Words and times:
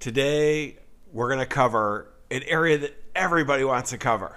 Today, 0.00 0.76
we're 1.12 1.26
going 1.26 1.40
to 1.40 1.46
cover 1.46 2.12
an 2.30 2.44
area 2.44 2.78
that 2.78 2.94
everybody 3.16 3.64
wants 3.64 3.90
to 3.90 3.98
cover 3.98 4.36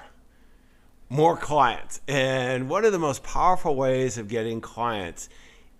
more 1.07 1.37
clients. 1.37 2.01
And 2.07 2.67
one 2.67 2.83
of 2.83 2.91
the 2.91 2.97
most 2.97 3.21
powerful 3.21 3.75
ways 3.75 4.17
of 4.17 4.27
getting 4.27 4.59
clients 4.59 5.29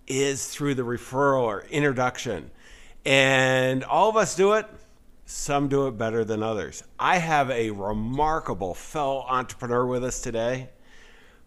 is 0.06 0.46
through 0.46 0.76
the 0.76 0.84
referral 0.84 1.42
or 1.42 1.62
introduction. 1.62 2.52
And 3.04 3.82
all 3.82 4.08
of 4.08 4.16
us 4.16 4.36
do 4.36 4.52
it. 4.52 4.66
Some 5.24 5.66
do 5.66 5.88
it 5.88 5.98
better 5.98 6.24
than 6.24 6.44
others. 6.44 6.84
I 6.96 7.18
have 7.18 7.50
a 7.50 7.72
remarkable 7.72 8.74
fellow 8.74 9.26
entrepreneur 9.28 9.84
with 9.84 10.04
us 10.04 10.20
today 10.20 10.70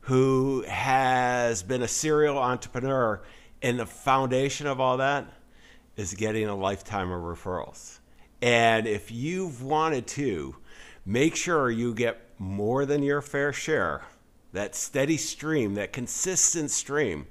who 0.02 0.66
has 0.68 1.64
been 1.64 1.84
a 1.84 1.88
serial 1.88 2.38
entrepreneur. 2.38 3.22
And 3.62 3.80
the 3.80 3.86
foundation 3.86 4.68
of 4.68 4.82
all 4.82 4.98
that 4.98 5.26
is 5.96 6.14
getting 6.14 6.48
a 6.48 6.56
lifetime 6.56 7.12
of 7.12 7.22
referrals. 7.22 8.00
And 8.46 8.86
if 8.86 9.12
you've 9.12 9.64
wanted 9.64 10.06
to, 10.06 10.56
make 11.04 11.36
sure 11.36 11.72
you 11.72 11.96
get 11.96 12.22
more 12.38 12.86
than 12.86 13.02
your 13.02 13.20
fair 13.24 13.52
share, 13.52 14.04
that 14.54 14.76
steady 14.76 15.18
stream, 15.18 15.74
that 15.74 15.92
consistent 15.92 16.70
stream, 16.70 17.26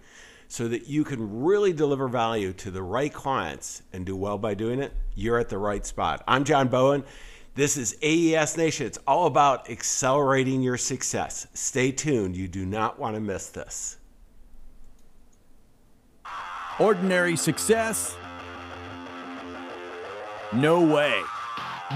so 0.48 0.66
that 0.66 0.88
you 0.88 1.05
can 1.05 1.45
really 1.45 1.72
deliver 1.72 2.08
value 2.08 2.52
to 2.55 2.69
the 2.69 2.82
right 2.82 3.14
clients 3.14 3.82
and 3.92 4.05
do 4.05 4.16
well 4.16 4.38
by 4.38 4.55
doing 4.55 4.80
it, 4.80 4.92
you're 5.14 5.38
at 5.38 5.50
the 5.50 5.56
right 5.56 5.86
spot. 5.86 6.24
I'm 6.27 6.42
John 6.42 6.66
Bowen. 6.66 7.05
This 7.55 7.77
is 7.77 7.96
AES 8.02 8.56
Nation. 8.56 8.84
It's 8.84 8.98
all 9.06 9.27
about 9.27 9.70
accelerating 9.70 10.62
your 10.62 10.77
success. 10.77 11.46
Stay 11.55 11.92
tuned. 11.92 12.36
You 12.36 12.48
do 12.48 12.66
not 12.66 12.98
want 12.98 13.14
to 13.14 13.20
miss 13.20 13.50
this. 13.50 13.98
Ordinary 16.80 17.36
success? 17.36 18.16
No 20.54 20.80
way. 20.80 21.20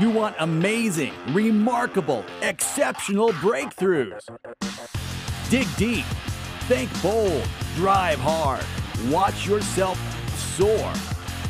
You 0.01 0.11
want 0.11 0.35
amazing, 0.41 1.13
remarkable, 1.29 2.25
exceptional 2.43 3.29
breakthroughs. 3.35 4.21
Dig 5.49 5.69
deep, 5.77 6.05
think 6.67 6.91
bold, 7.01 7.47
drive 7.77 8.19
hard, 8.19 8.65
watch 9.13 9.47
yourself 9.47 9.97
soar 10.57 10.93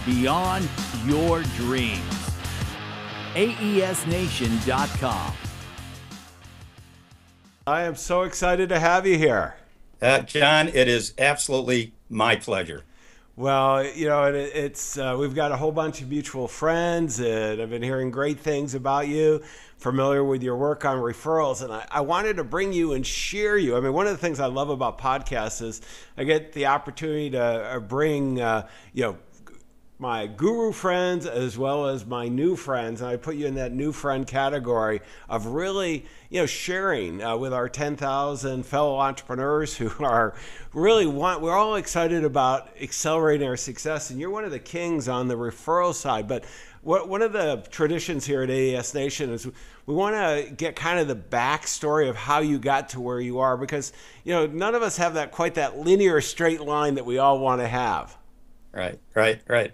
beyond 0.05 0.69
your 1.07 1.45
dreams. 1.57 2.03
AESNation.com. 3.33 5.33
I 7.67 7.83
am 7.85 7.97
so 7.97 8.25
excited 8.25 8.69
to 8.69 8.79
have 8.79 9.07
you 9.07 9.17
here. 9.17 9.55
Uh, 10.03 10.19
John, 10.21 10.69
it 10.69 10.89
is 10.89 11.15
absolutely 11.17 11.95
my 12.11 12.37
pleasure. 12.37 12.85
Well, 13.39 13.87
you 13.87 14.09
know, 14.09 14.25
it, 14.25 14.35
it's 14.35 14.99
uh, 14.99 15.15
we've 15.17 15.33
got 15.33 15.53
a 15.53 15.57
whole 15.57 15.71
bunch 15.71 16.03
of 16.03 16.11
mutual 16.11 16.49
friends, 16.49 17.21
and 17.21 17.63
I've 17.63 17.71
been 17.71 17.85
hearing 17.85 18.11
great 18.11 18.41
things 18.41 18.75
about 18.75 19.07
you. 19.07 19.45
Familiar 19.77 20.25
with 20.25 20.43
your 20.43 20.57
work 20.57 20.85
on 20.85 20.99
referrals, 20.99 21.63
and 21.63 21.73
I, 21.73 21.87
I 21.89 22.01
wanted 22.01 22.39
to 22.39 22.43
bring 22.43 22.73
you 22.73 22.95
and 22.95 23.07
share 23.07 23.57
you. 23.57 23.77
I 23.77 23.81
mean, 23.81 23.93
one 23.93 24.09
of 24.09 24.13
the 24.13 24.19
things 24.19 24.41
I 24.41 24.47
love 24.47 24.71
about 24.71 24.99
podcasts 24.99 25.63
is 25.63 25.81
I 26.17 26.25
get 26.25 26.53
the 26.53 26.67
opportunity 26.67 27.31
to 27.31 27.41
uh, 27.41 27.79
bring, 27.79 28.41
uh, 28.41 28.67
you 28.93 29.05
know, 29.05 29.19
my 30.01 30.29
guru 30.29 30.71
friends 30.71 31.27
as 31.27 31.59
well 31.59 31.89
as 31.89 32.07
my 32.07 32.29
new 32.29 32.55
friends 32.55 33.01
and 33.01 33.11
i 33.11 33.17
put 33.17 33.35
you 33.35 33.47
in 33.47 33.55
that 33.57 33.73
new 33.73 33.91
friend 33.91 34.27
category 34.29 35.01
of 35.29 35.47
really 35.47 36.07
you 36.31 36.41
know 36.41 36.47
sharing 36.47 37.23
uh, 37.23 37.37
with 37.37 37.53
our 37.53 37.69
10000 37.69 38.65
fellow 38.65 38.97
entrepreneurs 38.97 39.77
who 39.77 39.91
are 40.05 40.35
really 40.73 41.07
want 41.07 41.41
we're 41.41 41.57
all 41.57 41.75
excited 41.75 42.25
about 42.25 42.69
accelerating 42.81 43.47
our 43.47 43.57
success 43.57 44.11
and 44.11 44.21
you're 44.21 44.31
one 44.31 44.45
of 44.45 44.53
the 44.53 44.59
kings 44.59 45.09
on 45.09 45.27
the 45.27 45.35
referral 45.35 45.93
side 45.93 46.29
but 46.29 46.45
what, 46.83 47.09
one 47.09 47.23
of 47.23 47.33
the 47.33 47.67
traditions 47.71 48.25
here 48.25 48.43
at 48.43 48.51
aes 48.51 48.95
nation 48.95 49.31
is 49.31 49.49
we 49.87 49.95
want 49.95 50.15
to 50.15 50.55
get 50.55 50.77
kind 50.77 51.01
of 51.01 51.09
the 51.09 51.17
backstory 51.17 52.09
of 52.09 52.15
how 52.15 52.39
you 52.39 52.59
got 52.59 52.89
to 52.91 53.01
where 53.01 53.19
you 53.19 53.41
are 53.41 53.57
because 53.57 53.93
you 54.23 54.33
know 54.33 54.47
none 54.47 54.77
of 54.77 54.83
us 54.83 54.97
have 54.97 55.15
that 55.15 55.33
quite 55.33 55.55
that 55.55 55.77
linear 55.77 56.21
straight 56.21 56.61
line 56.61 56.95
that 56.95 57.05
we 57.05 57.19
all 57.19 57.41
want 57.41 57.61
to 57.61 57.67
have 57.67 58.17
Right, 58.73 58.99
right, 59.15 59.41
right. 59.49 59.73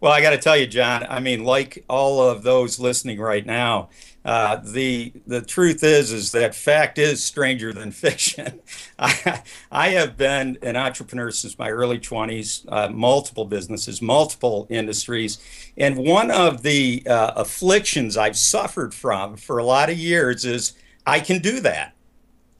Well, 0.00 0.12
I 0.12 0.20
got 0.20 0.30
to 0.30 0.38
tell 0.38 0.56
you, 0.56 0.66
John. 0.66 1.06
I 1.08 1.20
mean, 1.20 1.44
like 1.44 1.84
all 1.88 2.20
of 2.20 2.42
those 2.42 2.78
listening 2.78 3.18
right 3.18 3.46
now, 3.46 3.88
uh, 4.26 4.56
the 4.56 5.12
the 5.26 5.40
truth 5.40 5.82
is 5.82 6.12
is 6.12 6.32
that 6.32 6.54
fact 6.54 6.98
is 6.98 7.24
stranger 7.24 7.72
than 7.72 7.90
fiction. 7.92 8.60
I, 8.98 9.42
I 9.72 9.88
have 9.90 10.18
been 10.18 10.58
an 10.60 10.76
entrepreneur 10.76 11.30
since 11.30 11.58
my 11.58 11.70
early 11.70 11.98
20s, 11.98 12.66
uh, 12.68 12.90
multiple 12.90 13.46
businesses, 13.46 14.02
multiple 14.02 14.66
industries, 14.68 15.38
and 15.78 15.96
one 15.96 16.30
of 16.30 16.62
the 16.62 17.02
uh, 17.08 17.32
afflictions 17.36 18.18
I've 18.18 18.36
suffered 18.36 18.92
from 18.92 19.36
for 19.36 19.56
a 19.56 19.64
lot 19.64 19.88
of 19.88 19.96
years 19.96 20.44
is 20.44 20.74
I 21.06 21.20
can 21.20 21.40
do 21.40 21.60
that. 21.60 21.95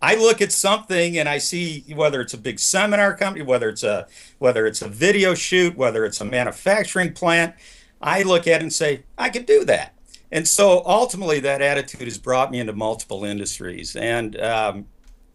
I 0.03 0.15
look 0.15 0.43
at 0.43 0.53
something 0.53 1.19
and 1.19 1.29
I 1.29 1.39
see 1.39 1.84
whether 1.95 2.21
it's 2.21 2.34
a 2.34 2.39
big 2.39 2.59
seminar 2.59 3.17
company, 3.17 3.45
whether 3.45 3.69
it's 3.69 3.83
a 3.83 4.07
whether 4.39 4.67
it's 4.67 4.83
a 4.83 4.89
video 4.89 5.34
shoot, 5.34 5.77
whether 5.77 6.05
it's 6.05 6.21
a 6.21 6.25
manufacturing 6.25 7.12
plant, 7.12 7.55
I 8.01 8.23
look 8.23 8.47
at 8.47 8.61
it 8.61 8.62
and 8.62 8.73
say, 8.73 9.05
I 9.17 9.31
can 9.31 9.45
do 9.45 9.65
that. 9.65 9.95
And 10.31 10.47
so 10.47 10.83
ultimately, 10.84 11.41
that 11.41 11.62
attitude 11.62 12.03
has 12.03 12.19
brought 12.19 12.51
me 12.51 12.61
into 12.61 12.73
multiple 12.73 13.25
industries. 13.25 13.97
And 13.97 14.39
um, 14.41 14.87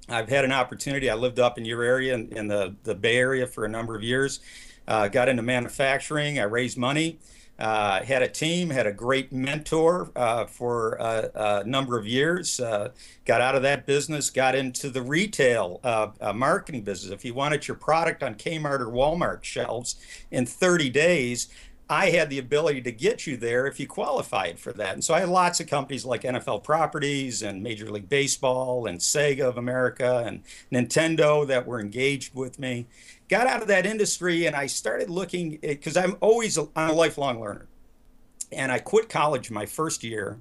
I've 0.10 0.30
had 0.30 0.46
an 0.46 0.52
opportunity. 0.52 1.10
I 1.10 1.16
lived 1.16 1.40
up 1.40 1.58
in 1.58 1.66
your 1.66 1.82
area 1.82 2.14
in, 2.14 2.30
in 2.30 2.48
the, 2.48 2.76
the 2.84 2.94
Bay 2.94 3.18
Area 3.18 3.48
for 3.48 3.66
a 3.66 3.70
number 3.70 3.96
of 3.96 4.04
years, 4.04 4.42
uh, 4.88 5.08
got 5.08 5.30
into 5.30 5.44
manufacturing, 5.44 6.40
I 6.40 6.44
raised 6.44 6.78
money. 6.78 7.20
Uh, 7.62 8.04
had 8.04 8.24
a 8.24 8.28
team, 8.28 8.72
had 8.72 8.88
a 8.88 8.92
great 8.92 9.32
mentor 9.32 10.12
uh, 10.16 10.46
for 10.46 10.94
a, 10.94 11.30
a, 11.36 11.64
number 11.64 11.96
of 11.96 12.08
years. 12.08 12.60
Uh, 12.60 12.90
got 13.24 13.40
out 13.40 13.54
of 13.54 13.62
that 13.62 13.86
business, 13.86 14.32
got 14.32 14.56
into 14.56 14.90
the 14.90 15.02
retail 15.04 15.80
uh, 15.84 16.08
uh, 16.20 16.34
marketing 16.34 16.82
business. 16.82 17.12
If 17.12 17.24
you 17.24 17.36
wanted 17.36 17.68
your 17.68 17.78
product 17.78 18.24
on 18.24 18.34
Kmart 18.34 18.80
or 18.80 18.88
Walmart 18.88 19.44
shelves 19.44 19.98
in 20.32 20.48
30 20.48 20.90
days, 20.90 21.50
I 21.88 22.10
had 22.10 22.32
the 22.32 22.40
ability 22.40 22.82
to 22.84 22.92
get 22.92 23.28
you 23.28 23.38
there 23.38 23.68
if 23.68 23.80
you 23.80 23.86
qualified 23.86 24.58
for 24.58 24.74
that. 24.74 24.94
And 24.94 25.04
so 25.04 25.14
I 25.14 25.20
had 25.20 25.30
lots 25.30 25.60
of 25.60 25.68
companies 25.68 26.04
like 26.04 26.22
NFL 26.22 26.64
Properties 26.64 27.44
and 27.44 27.62
Major 27.62 27.92
League 27.92 28.10
Baseball 28.10 28.88
and 28.88 28.98
Sega 29.00 29.42
of 29.42 29.58
America 29.58 30.24
and 30.26 30.42
Nintendo 30.72 31.46
that 31.46 31.68
were 31.68 31.80
engaged 31.80 32.34
with 32.34 32.58
me 32.58 32.88
got 33.32 33.48
out 33.48 33.62
of 33.62 33.68
that 33.70 33.86
industry 33.86 34.46
and 34.46 34.56
I 34.56 34.68
started 34.68 35.10
looking 35.10 35.58
eh, 35.64 35.70
because 35.70 35.98
I'm 35.98 36.18
always 36.20 36.58
a, 36.58 36.68
I'm 36.76 36.92
a 36.92 36.94
lifelong 36.94 37.42
learner. 37.42 37.66
And 38.52 38.72
I 38.72 38.80
quit 38.80 39.08
college 39.10 39.50
my 39.50 39.66
first 39.66 40.04
year. 40.04 40.40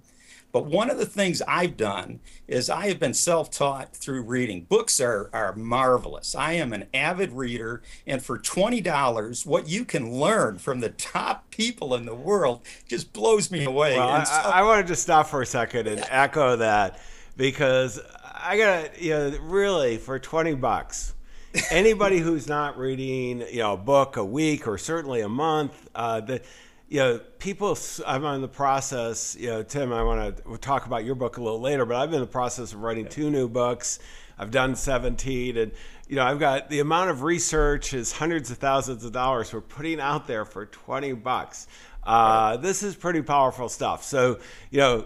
But 0.53 0.67
one 0.67 0.91
of 0.91 0.99
the 0.99 1.07
things 1.07 1.41
I've 1.47 1.77
done 1.77 2.19
is 2.49 2.69
I 2.69 2.89
have 2.89 2.99
been 2.99 3.15
self 3.15 3.53
taught 3.53 3.95
through 3.95 4.23
reading. 4.23 4.63
Books 4.63 5.01
are, 5.01 5.31
are 5.33 5.55
marvelous. 5.55 6.35
I 6.35 6.55
am 6.55 6.73
an 6.73 6.89
avid 6.93 7.33
reader. 7.33 7.83
And 8.05 8.21
for 8.21 8.37
$20, 8.37 9.47
what 9.47 9.69
you 9.69 9.85
can 9.85 10.13
learn 10.13 10.59
from 10.59 10.81
the 10.81 10.89
top 10.89 11.49
people 11.53 11.95
in 11.95 12.05
the 12.05 12.17
world 12.17 12.63
just 12.89 13.13
blows 13.13 13.53
me 13.53 13.65
away. 13.65 13.97
Well, 13.97 14.27
so, 14.27 14.33
I, 14.33 14.59
I, 14.59 14.63
wanted 14.63 14.89
to 14.89 14.97
stop 14.97 15.29
for 15.29 15.41
a 15.41 15.47
second 15.47 15.87
and 15.87 16.05
echo 16.11 16.57
that 16.57 17.01
because 17.37 18.01
I 18.25 18.59
got 18.59 18.95
to, 18.95 19.05
you 19.05 19.11
know, 19.11 19.39
really 19.43 19.99
for 19.99 20.19
20 20.19 20.55
bucks, 20.55 21.15
anybody 21.71 22.19
who's 22.19 22.47
not 22.47 22.79
reading, 22.79 23.45
you 23.51 23.59
know, 23.59 23.75
a 23.75 23.77
book 23.77 24.17
a 24.17 24.25
week 24.25 24.69
or 24.69 24.79
certainly 24.79 25.21
a 25.21 25.29
month, 25.29 25.89
uh, 25.95 26.21
the, 26.21 26.43
you 26.89 26.99
know, 26.99 27.21
people. 27.39 27.77
I'm 28.07 28.25
in 28.25 28.41
the 28.41 28.49
process. 28.49 29.37
You 29.39 29.49
know, 29.49 29.63
Tim, 29.63 29.93
I 29.93 30.03
want 30.03 30.37
to 30.37 30.59
talk 30.59 30.87
about 30.87 31.05
your 31.05 31.15
book 31.15 31.39
a 31.39 31.43
little 31.43 31.61
later, 31.61 31.85
but 31.85 31.97
I've 31.97 32.11
been 32.11 32.21
in 32.21 32.27
the 32.27 32.31
process 32.33 32.73
of 32.73 32.83
writing 32.83 33.09
two 33.09 33.31
new 33.31 33.49
books. 33.49 33.99
I've 34.39 34.51
done 34.51 34.75
17, 34.75 35.57
and 35.57 35.73
you 36.09 36.17
know, 36.17 36.25
I've 36.25 36.41
got 36.41 36.71
the 36.71 36.81
amount 36.81 37.11
of 37.11 37.23
research 37.23 37.95
is 37.95 38.11
hundreds 38.11 38.51
of 38.51 38.59
thousands 38.59 39.05
of 39.05 39.13
dollars 39.13 39.53
we're 39.53 39.61
putting 39.61 40.01
out 40.01 40.27
there 40.27 40.45
for 40.45 40.67
20 40.67 41.13
bucks. 41.15 41.67
Uh, 42.03 42.57
this 42.57 42.83
is 42.83 42.97
pretty 42.97 43.23
powerful 43.23 43.69
stuff. 43.69 44.03
So, 44.03 44.39
you 44.71 44.79
know, 44.79 45.05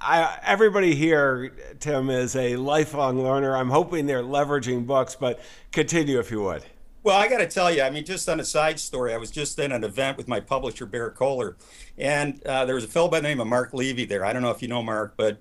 I, 0.00 0.38
everybody 0.44 0.94
here, 0.94 1.52
Tim, 1.80 2.08
is 2.08 2.36
a 2.36 2.56
lifelong 2.56 3.22
learner. 3.22 3.56
I'm 3.56 3.70
hoping 3.70 4.06
they're 4.06 4.22
leveraging 4.22 4.86
books, 4.86 5.16
but 5.16 5.40
continue 5.72 6.20
if 6.20 6.30
you 6.30 6.42
would. 6.42 6.64
Well, 7.02 7.18
I 7.18 7.28
got 7.28 7.38
to 7.38 7.48
tell 7.48 7.72
you, 7.72 7.82
I 7.82 7.90
mean, 7.90 8.04
just 8.04 8.28
on 8.28 8.38
a 8.38 8.44
side 8.44 8.78
story, 8.78 9.14
I 9.14 9.16
was 9.16 9.30
just 9.30 9.58
in 9.58 9.72
an 9.72 9.82
event 9.82 10.16
with 10.16 10.28
my 10.28 10.40
publisher, 10.40 10.86
Berrett-Koehler, 10.86 11.56
and 11.96 12.44
uh, 12.44 12.64
there 12.64 12.74
was 12.74 12.84
a 12.84 12.88
fellow 12.88 13.08
by 13.08 13.20
the 13.20 13.28
name 13.28 13.40
of 13.40 13.46
Mark 13.46 13.72
Levy 13.72 14.04
there. 14.04 14.24
I 14.24 14.32
don't 14.32 14.42
know 14.42 14.50
if 14.50 14.62
you 14.62 14.68
know 14.68 14.82
Mark, 14.82 15.14
but 15.16 15.38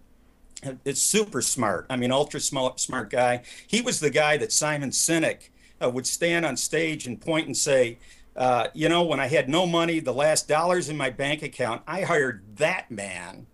it's 0.85 1.01
super 1.01 1.41
smart. 1.41 1.85
I 1.89 1.95
mean, 1.95 2.11
ultra 2.11 2.39
smart, 2.39 2.79
smart 2.79 3.09
guy. 3.09 3.43
He 3.67 3.81
was 3.81 3.99
the 3.99 4.09
guy 4.09 4.37
that 4.37 4.51
Simon 4.51 4.89
Sinek 4.89 5.49
uh, 5.83 5.89
would 5.89 6.07
stand 6.07 6.45
on 6.45 6.57
stage 6.57 7.05
and 7.05 7.19
point 7.19 7.47
and 7.47 7.55
say, 7.55 7.97
uh, 8.35 8.67
you 8.73 8.87
know, 8.87 9.03
when 9.03 9.19
I 9.19 9.27
had 9.27 9.49
no 9.49 9.67
money, 9.67 9.99
the 9.99 10.13
last 10.13 10.47
dollars 10.47 10.89
in 10.89 10.97
my 10.97 11.09
bank 11.09 11.41
account, 11.43 11.81
I 11.87 12.01
hired 12.01 12.43
that 12.57 12.89
man 12.89 13.47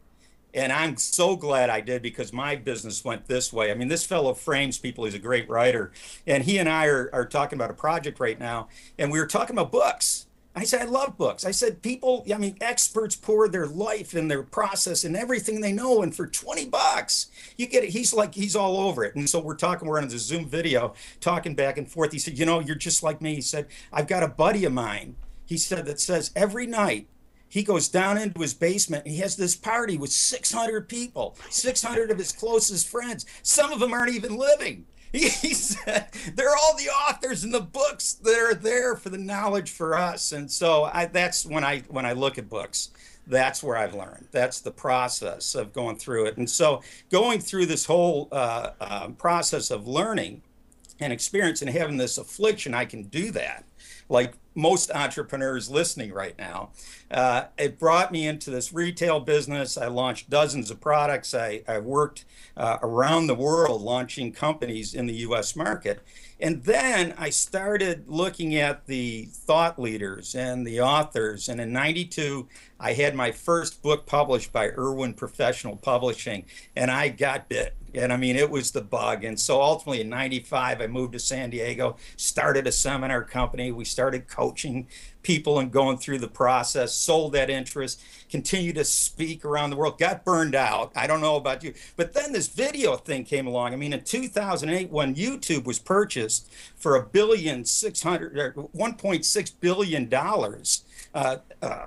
and 0.53 0.71
I'm 0.71 0.97
so 0.97 1.35
glad 1.35 1.69
I 1.69 1.81
did 1.81 2.01
because 2.01 2.31
my 2.31 2.55
business 2.55 3.03
went 3.03 3.27
this 3.27 3.51
way. 3.51 3.71
I 3.71 3.73
mean, 3.73 3.88
this 3.88 4.05
fellow 4.05 4.33
frames 4.33 4.77
people. 4.77 5.05
He's 5.05 5.13
a 5.13 5.19
great 5.19 5.50
writer. 5.50 5.91
And 6.27 6.44
he 6.44 6.57
and 6.57 6.69
I 6.69 6.85
are, 6.85 7.09
are 7.11 7.25
talking 7.25 7.57
about 7.57 7.71
a 7.71 7.75
project 7.75 8.19
right 8.19 8.39
now. 8.39 8.67
And 8.97 9.11
we 9.11 9.19
were 9.19 9.27
talking 9.27 9.55
about 9.55 9.71
books. 9.71 10.27
I 10.55 10.65
said, 10.65 10.81
I 10.81 10.85
love 10.85 11.17
books. 11.17 11.45
I 11.45 11.51
said, 11.51 11.81
people, 11.81 12.23
I 12.31 12.38
mean, 12.38 12.57
experts 12.61 13.15
pour 13.15 13.50
their 13.50 13.65
life 13.65 14.13
and 14.13 14.29
their 14.29 14.44
process 14.44 15.03
and 15.03 15.17
everything 15.17 15.61
they 15.61 15.71
know. 15.71 16.03
And 16.03 16.15
for 16.15 16.27
20 16.27 16.69
bucks, 16.69 17.31
you 17.57 17.65
get 17.65 17.83
it. 17.83 17.89
He's 17.89 18.13
like, 18.13 18.35
he's 18.35 18.55
all 18.55 18.77
over 18.77 19.03
it. 19.03 19.15
And 19.15 19.27
so 19.27 19.39
we're 19.39 19.55
talking, 19.55 19.88
we're 19.88 20.00
on 20.00 20.07
the 20.07 20.19
Zoom 20.19 20.47
video, 20.47 20.94
talking 21.19 21.55
back 21.55 21.79
and 21.79 21.89
forth. 21.89 22.11
He 22.11 22.19
said, 22.19 22.38
You 22.38 22.45
know, 22.45 22.59
you're 22.59 22.75
just 22.75 23.01
like 23.01 23.19
me. 23.19 23.33
He 23.33 23.41
said, 23.41 23.65
I've 23.91 24.07
got 24.07 24.21
a 24.21 24.27
buddy 24.27 24.63
of 24.65 24.73
mine, 24.73 25.15
he 25.45 25.57
said, 25.57 25.85
that 25.85 26.00
says 26.00 26.31
every 26.35 26.67
night 26.67 27.07
he 27.53 27.61
goes 27.61 27.88
down 27.88 28.17
into 28.17 28.41
his 28.41 28.55
basement. 28.55 29.05
And 29.05 29.13
he 29.13 29.19
has 29.19 29.35
this 29.35 29.55
party 29.55 29.95
with 29.95 30.11
600 30.11 30.89
people, 30.89 31.38
600 31.51 32.09
of 32.09 32.17
his 32.17 32.31
closest 32.31 32.88
friends. 32.88 33.27
Some 33.44 33.71
of 33.71 33.79
them 33.79 33.94
aren't 33.94 34.15
even 34.15 34.35
living. 34.35 34.88
he 35.11 35.27
said 35.27 36.07
they're 36.33 36.55
all 36.55 36.75
the 36.75 36.89
authors 36.89 37.44
and 37.44 37.53
the 37.53 37.61
books 37.61 38.13
that 38.13 38.39
are 38.39 38.55
there 38.55 38.95
for 38.95 39.09
the 39.09 39.19
knowledge 39.19 39.69
for 39.69 39.95
us. 39.95 40.31
And 40.31 40.50
so 40.50 40.85
I, 40.85 41.05
that's 41.05 41.45
when 41.45 41.63
i 41.63 41.81
when 41.89 42.07
i 42.07 42.13
look 42.13 42.39
at 42.39 42.50
books 42.50 42.89
that's 43.27 43.61
where 43.61 43.77
i've 43.77 43.94
learned. 43.94 44.29
That's 44.31 44.59
the 44.59 44.71
process 44.71 45.53
of 45.53 45.71
going 45.73 45.97
through 45.97 46.25
it. 46.25 46.38
And 46.38 46.50
so 46.50 46.81
going 47.11 47.39
through 47.39 47.67
this 47.67 47.85
whole 47.85 48.29
uh, 48.31 48.71
uh, 48.81 49.09
process 49.09 49.69
of 49.69 49.88
learning 49.88 50.41
and 51.00 51.13
experience 51.13 51.61
and 51.61 51.69
having 51.69 51.97
this 51.97 52.17
affliction 52.17 52.73
i 52.73 52.85
can 52.85 53.03
do 53.03 53.31
that 53.31 53.65
like 54.09 54.33
most 54.55 54.91
entrepreneurs 54.91 55.69
listening 55.69 56.13
right 56.13 56.38
now. 56.38 56.69
Uh, 57.09 57.45
it 57.57 57.79
brought 57.79 58.11
me 58.11 58.27
into 58.27 58.51
this 58.51 58.73
retail 58.73 59.19
business. 59.19 59.77
I 59.77 59.88
launched 59.88 60.29
dozens 60.29 60.69
of 60.69 60.79
products. 60.79 61.33
I, 61.33 61.63
I 61.67 61.79
worked 61.79 62.25
uh, 62.55 62.77
around 62.81 63.27
the 63.27 63.35
world 63.35 63.81
launching 63.81 64.31
companies 64.31 64.94
in 64.94 65.07
the 65.07 65.15
US 65.15 65.55
market. 65.55 66.01
And 66.39 66.63
then 66.63 67.13
I 67.17 67.29
started 67.29 68.09
looking 68.09 68.55
at 68.55 68.85
the 68.85 69.25
thought 69.31 69.79
leaders 69.79 70.35
and 70.35 70.67
the 70.67 70.81
authors. 70.81 71.47
And 71.47 71.61
in 71.61 71.71
92, 71.71 72.47
I 72.79 72.94
had 72.94 73.15
my 73.15 73.31
first 73.31 73.81
book 73.81 74.05
published 74.05 74.51
by 74.51 74.69
Irwin 74.69 75.13
Professional 75.13 75.77
Publishing, 75.77 76.45
and 76.75 76.91
I 76.91 77.09
got 77.09 77.47
bit. 77.47 77.75
And 77.94 78.12
I 78.12 78.18
mean, 78.18 78.36
it 78.36 78.50
was 78.50 78.72
the 78.72 78.81
bug. 78.81 79.24
And 79.24 79.40
so 79.40 79.62
ultimately 79.62 80.01
in 80.01 80.10
95, 80.10 80.81
I 80.81 80.88
moved 80.88 81.13
to 81.13 81.19
San 81.19 81.50
Diego, 81.50 81.98
started 82.18 82.68
a 82.68 82.72
seminar 82.72 83.24
company. 83.24 83.72
We 83.72 83.86
started 83.86 84.28
coaching 84.28 84.88
people 85.22 85.60
and 85.60 85.72
going 85.72 85.98
through 85.98 86.19
the 86.19 86.28
process, 86.28 86.94
sold 86.94 87.34
that 87.34 87.50
interest, 87.50 88.01
continued 88.30 88.75
to 88.75 88.84
speak 88.84 89.45
around 89.45 89.69
the 89.69 89.75
world, 89.75 89.98
got 89.98 90.25
burned 90.25 90.54
out. 90.54 90.92
I 90.95 91.07
don't 91.07 91.22
know 91.22 91.38
about 91.38 91.63
you. 91.63 91.74
But 91.95 92.13
then 92.13 92.34
this 92.34 92.48
video 92.48 92.98
thing 92.98 93.24
came 93.24 93.48
along. 93.48 93.74
I 93.74 93.78
mean, 93.78 93.94
in 93.94 94.04
2008, 94.04 94.89
when 94.92 95.16
YouTube 95.16 95.63
was 95.63 95.80
purchased 95.80 96.51
for 96.75 96.96
a 96.96 97.04
billion, 97.04 97.66
600, 97.66 98.38
or 98.38 98.51
$1.6 98.75 99.54
billion, 99.60 100.13
uh, 100.13 101.38
uh, 101.62 101.86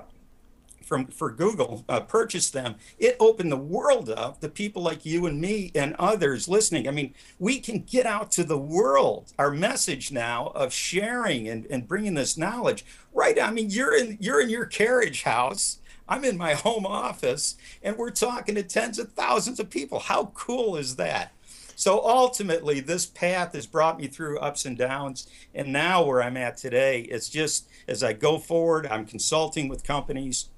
from 0.86 1.08
for 1.08 1.30
Google 1.30 1.84
uh, 1.88 2.00
purchased 2.00 2.52
them, 2.52 2.76
it 2.98 3.16
opened 3.18 3.50
the 3.50 3.56
world 3.56 4.08
up 4.08 4.40
to 4.40 4.48
people 4.48 4.82
like 4.82 5.04
you 5.04 5.26
and 5.26 5.40
me 5.40 5.72
and 5.74 5.94
others 5.98 6.48
listening. 6.48 6.88
I 6.88 6.92
mean, 6.92 7.12
we 7.38 7.58
can 7.58 7.80
get 7.80 8.06
out 8.06 8.30
to 8.32 8.44
the 8.44 8.58
world 8.58 9.32
our 9.38 9.50
message 9.50 10.12
now 10.12 10.52
of 10.54 10.72
sharing 10.72 11.48
and, 11.48 11.66
and 11.66 11.88
bringing 11.88 12.14
this 12.14 12.38
knowledge. 12.38 12.84
Right? 13.12 13.40
I 13.40 13.50
mean, 13.50 13.70
you're 13.70 13.96
in 13.96 14.16
you're 14.20 14.40
in 14.40 14.48
your 14.48 14.66
carriage 14.66 15.24
house. 15.24 15.80
I'm 16.08 16.24
in 16.24 16.38
my 16.38 16.54
home 16.54 16.86
office, 16.86 17.56
and 17.82 17.96
we're 17.96 18.10
talking 18.10 18.54
to 18.54 18.62
tens 18.62 19.00
of 19.00 19.12
thousands 19.12 19.58
of 19.58 19.70
people. 19.70 19.98
How 19.98 20.26
cool 20.34 20.76
is 20.76 20.94
that? 20.96 21.32
So 21.74 22.00
ultimately, 22.06 22.80
this 22.80 23.04
path 23.04 23.52
has 23.52 23.66
brought 23.66 23.98
me 23.98 24.06
through 24.06 24.38
ups 24.38 24.64
and 24.64 24.78
downs. 24.78 25.28
And 25.54 25.72
now, 25.72 26.02
where 26.04 26.22
I'm 26.22 26.38
at 26.38 26.56
today, 26.56 27.02
it's 27.02 27.28
just 27.28 27.68
as 27.86 28.02
I 28.02 28.14
go 28.14 28.38
forward, 28.38 28.86
I'm 28.86 29.04
consulting 29.04 29.68
with 29.68 29.84
companies 29.84 30.48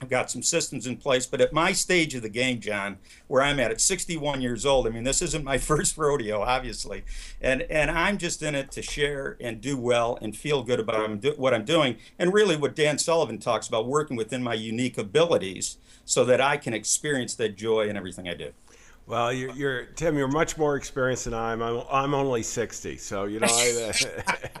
I've 0.00 0.08
got 0.08 0.30
some 0.30 0.42
systems 0.42 0.86
in 0.86 0.96
place, 0.96 1.26
but 1.26 1.40
at 1.40 1.52
my 1.52 1.72
stage 1.72 2.14
of 2.14 2.22
the 2.22 2.30
game, 2.30 2.60
John, 2.60 2.98
where 3.26 3.42
I'm 3.42 3.60
at 3.60 3.70
at 3.70 3.80
61 3.80 4.40
years 4.40 4.64
old, 4.64 4.86
I 4.86 4.90
mean, 4.90 5.04
this 5.04 5.20
isn't 5.20 5.44
my 5.44 5.58
first 5.70 5.98
rodeo, 5.98 6.40
obviously, 6.40 7.04
and 7.40 7.62
and 7.62 7.90
I'm 7.90 8.16
just 8.16 8.42
in 8.42 8.54
it 8.54 8.70
to 8.72 8.82
share 8.82 9.36
and 9.40 9.60
do 9.60 9.76
well 9.76 10.18
and 10.22 10.36
feel 10.36 10.62
good 10.62 10.80
about 10.80 11.24
what 11.36 11.52
I'm 11.52 11.64
doing, 11.64 11.96
and 12.18 12.32
really 12.32 12.56
what 12.56 12.74
Dan 12.74 12.98
Sullivan 12.98 13.38
talks 13.38 13.68
about, 13.68 13.86
working 13.86 14.16
within 14.16 14.42
my 14.42 14.54
unique 14.54 14.96
abilities, 14.96 15.76
so 16.04 16.24
that 16.24 16.40
I 16.40 16.56
can 16.56 16.72
experience 16.72 17.34
that 17.34 17.56
joy 17.56 17.88
in 17.88 17.96
everything 17.96 18.28
I 18.28 18.34
do. 18.34 18.52
Well, 19.10 19.32
you're, 19.32 19.50
you're, 19.56 19.84
Tim. 19.86 20.16
You're 20.16 20.28
much 20.28 20.56
more 20.56 20.76
experienced 20.76 21.24
than 21.24 21.34
I 21.34 21.52
am. 21.52 21.62
I'm, 21.62 21.82
I'm 21.90 22.14
only 22.14 22.44
60, 22.44 22.96
so 22.96 23.24
you 23.24 23.40
know 23.40 23.48
I, 23.50 23.92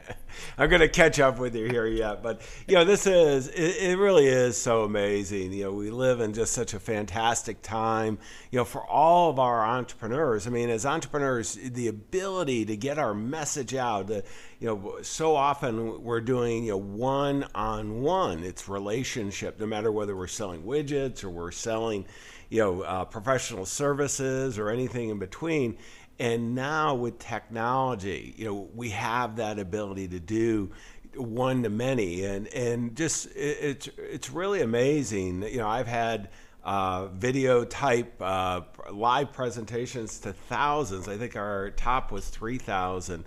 am 0.58 0.68
going 0.68 0.80
to 0.80 0.88
catch 0.88 1.18
up 1.20 1.38
with 1.38 1.54
you 1.54 1.66
here 1.66 1.86
yet. 1.86 2.22
But 2.22 2.42
you 2.66 2.74
know, 2.74 2.84
this 2.84 3.06
is 3.06 3.48
it, 3.48 3.76
it, 3.76 3.98
really 3.98 4.26
is 4.26 4.56
so 4.56 4.84
amazing. 4.84 5.52
You 5.52 5.64
know, 5.64 5.72
we 5.72 5.90
live 5.90 6.20
in 6.20 6.32
just 6.32 6.52
such 6.52 6.74
a 6.74 6.80
fantastic 6.80 7.62
time. 7.62 8.18
You 8.50 8.58
know, 8.58 8.64
for 8.64 8.84
all 8.86 9.30
of 9.30 9.38
our 9.38 9.64
entrepreneurs. 9.64 10.46
I 10.46 10.50
mean, 10.50 10.70
as 10.70 10.86
entrepreneurs, 10.86 11.54
the 11.54 11.88
ability 11.88 12.64
to 12.66 12.76
get 12.76 12.98
our 12.98 13.14
message 13.14 13.74
out. 13.74 14.08
The, 14.08 14.24
you 14.58 14.66
know, 14.66 14.98
so 15.02 15.36
often 15.36 16.02
we're 16.02 16.20
doing 16.20 16.64
you 16.64 16.72
know 16.72 16.78
one 16.78 17.46
on 17.54 18.02
one. 18.02 18.44
It's 18.44 18.68
relationship. 18.68 19.58
No 19.60 19.66
matter 19.66 19.90
whether 19.90 20.16
we're 20.16 20.26
selling 20.26 20.62
widgets 20.62 21.24
or 21.24 21.30
we're 21.30 21.52
selling 21.52 22.06
you 22.50 22.58
know, 22.58 22.82
uh, 22.82 23.04
professional 23.04 23.64
services 23.64 24.58
or 24.58 24.70
anything 24.70 25.08
in 25.08 25.18
between. 25.18 25.78
And 26.20 26.54
now 26.54 26.96
with 26.96 27.18
technology, 27.18 28.34
you 28.36 28.44
know, 28.44 28.68
we 28.74 28.90
have 28.90 29.36
that 29.36 29.58
ability 29.58 30.06
to 30.08 30.20
do 30.20 30.70
one 31.14 31.62
to 31.62 31.70
many, 31.70 32.24
and 32.24 32.46
and 32.48 32.94
just 32.94 33.28
it's 33.34 33.88
it's 33.96 34.28
really 34.28 34.60
amazing. 34.60 35.42
You 35.42 35.58
know, 35.58 35.68
I've 35.68 35.86
had 35.86 36.28
uh, 36.62 37.06
video 37.06 37.64
type 37.64 38.20
uh, 38.20 38.60
live 38.92 39.32
presentations 39.32 40.18
to 40.20 40.34
thousands. 40.34 41.08
I 41.08 41.16
think 41.16 41.36
our 41.36 41.70
top 41.70 42.12
was 42.12 42.28
three 42.28 42.58
thousand 42.58 43.24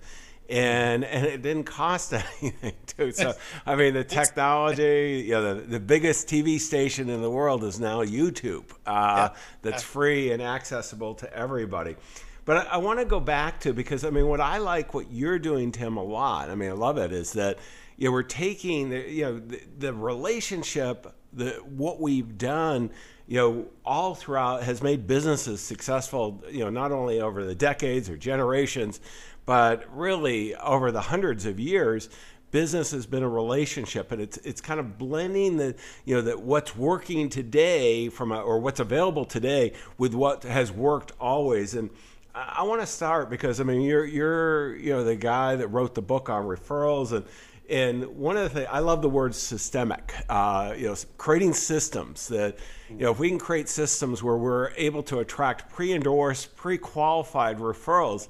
and 0.48 1.04
and 1.04 1.26
it 1.26 1.42
didn't 1.42 1.64
cost 1.64 2.12
anything 2.40 2.74
too. 2.86 3.10
So 3.10 3.34
I 3.66 3.74
mean, 3.74 3.94
the 3.94 4.04
technology, 4.04 5.24
you 5.26 5.32
know, 5.32 5.54
the, 5.54 5.62
the 5.62 5.80
biggest 5.80 6.28
TV 6.28 6.60
station 6.60 7.08
in 7.08 7.22
the 7.22 7.30
world 7.30 7.64
is 7.64 7.80
now 7.80 8.04
YouTube. 8.04 8.70
Uh, 8.86 9.30
yeah. 9.30 9.36
That's 9.62 9.82
free 9.82 10.30
and 10.32 10.40
accessible 10.40 11.14
to 11.16 11.32
everybody. 11.34 11.96
But 12.44 12.66
I, 12.68 12.74
I 12.74 12.76
want 12.78 12.98
to 12.98 13.04
go 13.04 13.20
back 13.20 13.60
to 13.60 13.72
because 13.72 14.04
I 14.04 14.10
mean, 14.10 14.26
what 14.26 14.40
I 14.40 14.58
like 14.58 14.94
what 14.94 15.10
you're 15.10 15.38
doing, 15.38 15.72
Tim, 15.72 15.96
a 15.96 16.02
lot. 16.02 16.50
I 16.50 16.54
mean, 16.54 16.70
I 16.70 16.74
love 16.74 16.98
it. 16.98 17.12
Is 17.12 17.32
that 17.34 17.58
you 17.96 18.08
know 18.08 18.12
we're 18.12 18.22
taking 18.22 18.90
the, 18.90 19.10
you 19.10 19.24
know 19.24 19.38
the, 19.38 19.60
the 19.78 19.94
relationship, 19.94 21.14
the 21.32 21.50
what 21.64 22.00
we've 22.00 22.36
done 22.38 22.90
you 23.26 23.38
know, 23.38 23.66
all 23.84 24.14
throughout 24.14 24.62
has 24.64 24.82
made 24.82 25.06
businesses 25.06 25.60
successful, 25.60 26.44
you 26.50 26.58
know, 26.58 26.70
not 26.70 26.92
only 26.92 27.20
over 27.20 27.44
the 27.44 27.54
decades 27.54 28.10
or 28.10 28.16
generations, 28.16 29.00
but 29.46 29.84
really, 29.94 30.54
over 30.56 30.90
the 30.90 31.00
hundreds 31.00 31.44
of 31.46 31.60
years, 31.60 32.08
business 32.50 32.92
has 32.92 33.04
been 33.04 33.22
a 33.22 33.28
relationship, 33.28 34.12
and 34.12 34.22
it's 34.22 34.38
it's 34.38 34.60
kind 34.60 34.80
of 34.80 34.96
blending 34.96 35.56
the 35.56 35.74
you 36.04 36.14
know 36.14 36.22
that 36.22 36.40
what's 36.40 36.74
working 36.76 37.28
today 37.28 38.08
from 38.08 38.32
a, 38.32 38.40
or 38.40 38.58
what's 38.58 38.80
available 38.80 39.24
today 39.24 39.72
with 39.98 40.14
what 40.14 40.44
has 40.44 40.72
worked 40.72 41.12
always. 41.20 41.74
And 41.74 41.90
I, 42.34 42.62
want 42.64 42.80
to 42.80 42.86
start 42.86 43.30
because 43.30 43.60
I 43.60 43.64
mean 43.64 43.82
you're 43.82 44.04
you're 44.04 44.76
you 44.76 44.90
know 44.90 45.04
the 45.04 45.16
guy 45.16 45.56
that 45.56 45.68
wrote 45.68 45.94
the 45.94 46.02
book 46.02 46.28
on 46.28 46.44
referrals 46.44 47.12
and. 47.12 47.24
And 47.66 48.04
one 48.18 48.36
of 48.36 48.42
the 48.42 48.50
things 48.50 48.68
I 48.70 48.80
love 48.80 49.00
the 49.00 49.08
word 49.08 49.34
systemic. 49.34 50.14
Uh, 50.28 50.74
you 50.76 50.88
know, 50.88 50.96
creating 51.16 51.54
systems 51.54 52.28
that 52.28 52.58
you 52.90 52.96
know 52.96 53.12
if 53.12 53.18
we 53.18 53.30
can 53.30 53.38
create 53.38 53.70
systems 53.70 54.22
where 54.22 54.36
we're 54.36 54.72
able 54.76 55.02
to 55.04 55.20
attract 55.20 55.72
pre-endorsed, 55.72 56.54
pre-qualified 56.56 57.56
referrals, 57.56 58.28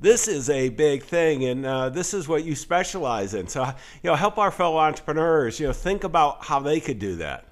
this 0.00 0.28
is 0.28 0.48
a 0.48 0.70
big 0.70 1.02
thing, 1.02 1.44
and 1.44 1.66
uh, 1.66 1.90
this 1.90 2.14
is 2.14 2.26
what 2.26 2.42
you 2.44 2.54
specialize 2.54 3.34
in. 3.34 3.46
So, 3.48 3.64
you 4.02 4.10
know, 4.10 4.14
help 4.14 4.38
our 4.38 4.50
fellow 4.50 4.78
entrepreneurs. 4.78 5.60
You 5.60 5.66
know, 5.66 5.72
think 5.74 6.04
about 6.04 6.44
how 6.44 6.58
they 6.58 6.80
could 6.80 6.98
do 6.98 7.16
that. 7.16 7.44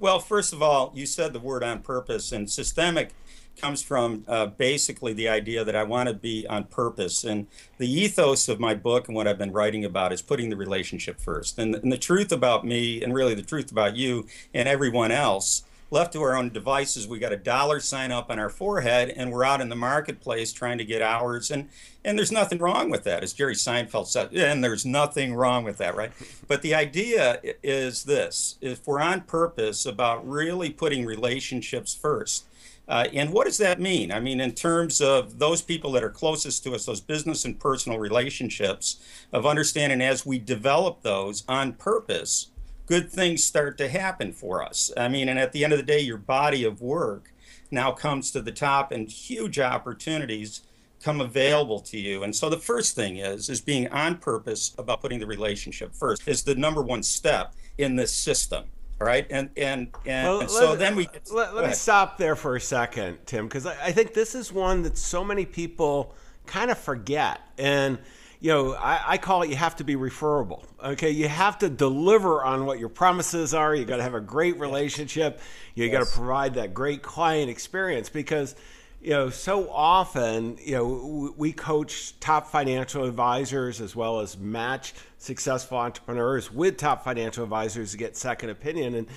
Well, 0.00 0.18
first 0.18 0.52
of 0.52 0.60
all, 0.60 0.92
you 0.96 1.06
said 1.06 1.32
the 1.32 1.38
word 1.38 1.62
on 1.62 1.80
purpose, 1.82 2.32
and 2.32 2.50
systemic 2.50 3.14
comes 3.60 3.82
from 3.82 4.24
uh, 4.26 4.46
basically 4.46 5.12
the 5.12 5.28
idea 5.28 5.64
that 5.64 5.76
I 5.76 5.84
want 5.84 6.08
to 6.08 6.14
be 6.14 6.46
on 6.48 6.64
purpose. 6.64 7.24
And 7.24 7.46
the 7.78 7.90
ethos 7.90 8.48
of 8.48 8.58
my 8.58 8.74
book 8.74 9.08
and 9.08 9.16
what 9.16 9.28
I've 9.28 9.38
been 9.38 9.52
writing 9.52 9.84
about 9.84 10.12
is 10.12 10.22
putting 10.22 10.50
the 10.50 10.56
relationship 10.56 11.20
first. 11.20 11.58
And, 11.58 11.74
and 11.76 11.92
the 11.92 11.98
truth 11.98 12.32
about 12.32 12.64
me, 12.64 13.02
and 13.02 13.14
really 13.14 13.34
the 13.34 13.42
truth 13.42 13.70
about 13.70 13.96
you 13.96 14.26
and 14.52 14.68
everyone 14.68 15.12
else, 15.12 15.64
left 15.92 16.14
to 16.14 16.22
our 16.22 16.34
own 16.34 16.48
devices, 16.48 17.06
we 17.06 17.18
got 17.18 17.32
a 17.32 17.36
dollar 17.36 17.78
sign 17.78 18.10
up 18.10 18.30
on 18.30 18.38
our 18.38 18.48
forehead, 18.48 19.10
and 19.10 19.30
we're 19.30 19.44
out 19.44 19.60
in 19.60 19.68
the 19.68 19.76
marketplace 19.76 20.50
trying 20.52 20.78
to 20.78 20.84
get 20.84 21.02
hours. 21.02 21.50
And 21.50 21.68
and 22.04 22.18
there's 22.18 22.32
nothing 22.32 22.58
wrong 22.58 22.90
with 22.90 23.04
that, 23.04 23.22
as 23.22 23.32
Jerry 23.32 23.54
Seinfeld 23.54 24.06
said. 24.06 24.34
And 24.34 24.64
there's 24.64 24.84
nothing 24.84 25.34
wrong 25.34 25.62
with 25.62 25.76
that, 25.76 25.94
right? 25.94 26.10
But 26.48 26.62
the 26.62 26.74
idea 26.74 27.40
is 27.62 28.04
this: 28.04 28.56
if 28.60 28.86
we're 28.86 29.00
on 29.00 29.20
purpose 29.20 29.84
about 29.86 30.26
really 30.26 30.70
putting 30.70 31.04
relationships 31.04 31.94
first. 31.94 32.46
Uh, 32.88 33.06
and 33.12 33.32
what 33.32 33.46
does 33.46 33.58
that 33.58 33.80
mean? 33.80 34.10
I 34.10 34.20
mean, 34.20 34.40
in 34.40 34.52
terms 34.52 35.00
of 35.00 35.38
those 35.38 35.62
people 35.62 35.92
that 35.92 36.02
are 36.02 36.10
closest 36.10 36.64
to 36.64 36.74
us, 36.74 36.84
those 36.84 37.00
business 37.00 37.44
and 37.44 37.58
personal 37.58 37.98
relationships, 37.98 39.00
of 39.32 39.46
understanding 39.46 40.00
as 40.00 40.26
we 40.26 40.38
develop 40.38 41.02
those 41.02 41.44
on 41.48 41.74
purpose, 41.74 42.48
good 42.86 43.10
things 43.10 43.44
start 43.44 43.78
to 43.78 43.88
happen 43.88 44.32
for 44.32 44.62
us. 44.62 44.90
I 44.96 45.08
mean, 45.08 45.28
and 45.28 45.38
at 45.38 45.52
the 45.52 45.64
end 45.64 45.72
of 45.72 45.78
the 45.78 45.84
day, 45.84 46.00
your 46.00 46.18
body 46.18 46.64
of 46.64 46.82
work 46.82 47.32
now 47.70 47.92
comes 47.92 48.30
to 48.32 48.42
the 48.42 48.52
top 48.52 48.92
and 48.92 49.08
huge 49.08 49.58
opportunities 49.58 50.62
come 51.02 51.20
available 51.20 51.80
to 51.80 51.98
you. 51.98 52.22
And 52.22 52.34
so 52.34 52.48
the 52.48 52.58
first 52.58 52.94
thing 52.94 53.16
is 53.16 53.48
is 53.48 53.60
being 53.60 53.88
on 53.88 54.18
purpose 54.18 54.74
about 54.78 55.00
putting 55.00 55.18
the 55.18 55.26
relationship 55.26 55.94
first 55.94 56.26
is 56.28 56.42
the 56.42 56.54
number 56.54 56.82
one 56.82 57.02
step 57.02 57.54
in 57.78 57.96
this 57.96 58.12
system. 58.12 58.64
All 59.02 59.08
right. 59.08 59.26
And 59.30 59.50
and 59.56 59.88
and, 60.06 60.28
well, 60.28 60.40
and 60.42 60.50
so 60.50 60.70
let, 60.70 60.78
then 60.78 60.94
we 60.94 61.08
let, 61.32 61.56
let 61.56 61.66
me 61.66 61.74
stop 61.74 62.18
there 62.18 62.36
for 62.36 62.54
a 62.54 62.60
second, 62.60 63.18
Tim, 63.26 63.48
because 63.48 63.66
I, 63.66 63.86
I 63.86 63.92
think 63.92 64.14
this 64.14 64.36
is 64.36 64.52
one 64.52 64.82
that 64.82 64.96
so 64.96 65.24
many 65.24 65.44
people 65.44 66.14
kind 66.46 66.70
of 66.70 66.78
forget. 66.78 67.40
And 67.58 67.98
you 68.38 68.50
know, 68.50 68.74
I, 68.74 69.02
I, 69.06 69.18
call 69.18 69.42
it 69.42 69.50
you 69.50 69.56
have 69.56 69.74
to 69.76 69.84
be 69.84 69.96
referable. 69.96 70.64
Okay, 70.82 71.10
you 71.10 71.26
have 71.26 71.58
to 71.58 71.68
deliver 71.68 72.44
on 72.44 72.64
what 72.64 72.78
your 72.78 72.90
promises 72.90 73.54
are. 73.54 73.74
You 73.74 73.84
got 73.84 73.96
to 73.96 74.04
have 74.04 74.14
a 74.14 74.20
great 74.20 74.60
relationship. 74.60 75.40
You 75.74 75.86
yes. 75.86 75.92
got 75.92 76.06
to 76.06 76.16
provide 76.16 76.54
that 76.54 76.72
great 76.72 77.02
client 77.02 77.50
experience 77.50 78.08
because, 78.08 78.54
you 79.02 79.10
know, 79.10 79.30
so 79.30 79.68
often, 79.68 80.56
you 80.62 80.74
know, 80.74 81.34
we 81.36 81.52
coach 81.52 82.18
top 82.20 82.46
financial 82.46 83.04
advisors 83.04 83.80
as 83.80 83.96
well 83.96 84.20
as 84.20 84.38
match 84.38 84.94
successful 85.18 85.78
entrepreneurs 85.78 86.52
with 86.52 86.76
top 86.76 87.02
financial 87.02 87.42
advisors 87.42 87.90
to 87.92 87.98
get 87.98 88.16
second 88.16 88.50
opinion 88.50 88.94
and 88.94 89.08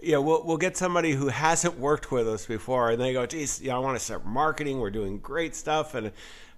you 0.00 0.12
know, 0.12 0.20
we'll, 0.20 0.42
we'll 0.44 0.56
get 0.56 0.76
somebody 0.76 1.12
who 1.12 1.28
hasn't 1.28 1.78
worked 1.78 2.10
with 2.10 2.28
us 2.28 2.44
before 2.44 2.90
and 2.90 3.00
they 3.00 3.12
go, 3.12 3.24
geez, 3.24 3.60
you 3.62 3.68
know, 3.68 3.76
I 3.76 3.78
want 3.78 3.96
to 3.96 4.04
start 4.04 4.26
marketing. 4.26 4.80
We're 4.80 4.90
doing 4.90 5.18
great 5.18 5.54
stuff. 5.54 5.94
And 5.94 6.08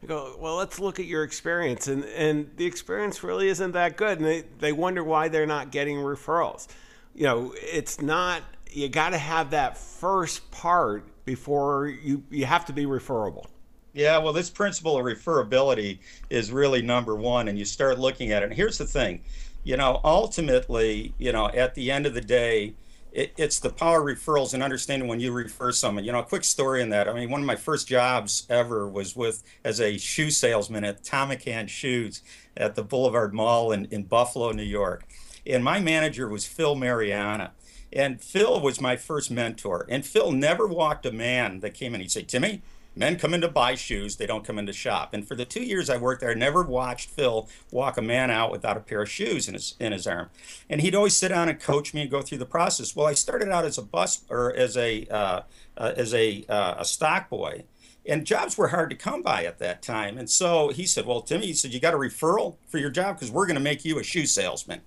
I 0.03 0.07
go, 0.07 0.35
well, 0.41 0.57
let's 0.57 0.81
look 0.81 0.99
at 0.99 1.05
your 1.05 1.25
experience. 1.25 1.87
And, 1.87 2.05
and 2.05 2.51
the 2.57 2.65
experience 2.65 3.23
really 3.23 3.49
isn't 3.49 3.73
that 3.73 3.99
good. 3.99 4.19
And 4.19 4.27
they, 4.27 4.45
they 4.61 4.73
wonder 4.73 5.05
why 5.05 5.29
they're 5.29 5.47
not 5.47 5.71
getting 5.71 5.99
referrals. 5.99 6.69
You 7.15 7.25
know, 7.25 7.55
it's 7.57 8.01
not, 8.01 8.41
you 8.71 8.89
got 8.89 9.11
to 9.11 9.19
have 9.19 9.51
that 9.51 9.77
first 9.77 10.51
part 10.51 11.05
before 11.25 11.89
you, 11.89 12.23
you 12.31 12.47
have 12.47 12.65
to 12.67 12.73
be 12.73 12.87
referable. 12.87 13.47
Yeah, 13.93 14.19
well, 14.19 14.33
this 14.33 14.51
principle 14.51 14.99
of 14.99 15.05
referability 15.05 16.01
is 16.29 16.51
really 16.51 16.83
number 16.83 17.15
one. 17.15 17.49
And 17.49 17.59
you 17.59 17.65
start 17.65 17.99
looking 17.99 18.33
at 18.33 18.43
it. 18.43 18.47
And 18.47 18.55
here's 18.55 18.79
the 18.79 18.87
thing 18.87 19.23
you 19.65 19.79
know, 19.79 20.01
ultimately, 20.05 21.15
you 21.19 21.33
know, 21.33 21.49
at 21.49 21.75
the 21.75 21.91
end 21.91 22.05
of 22.05 22.13
the 22.13 22.21
day, 22.21 22.75
it, 23.13 23.33
it's 23.39 23.61
the 23.61 23.71
power 23.71 24.03
referrals 24.03 24.53
and 24.53 24.63
understanding 24.63 25.09
when 25.09 25.21
you 25.21 25.33
refer 25.33 25.73
someone. 25.73 26.05
You 26.05 26.13
know, 26.13 26.19
a 26.19 26.25
quick 26.25 26.45
story 26.45 26.83
in 26.83 26.91
that. 26.91 27.09
I 27.09 27.15
mean, 27.15 27.31
one 27.31 27.41
of 27.41 27.47
my 27.47 27.57
first 27.57 27.89
jobs 27.89 28.47
ever 28.51 28.89
was 28.89 29.17
with 29.17 29.43
as 29.65 29.81
a 29.81 29.97
shoe 29.97 30.31
salesman 30.31 30.85
at 30.85 31.05
Thom 31.05 31.31
McAn 31.31 31.69
Shoes 31.69 32.23
at 32.57 32.75
the 32.75 32.83
Boulevard 32.83 33.33
Mall 33.33 33.73
in, 33.73 33.87
in 33.87 34.03
Buffalo, 34.03 34.53
New 34.53 34.65
York. 34.65 35.07
And 35.47 35.63
my 35.63 35.81
manager 35.81 36.29
was 36.29 36.45
Phil 36.47 36.75
Mariana. 36.75 37.53
And 37.95 38.21
Phil 38.21 38.61
was 38.61 38.81
my 38.81 38.97
first 38.97 39.31
mentor. 39.31 39.87
And 39.89 40.05
Phil 40.05 40.33
never 40.33 40.67
walked 40.67 41.07
a 41.07 41.13
man 41.13 41.61
that 41.61 41.75
came 41.75 41.95
in. 41.95 42.01
He'd 42.01 42.11
say, 42.11 42.23
Timmy, 42.23 42.63
Men 42.97 43.19
come 43.19 43.35
in 43.35 43.41
to 43.41 43.49
buy 43.49 43.75
shoes, 43.75 44.17
they 44.17 44.27
don't 44.27 44.45
come 44.45 44.59
in 44.59 44.67
to 44.67 44.73
shop. 44.73 45.15
And 45.15 45.27
for 45.27 45.35
the 45.35 45.45
two 45.45 45.65
years 45.65 45.91
I 45.91 45.97
worked 45.97 46.21
there, 46.21 46.31
I 46.31 46.35
never 46.35 46.63
watched 46.63 47.11
Phil 47.11 47.49
walk 47.71 47.97
a 47.97 48.03
man 48.03 48.31
out 48.31 48.53
without 48.53 48.77
a 48.77 48.81
pair 48.81 49.03
of 49.03 49.11
shoes 49.11 49.49
in 49.49 49.55
his 49.55 49.75
in 49.81 49.93
his 49.93 50.07
arm. 50.07 50.31
And 50.71 50.81
he'd 50.81 50.95
always 50.95 51.17
sit 51.17 51.29
down 51.29 51.49
and 51.49 51.59
coach 51.59 51.93
me 51.93 52.03
and 52.03 52.11
go 52.11 52.23
through 52.23 52.39
the 52.39 52.47
process. 52.47 52.95
Well, 52.95 53.07
I 53.07 53.15
started 53.15 53.49
out 53.49 53.65
as 53.65 53.79
a 53.79 53.83
bus 53.83 54.23
or 54.31 54.55
as 54.55 54.77
a 54.77 55.07
uh, 55.07 55.43
uh, 55.77 55.93
as 55.97 56.15
a 56.15 56.45
uh, 56.49 56.77
a 56.79 56.85
stock 56.85 57.29
boy, 57.29 57.65
and 58.07 58.25
jobs 58.25 58.57
were 58.57 58.69
hard 58.69 58.91
to 58.91 58.97
come 58.97 59.23
by 59.23 59.45
at 59.45 59.59
that 59.59 59.83
time. 59.83 60.17
And 60.17 60.31
so 60.31 60.69
he 60.69 60.87
said, 60.87 61.05
"Well, 61.05 61.23
Timmy," 61.23 61.47
he 61.47 61.55
said, 61.55 61.73
"you 61.73 61.81
got 61.81 61.95
a 61.95 61.99
referral 61.99 62.57
for 62.69 62.79
your 62.79 62.91
job 62.91 63.17
because 63.17 63.31
we're 63.31 63.47
going 63.47 63.57
to 63.57 63.61
make 63.61 63.85
you 63.85 63.99
a 63.99 64.05
shoe 64.05 64.27
salesman." 64.27 64.83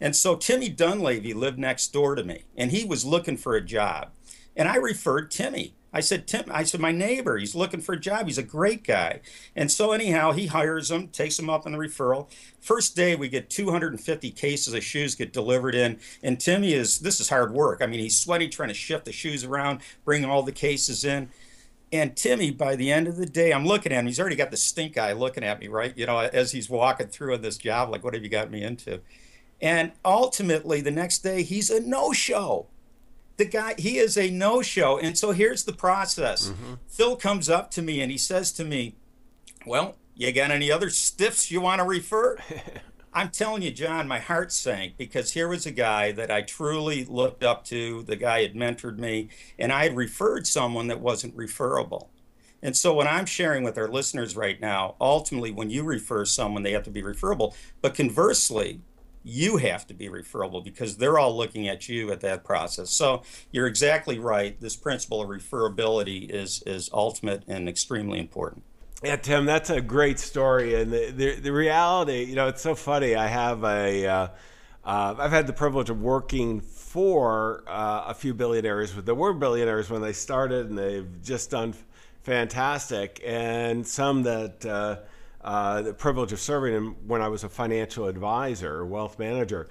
And 0.00 0.16
so 0.16 0.36
Timmy 0.36 0.68
Dunleavy 0.68 1.32
lived 1.32 1.58
next 1.58 1.92
door 1.92 2.14
to 2.14 2.24
me, 2.24 2.44
and 2.56 2.70
he 2.70 2.84
was 2.84 3.04
looking 3.04 3.36
for 3.36 3.54
a 3.54 3.64
job, 3.64 4.10
and 4.56 4.68
I 4.68 4.76
referred 4.76 5.30
Timmy 5.30 5.74
I 5.94 6.00
said, 6.00 6.26
Tim, 6.26 6.44
I 6.50 6.64
said, 6.64 6.80
my 6.80 6.90
neighbor, 6.90 7.36
he's 7.36 7.54
looking 7.54 7.80
for 7.80 7.92
a 7.92 8.00
job. 8.00 8.26
He's 8.26 8.38
a 8.38 8.42
great 8.42 8.82
guy. 8.82 9.20
And 9.54 9.70
so, 9.70 9.92
anyhow, 9.92 10.32
he 10.32 10.46
hires 10.46 10.90
him, 10.90 11.08
takes 11.08 11.38
him 11.38 11.50
up 11.50 11.66
on 11.66 11.72
the 11.72 11.78
referral. 11.78 12.28
First 12.60 12.96
day, 12.96 13.14
we 13.14 13.28
get 13.28 13.50
250 13.50 14.30
cases 14.30 14.72
of 14.72 14.82
shoes 14.82 15.14
get 15.14 15.34
delivered 15.34 15.74
in. 15.74 16.00
And 16.22 16.40
Timmy 16.40 16.72
is, 16.72 17.00
this 17.00 17.20
is 17.20 17.28
hard 17.28 17.52
work. 17.52 17.82
I 17.82 17.86
mean, 17.86 18.00
he's 18.00 18.18
sweaty 18.18 18.48
trying 18.48 18.70
to 18.70 18.74
shift 18.74 19.04
the 19.04 19.12
shoes 19.12 19.44
around, 19.44 19.80
bring 20.04 20.24
all 20.24 20.42
the 20.42 20.52
cases 20.52 21.04
in. 21.04 21.28
And 21.92 22.16
Timmy, 22.16 22.50
by 22.50 22.74
the 22.74 22.90
end 22.90 23.06
of 23.06 23.16
the 23.16 23.26
day, 23.26 23.52
I'm 23.52 23.66
looking 23.66 23.92
at 23.92 23.98
him. 23.98 24.06
He's 24.06 24.18
already 24.18 24.36
got 24.36 24.50
the 24.50 24.56
stink 24.56 24.96
eye 24.96 25.12
looking 25.12 25.44
at 25.44 25.60
me, 25.60 25.68
right? 25.68 25.92
You 25.94 26.06
know, 26.06 26.20
as 26.20 26.52
he's 26.52 26.70
walking 26.70 27.08
through 27.08 27.34
on 27.34 27.42
this 27.42 27.58
job, 27.58 27.90
like, 27.90 28.02
what 28.02 28.14
have 28.14 28.22
you 28.22 28.30
got 28.30 28.50
me 28.50 28.62
into? 28.62 29.02
And 29.62 29.92
ultimately, 30.04 30.82
the 30.82 30.90
next 30.90 31.20
day, 31.20 31.44
he's 31.44 31.70
a 31.70 31.80
no 31.80 32.12
show 32.12 32.66
the 33.36 33.44
guy 33.44 33.74
he 33.78 33.98
is 33.98 34.16
a 34.16 34.30
no-show. 34.30 34.98
And 34.98 35.16
so 35.16 35.32
here's 35.32 35.64
the 35.64 35.72
process. 35.72 36.48
Mm-hmm. 36.48 36.74
phil 36.88 37.16
comes 37.16 37.48
up 37.48 37.70
to 37.72 37.82
me 37.82 38.00
and 38.00 38.10
he 38.10 38.18
says 38.18 38.52
to 38.52 38.64
me 38.64 38.94
well 39.66 39.96
you 40.14 40.30
got 40.32 40.50
any 40.50 40.70
other 40.70 40.90
stiffs 40.90 41.50
you 41.50 41.60
want 41.60 41.80
to 41.80 41.86
refer? 41.86 42.38
I'm 43.14 43.30
telling 43.30 43.62
you 43.62 43.70
john 43.70 44.08
my 44.08 44.18
heart 44.18 44.52
sank 44.52 44.96
because 44.96 45.32
here 45.32 45.48
was 45.48 45.66
a 45.66 45.70
guy 45.70 46.12
that 46.12 46.30
i 46.30 46.42
truly 46.42 47.04
looked 47.04 47.42
up 47.42 47.64
to. 47.66 48.02
The 48.02 48.16
guy 48.16 48.42
had 48.42 48.54
mentored 48.54 48.98
me 48.98 49.28
and 49.58 49.72
i 49.72 49.84
had 49.84 49.96
referred 49.96 50.46
someone 50.46 50.86
that 50.88 51.00
wasn't 51.00 51.36
referable. 51.36 52.10
And 52.62 52.76
so 52.76 52.94
what 52.94 53.06
i'm 53.06 53.26
sharing 53.26 53.64
with 53.64 53.78
our 53.78 53.88
listeners 53.88 54.36
right 54.36 54.60
now 54.60 54.94
ultimately 55.00 55.50
when 55.50 55.70
you 55.70 55.82
refer 55.82 56.24
someone 56.24 56.62
they 56.62 56.72
have 56.72 56.84
to 56.84 56.90
be 56.90 57.02
referable. 57.02 57.56
But 57.80 57.94
conversely 57.94 58.80
you 59.24 59.56
have 59.58 59.86
to 59.86 59.94
be 59.94 60.08
referable 60.08 60.60
because 60.60 60.96
they're 60.96 61.18
all 61.18 61.36
looking 61.36 61.68
at 61.68 61.88
you 61.88 62.10
at 62.10 62.20
that 62.20 62.44
process. 62.44 62.90
So 62.90 63.22
you're 63.50 63.66
exactly 63.66 64.18
right. 64.18 64.60
This 64.60 64.76
principle 64.76 65.22
of 65.22 65.28
referability 65.28 66.28
is 66.28 66.62
is 66.66 66.90
ultimate 66.92 67.44
and 67.46 67.68
extremely 67.68 68.18
important. 68.18 68.64
Yeah, 69.02 69.16
Tim, 69.16 69.46
that's 69.46 69.68
a 69.68 69.80
great 69.80 70.18
story, 70.20 70.80
and 70.80 70.92
the 70.92 71.10
the, 71.10 71.34
the 71.34 71.52
reality, 71.52 72.24
you 72.24 72.36
know, 72.36 72.48
it's 72.48 72.62
so 72.62 72.74
funny. 72.74 73.16
I 73.16 73.26
have 73.26 73.64
a, 73.64 74.06
uh, 74.06 74.28
uh, 74.84 75.14
I've 75.18 75.32
had 75.32 75.48
the 75.48 75.52
privilege 75.52 75.90
of 75.90 76.00
working 76.00 76.60
for 76.60 77.64
uh, 77.66 78.04
a 78.06 78.14
few 78.14 78.32
billionaires, 78.32 78.92
but 78.92 79.04
they 79.04 79.12
were 79.12 79.32
billionaires 79.32 79.90
when 79.90 80.02
they 80.02 80.12
started, 80.12 80.68
and 80.68 80.78
they've 80.78 81.22
just 81.22 81.50
done 81.50 81.74
fantastic, 82.22 83.20
and 83.26 83.84
some 83.84 84.22
that 84.22 84.64
uh, 85.44 85.82
the 85.82 85.94
privilege 85.94 86.32
of 86.32 86.40
serving 86.40 86.72
him 86.72 86.96
when 87.06 87.20
I 87.20 87.28
was 87.28 87.44
a 87.44 87.48
financial 87.48 88.06
advisor, 88.06 88.84
wealth 88.84 89.18
manager. 89.18 89.68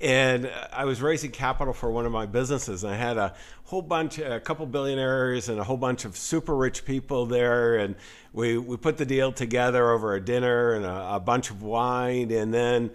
And 0.00 0.50
I 0.72 0.84
was 0.84 1.00
raising 1.00 1.30
capital 1.30 1.72
for 1.72 1.88
one 1.90 2.06
of 2.06 2.12
my 2.12 2.26
businesses. 2.26 2.82
And 2.82 2.92
I 2.92 2.96
had 2.96 3.18
a 3.18 3.34
whole 3.64 3.82
bunch, 3.82 4.18
a 4.18 4.40
couple 4.40 4.66
billionaires 4.66 5.48
and 5.48 5.60
a 5.60 5.64
whole 5.64 5.76
bunch 5.76 6.04
of 6.04 6.16
super 6.16 6.56
rich 6.56 6.84
people 6.84 7.26
there. 7.26 7.76
And 7.76 7.94
we, 8.32 8.58
we 8.58 8.76
put 8.76 8.96
the 8.96 9.06
deal 9.06 9.30
together 9.30 9.90
over 9.90 10.14
a 10.14 10.20
dinner 10.20 10.72
and 10.72 10.84
a, 10.84 11.14
a 11.14 11.20
bunch 11.20 11.50
of 11.50 11.62
wine. 11.62 12.32
And 12.32 12.52
then 12.52 12.90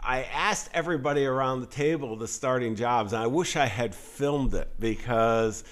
I 0.00 0.22
asked 0.32 0.70
everybody 0.72 1.26
around 1.26 1.62
the 1.62 1.66
table 1.66 2.14
the 2.14 2.28
starting 2.28 2.76
jobs. 2.76 3.12
And 3.12 3.20
I 3.20 3.26
wish 3.26 3.56
I 3.56 3.66
had 3.66 3.92
filmed 3.92 4.54
it 4.54 4.68
because 4.78 5.64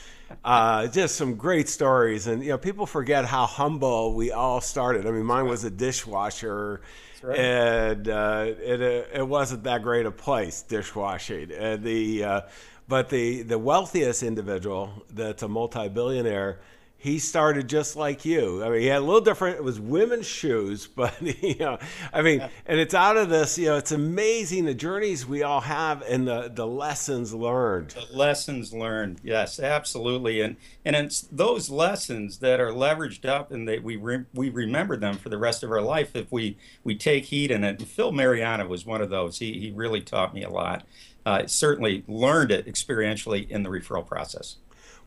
uh, 0.45 0.87
just 0.89 1.17
some 1.17 1.37
great 1.37 1.69
stories, 1.69 2.27
and 2.27 2.43
you 2.43 2.51
know, 2.51 2.59
people 2.59 2.87
forget 2.87 3.25
how 3.25 3.47
humble 3.47 4.15
we 4.15 4.33
all 4.33 4.61
started. 4.61 5.07
I 5.07 5.11
mean, 5.11 5.25
mine 5.25 5.47
was 5.47 5.65
a 5.65 5.71
dishwasher, 5.71 6.81
right. 7.23 7.39
and 7.39 8.09
uh, 8.09 8.47
it 8.47 8.81
it 8.81 9.27
wasn't 9.27 9.65
that 9.65 9.83
great 9.83 10.07
a 10.07 10.11
place 10.11 10.63
dishwashing. 10.63 11.53
And 11.53 11.83
the 11.83 12.25
uh, 12.25 12.41
but 12.89 13.09
the 13.09 13.43
the 13.43 13.59
wealthiest 13.59 14.23
individual 14.23 15.05
that's 15.11 15.43
a 15.43 15.49
multi 15.49 15.89
billionaire 15.89 16.59
he 17.07 17.21
started 17.21 17.69
just 17.69 17.95
like 17.95 18.25
you. 18.25 18.65
I 18.65 18.69
mean, 18.69 18.81
he 18.81 18.89
had 18.89 18.99
a 18.99 19.05
little 19.05 19.21
different. 19.21 19.59
It 19.59 19.63
was 19.63 19.79
women's 19.79 20.27
shoes, 20.27 20.87
but 20.95 21.15
you 21.23 21.55
know, 21.55 21.79
I 22.13 22.21
mean, 22.21 22.41
and 22.67 22.81
it's 22.81 22.95
out 22.95 23.17
of 23.17 23.29
this. 23.29 23.57
You 23.57 23.67
know, 23.67 23.77
it's 23.77 23.93
amazing 23.93 24.65
the 24.65 24.75
journeys 24.75 25.25
we 25.25 25.45
all 25.45 25.61
have 25.61 26.03
and 26.03 26.27
the 26.27 26.51
the 26.53 26.67
lessons 26.67 27.33
learned. 27.33 27.91
The 27.91 28.17
lessons 28.17 28.75
learned, 28.75 29.21
yes, 29.23 29.61
absolutely, 29.61 30.41
and 30.41 30.57
and 30.85 30.97
it's 30.97 31.21
those 31.31 31.71
lessons 31.71 32.39
that 32.39 32.59
are 32.59 32.73
leveraged 32.73 33.25
up 33.25 33.53
and 33.53 33.69
that 33.69 33.85
we 33.85 33.95
re, 33.95 34.25
we 34.35 34.51
remember 34.51 34.97
them 34.97 35.15
for 35.17 35.29
the 35.29 35.39
rest 35.39 35.63
of 35.63 35.71
our 35.71 35.83
life 35.83 36.17
if 36.17 36.33
we 36.33 36.59
we 36.83 36.97
take 36.97 37.27
heed 37.27 37.53
in 37.53 37.63
it. 37.63 37.79
And 37.79 37.89
Phil 37.89 38.11
Mariana 38.11 38.67
was 38.67 38.85
one 38.85 39.01
of 39.01 39.11
those. 39.11 39.39
He 39.39 39.61
he 39.61 39.71
really 39.71 40.01
taught 40.01 40.35
me 40.35 40.43
a 40.43 40.51
lot. 40.51 40.85
Uh, 41.25 41.47
certainly 41.47 42.05
learned 42.09 42.51
it 42.51 42.67
experientially 42.67 43.49
in 43.49 43.63
the 43.63 43.69
referral 43.69 44.07
process. 44.07 44.57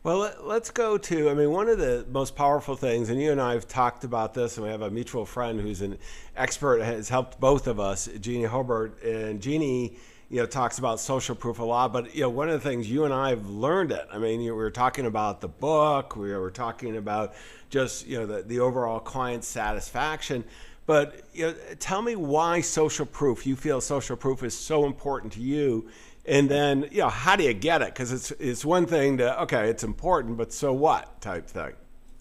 Well, 0.02 0.32
let's 0.42 0.70
go 0.70 0.96
to. 0.96 1.28
I 1.28 1.34
mean, 1.34 1.50
one 1.50 1.68
of 1.68 1.76
the 1.76 2.06
most 2.10 2.34
powerful 2.34 2.74
things, 2.74 3.10
and 3.10 3.20
you 3.20 3.32
and 3.32 3.40
I 3.40 3.52
have 3.52 3.68
talked 3.68 4.02
about 4.02 4.32
this, 4.32 4.56
and 4.56 4.64
we 4.64 4.72
have 4.72 4.80
a 4.80 4.90
mutual 4.90 5.26
friend 5.26 5.60
who's 5.60 5.82
an 5.82 5.98
expert, 6.34 6.80
has 6.80 7.10
helped 7.10 7.38
both 7.38 7.66
of 7.66 7.78
us, 7.78 8.08
Jeannie 8.18 8.44
Hobart, 8.44 9.02
and 9.02 9.42
Jeannie, 9.42 9.98
you 10.30 10.38
know, 10.38 10.46
talks 10.46 10.78
about 10.78 11.00
social 11.00 11.34
proof 11.34 11.58
a 11.58 11.64
lot. 11.64 11.92
But 11.92 12.14
you 12.14 12.22
know, 12.22 12.30
one 12.30 12.48
of 12.48 12.54
the 12.62 12.66
things 12.66 12.90
you 12.90 13.04
and 13.04 13.12
I 13.12 13.28
have 13.28 13.50
learned 13.50 13.92
it. 13.92 14.08
I 14.10 14.16
mean, 14.16 14.40
you 14.40 14.52
we 14.52 14.62
were 14.62 14.70
talking 14.70 15.04
about 15.04 15.42
the 15.42 15.48
book, 15.48 16.16
we 16.16 16.34
were 16.34 16.50
talking 16.50 16.96
about 16.96 17.34
just 17.68 18.06
you 18.06 18.20
know 18.20 18.24
the 18.24 18.42
the 18.42 18.60
overall 18.60 19.00
client 19.00 19.44
satisfaction. 19.44 20.44
But 20.86 21.20
you 21.34 21.48
know, 21.48 21.54
tell 21.78 22.00
me 22.00 22.16
why 22.16 22.62
social 22.62 23.04
proof. 23.04 23.46
You 23.46 23.54
feel 23.54 23.82
social 23.82 24.16
proof 24.16 24.42
is 24.44 24.56
so 24.56 24.86
important 24.86 25.34
to 25.34 25.40
you 25.40 25.90
And 26.26 26.48
then, 26.48 26.86
you 26.90 26.98
know, 26.98 27.08
how 27.08 27.36
do 27.36 27.44
you 27.44 27.54
get 27.54 27.82
it? 27.82 27.88
Because 27.88 28.12
it's 28.12 28.30
it's 28.32 28.64
one 28.64 28.86
thing 28.86 29.18
to 29.18 29.42
okay, 29.42 29.68
it's 29.68 29.84
important, 29.84 30.36
but 30.36 30.52
so 30.52 30.72
what 30.72 31.20
type 31.20 31.46
thing. 31.46 31.72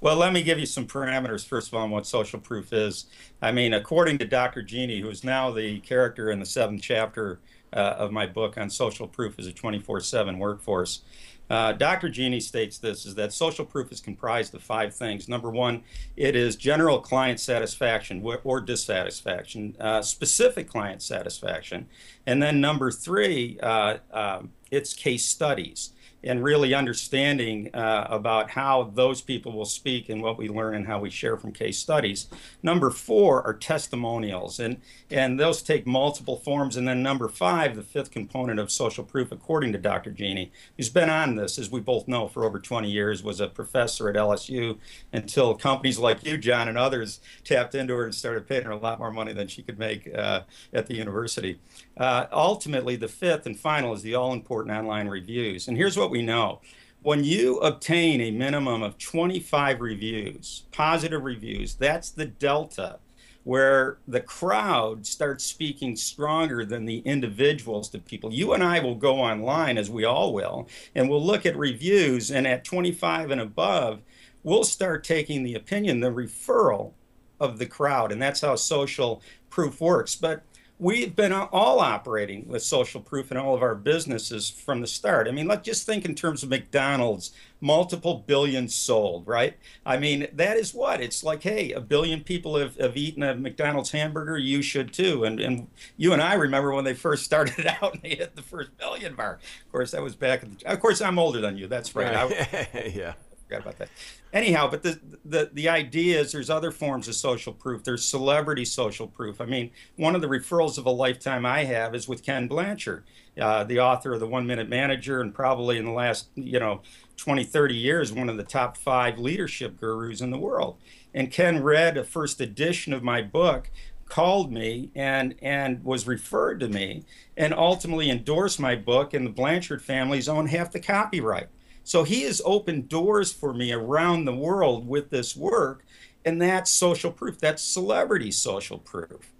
Well, 0.01 0.15
let 0.15 0.32
me 0.32 0.44
give 0.44 0.58
you 0.58 0.65
some 0.65 0.88
parameters 0.88 1.46
first 1.46 1.68
of 1.68 1.74
all 1.74 1.84
on 1.84 1.89
what 1.89 2.08
social 2.08 2.39
proof 2.39 2.72
is. 2.72 3.06
I 3.41 3.51
mean, 3.51 3.74
according 3.74 4.20
to 4.20 4.25
Dr. 4.25 4.62
Jeannie, 4.62 5.01
who 5.01 5.10
is 5.10 5.25
now 5.25 5.51
the 5.51 5.79
character 5.82 6.32
in 6.32 6.39
the 6.39 6.46
seventh 6.46 6.82
chapter 6.82 7.39
uh, 7.74 7.96
of 7.98 8.12
my 8.12 8.26
book 8.26 8.58
on 8.58 8.70
social 8.70 9.08
proof 9.08 9.38
as 9.40 9.48
a 9.48 9.52
24/7 9.52 10.38
workforce. 10.38 11.02
Uh, 11.50 11.74
Dr. 11.74 12.10
Jeannie 12.10 12.40
states 12.40 12.78
this 12.78 13.06
is 13.06 13.16
that 13.16 13.34
social 13.34 13.66
proof 13.66 13.92
is 13.92 14.00
comprised 14.00 14.54
of 14.54 14.62
five 14.62 14.94
things. 14.94 15.28
Number 15.28 15.50
one, 15.50 15.82
it 16.16 16.36
is 16.36 16.56
general 16.56 17.00
client 17.00 17.40
satisfaction 17.40 18.24
or 18.44 18.62
dissatisfaction, 18.62 19.76
uh, 19.80 20.04
specific 20.04 20.70
client 20.70 21.02
satisfaction. 21.02 21.88
And 22.28 22.42
then 22.42 22.62
number 22.62 22.92
three, 22.92 23.60
uh, 23.62 23.98
um, 24.12 24.52
it's 24.70 24.94
case 24.94 25.26
studies 25.26 25.94
and 26.24 26.44
really 26.44 26.74
understanding 26.74 27.74
uh, 27.74 28.08
about 28.10 28.52
how 28.52 28.92
those 28.94 29.22
people 29.22 29.52
will 29.52 29.66
speak 29.66 30.10
and 30.10 30.22
what 30.22 30.38
we 30.38 30.50
learn 30.50 30.76
and 30.76 30.88
how 30.88 31.00
we 31.00 31.10
share 31.10 31.38
from 31.38 31.52
case 31.52 31.78
studies. 31.78 32.28
Number 32.62 32.90
four 32.90 33.46
are 33.46 33.54
testimonials, 33.54 34.60
and, 34.60 34.82
and 35.10 35.40
those 35.40 35.62
take 35.62 35.88
multiple 35.88 36.38
forms. 36.38 36.76
And 36.76 36.88
then 36.88 37.02
number 37.02 37.30
five, 37.30 37.76
the 37.76 37.84
fifth 37.84 38.12
component 38.12 38.60
of 38.60 38.72
social 38.72 39.04
proof, 39.04 39.32
according 39.32 39.72
to 39.74 39.78
Dr. 39.78 40.12
Jeannie, 40.12 40.52
who's 40.76 40.90
been 40.90 41.10
on 41.10 41.36
this, 41.36 41.58
as 41.58 41.72
we 41.72 41.80
both 41.80 42.08
know, 42.08 42.28
for 42.28 42.44
over 42.44 42.60
20 42.60 42.90
years, 42.90 43.24
was 43.24 43.40
a 43.40 43.48
professor 43.48 44.10
at 44.10 44.16
LSU 44.16 44.78
until 45.14 45.56
companies 45.56 46.00
like 46.00 46.26
you, 46.26 46.38
John, 46.38 46.68
and 46.68 46.78
others 46.78 47.20
tapped 47.44 47.76
into 47.76 47.96
her 47.96 48.04
and 48.04 48.14
started 48.14 48.48
paying 48.48 48.64
her 48.64 48.72
a 48.72 48.78
lot 48.78 49.00
more 49.00 49.12
money 49.12 49.34
than 49.34 49.48
she 49.48 49.62
could 49.62 49.80
make 49.80 50.10
uh, 50.14 50.42
at 50.74 50.88
the 50.88 50.96
university. 50.96 51.60
Uh, 51.98 52.26
ultimately, 52.32 52.96
the 52.96 53.08
fifth 53.08 53.46
and 53.46 53.60
final 53.60 53.94
is 53.94 54.02
the 54.02 54.16
all 54.16 54.34
important 54.34 54.76
online 54.76 55.08
reviews. 55.08 55.68
And 55.68 55.78
here's 55.78 55.98
what 55.98 56.09
we 56.10 56.22
know 56.22 56.62
when 57.01 57.24
you 57.24 57.60
obtain 57.60 58.20
a 58.22 58.32
minimum 58.32 58.84
of 58.84 58.98
25 58.98 59.80
reviews, 59.80 60.66
positive 60.72 61.24
reviews, 61.24 61.75
that's 61.75 62.10
the 62.10 62.25
delta 62.25 63.00
where 63.44 63.98
the 64.08 64.20
crowd 64.20 65.08
starts 65.08 65.46
speaking 65.46 65.96
stronger 65.96 66.66
than 66.66 66.86
the 66.86 67.00
individuals 67.00 67.89
to 67.89 67.98
people. 67.98 68.34
You 68.34 68.54
and 68.54 68.62
I 68.62 68.80
will 68.80 68.96
go 68.96 69.20
online, 69.20 69.78
as 69.78 69.89
we 69.89 70.04
all 70.04 70.34
will, 70.34 70.68
and 70.94 71.10
we'll 71.10 71.25
look 71.25 71.46
at 71.46 71.58
reviews, 71.58 72.30
and 72.30 72.46
at 72.46 72.66
25 72.66 73.32
and 73.32 73.42
above, 73.42 74.01
we'll 74.44 74.66
start 74.66 75.04
taking 75.04 75.44
the 75.44 75.56
opinion, 75.56 76.01
the 76.01 76.12
referral 76.12 76.92
of 77.39 77.60
the 77.60 77.66
crowd. 77.66 78.12
And 78.12 78.22
that's 78.22 78.42
how 78.42 78.56
social 78.56 79.22
proof 79.50 79.80
works. 79.80 80.16
But 80.16 80.44
we've 80.80 81.14
been 81.14 81.34
all 81.34 81.80
operating 81.82 82.48
with 82.48 82.64
social 82.64 83.02
proof 83.02 83.32
in 83.32 83.38
all 83.38 83.54
of 83.54 83.62
our 83.62 83.76
businesses 83.76 84.50
from 84.50 84.80
the 84.80 84.88
start. 84.88 85.28
I 85.28 85.32
mean, 85.32 85.48
let's 85.48 85.66
just 85.66 85.86
think 85.86 86.06
in 86.06 86.16
terms 86.16 86.42
of 86.42 86.50
McDonald's, 86.50 87.32
multiple 87.60 88.24
billions 88.26 88.74
sold, 88.74 89.28
right? 89.28 89.58
I 89.86 89.98
mean, 89.98 90.28
that 90.34 90.56
is 90.56 90.74
what 90.74 91.02
it's 91.02 91.24
like. 91.24 91.44
Hey, 91.44 91.74
a 91.74 91.82
billion 91.82 92.24
people 92.24 92.58
have, 92.58 92.78
have 92.78 92.96
eaten 92.96 93.22
a 93.22 93.36
McDonald's 93.36 93.92
hamburger. 93.92 94.38
You 94.38 94.62
should 94.62 94.94
too. 94.94 95.26
And 95.26 95.40
and 95.42 95.68
you 95.98 96.14
and 96.14 96.22
I 96.22 96.36
remember 96.36 96.74
when 96.74 96.86
they 96.86 96.94
first 96.94 97.26
started 97.26 97.68
out 97.82 97.96
and 97.96 98.02
they 98.02 98.16
hit 98.16 98.38
the 98.38 98.42
first 98.42 98.78
billion 98.78 99.16
mark. 99.16 99.42
Of 99.66 99.72
course, 99.72 99.92
that 99.92 100.02
was 100.02 100.16
back. 100.16 100.42
The, 100.42 100.72
of 100.72 100.80
course, 100.80 101.02
I'm 101.02 101.20
older 101.20 101.42
than 101.42 101.58
you. 101.58 101.68
That's 101.68 101.94
right. 101.94 102.16
right. 102.16 102.70
I, 102.74 102.94
yeah 102.96 103.14
forgot 103.50 103.62
about 103.62 103.77
that. 103.79 103.89
Anyhow, 104.32 104.70
but 104.70 104.84
the, 104.84 105.00
the 105.25 105.50
the 105.51 105.70
idea 105.70 106.20
is 106.20 106.32
there's 106.32 106.50
other 106.50 106.72
forms 106.72 107.08
of 107.08 107.15
social 107.15 107.51
proof. 107.51 107.84
There's 107.84 108.06
celebrity 108.06 108.63
social 108.63 109.08
proof. 109.08 109.41
I 109.41 109.46
mean, 109.46 109.72
one 109.96 110.15
of 110.15 110.22
the 110.22 110.27
referrals 110.27 110.77
of 110.77 110.86
a 110.86 110.91
lifetime 110.91 111.46
I 111.46 111.63
have 111.63 111.96
is 111.96 112.08
with 112.08 112.24
Ken 112.24 112.48
Blanchard, 112.48 113.06
uh, 113.39 113.63
the 113.63 113.79
author 113.79 114.13
of 114.13 114.20
the 114.20 114.27
One 114.27 114.46
Minute 114.46 114.70
Manager, 114.70 115.22
and 115.22 115.34
probably 115.34 115.77
in 115.77 115.86
the 115.86 115.91
last 115.91 116.29
you 116.36 116.60
know 116.60 116.82
20, 117.18 117.44
30 117.44 117.75
years, 117.75 118.13
one 118.13 118.29
of 118.29 118.38
the 118.38 118.44
top 118.44 118.77
five 118.77 119.18
leadership 119.18 119.79
gurus 119.79 120.22
in 120.22 120.29
the 120.29 120.38
world. 120.38 120.77
And 121.13 121.32
Ken 121.32 121.63
read 121.63 121.97
a 121.97 122.04
first 122.04 122.39
edition 122.39 122.93
of 122.93 123.02
my 123.04 123.21
book 123.21 123.71
called 124.08 124.52
me 124.52 124.89
and 124.95 125.36
and 125.41 125.84
was 125.84 126.08
referred 126.08 126.60
to 126.60 126.67
me 126.67 127.04
and 127.38 127.54
ultimately 127.54 128.10
endorsed 128.10 128.60
my 128.60 128.76
book 128.76 129.13
and 129.13 129.26
the 129.26 129.32
Blanchard 129.32 129.84
family's 129.84 130.28
own 130.28 130.47
half 130.47 130.71
the 130.71 130.80
copyright. 130.80 131.47
So 131.89 132.04
he 132.04 132.21
has 132.21 132.39
opened 132.45 132.88
doors 132.88 133.34
for 133.34 133.52
me 133.52 133.71
around 133.71 134.25
the 134.25 134.36
world 134.36 134.88
with 134.88 135.10
this 135.10 135.36
work, 135.36 135.84
and 136.23 136.39
that's 136.39 136.69
social 136.69 137.12
proof. 137.12 137.39
That's 137.39 137.63
celebrity 137.63 138.30
social 138.30 138.78
proof. 138.78 139.34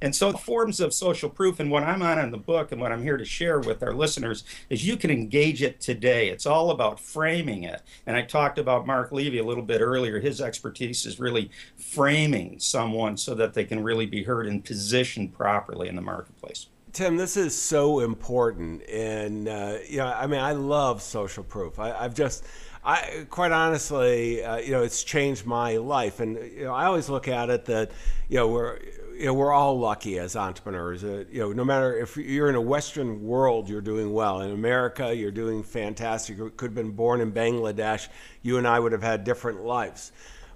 And 0.00 0.16
so, 0.16 0.32
forms 0.32 0.80
of 0.80 0.94
social 0.94 1.28
proof, 1.28 1.60
and 1.60 1.70
what 1.70 1.82
I'm 1.82 2.00
on 2.00 2.18
in 2.18 2.30
the 2.30 2.38
book, 2.38 2.72
and 2.72 2.80
what 2.80 2.92
I'm 2.92 3.02
here 3.02 3.18
to 3.18 3.26
share 3.26 3.60
with 3.60 3.82
our 3.82 3.92
listeners, 3.92 4.42
is 4.70 4.86
you 4.86 4.96
can 4.96 5.10
engage 5.10 5.60
it 5.60 5.82
today. 5.82 6.30
It's 6.30 6.46
all 6.46 6.70
about 6.70 6.98
framing 6.98 7.64
it. 7.64 7.82
And 8.06 8.16
I 8.16 8.22
talked 8.22 8.58
about 8.58 8.86
Mark 8.86 9.12
Levy 9.12 9.36
a 9.36 9.44
little 9.44 9.62
bit 9.62 9.82
earlier. 9.82 10.20
His 10.20 10.40
expertise 10.40 11.04
is 11.04 11.20
really 11.20 11.50
framing 11.76 12.58
someone 12.58 13.18
so 13.18 13.34
that 13.34 13.52
they 13.52 13.64
can 13.64 13.82
really 13.82 14.06
be 14.06 14.22
heard 14.22 14.46
and 14.46 14.64
positioned 14.64 15.34
properly 15.34 15.88
in 15.88 15.94
the 15.94 16.00
marketplace. 16.00 16.68
Tim, 16.98 17.16
this 17.16 17.36
is 17.36 17.56
so 17.56 18.00
important, 18.00 18.82
and 18.88 19.46
uh, 19.48 19.76
you 19.88 19.98
know, 19.98 20.06
I 20.06 20.26
mean, 20.26 20.40
I 20.40 20.50
love 20.50 21.00
social 21.00 21.44
proof. 21.44 21.78
I, 21.78 22.02
have 22.02 22.12
just, 22.12 22.44
I 22.84 23.24
quite 23.30 23.52
honestly, 23.52 24.42
uh, 24.42 24.56
you 24.56 24.72
know, 24.72 24.82
it's 24.82 25.04
changed 25.04 25.46
my 25.46 25.76
life, 25.76 26.18
and 26.18 26.34
you 26.36 26.64
know, 26.64 26.74
I 26.74 26.86
always 26.86 27.08
look 27.08 27.28
at 27.28 27.50
it 27.50 27.66
that, 27.66 27.92
you 28.28 28.38
know, 28.38 28.48
we're, 28.48 28.80
you 29.16 29.26
know, 29.26 29.34
we're 29.34 29.52
all 29.52 29.78
lucky 29.78 30.18
as 30.18 30.34
entrepreneurs. 30.34 31.04
Uh, 31.04 31.22
you 31.30 31.38
know, 31.38 31.52
no 31.52 31.64
matter 31.64 31.96
if 31.96 32.16
you're 32.16 32.48
in 32.48 32.56
a 32.56 32.60
Western 32.60 33.22
world, 33.22 33.68
you're 33.68 33.80
doing 33.80 34.12
well. 34.12 34.40
In 34.40 34.50
America, 34.50 35.14
you're 35.14 35.30
doing 35.30 35.62
fantastic. 35.62 36.36
You 36.36 36.50
could 36.56 36.70
have 36.70 36.74
been 36.74 36.90
born 36.90 37.20
in 37.20 37.30
Bangladesh. 37.30 38.08
You 38.42 38.58
and 38.58 38.66
I 38.66 38.80
would 38.80 38.90
have 38.90 39.04
had 39.04 39.22
different 39.22 39.62
lives, 39.62 40.10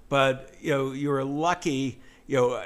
but 0.09 0.53
you 0.59 0.71
know, 0.71 0.91
you're 0.91 1.23
lucky. 1.23 2.01
You 2.27 2.35
know, 2.35 2.63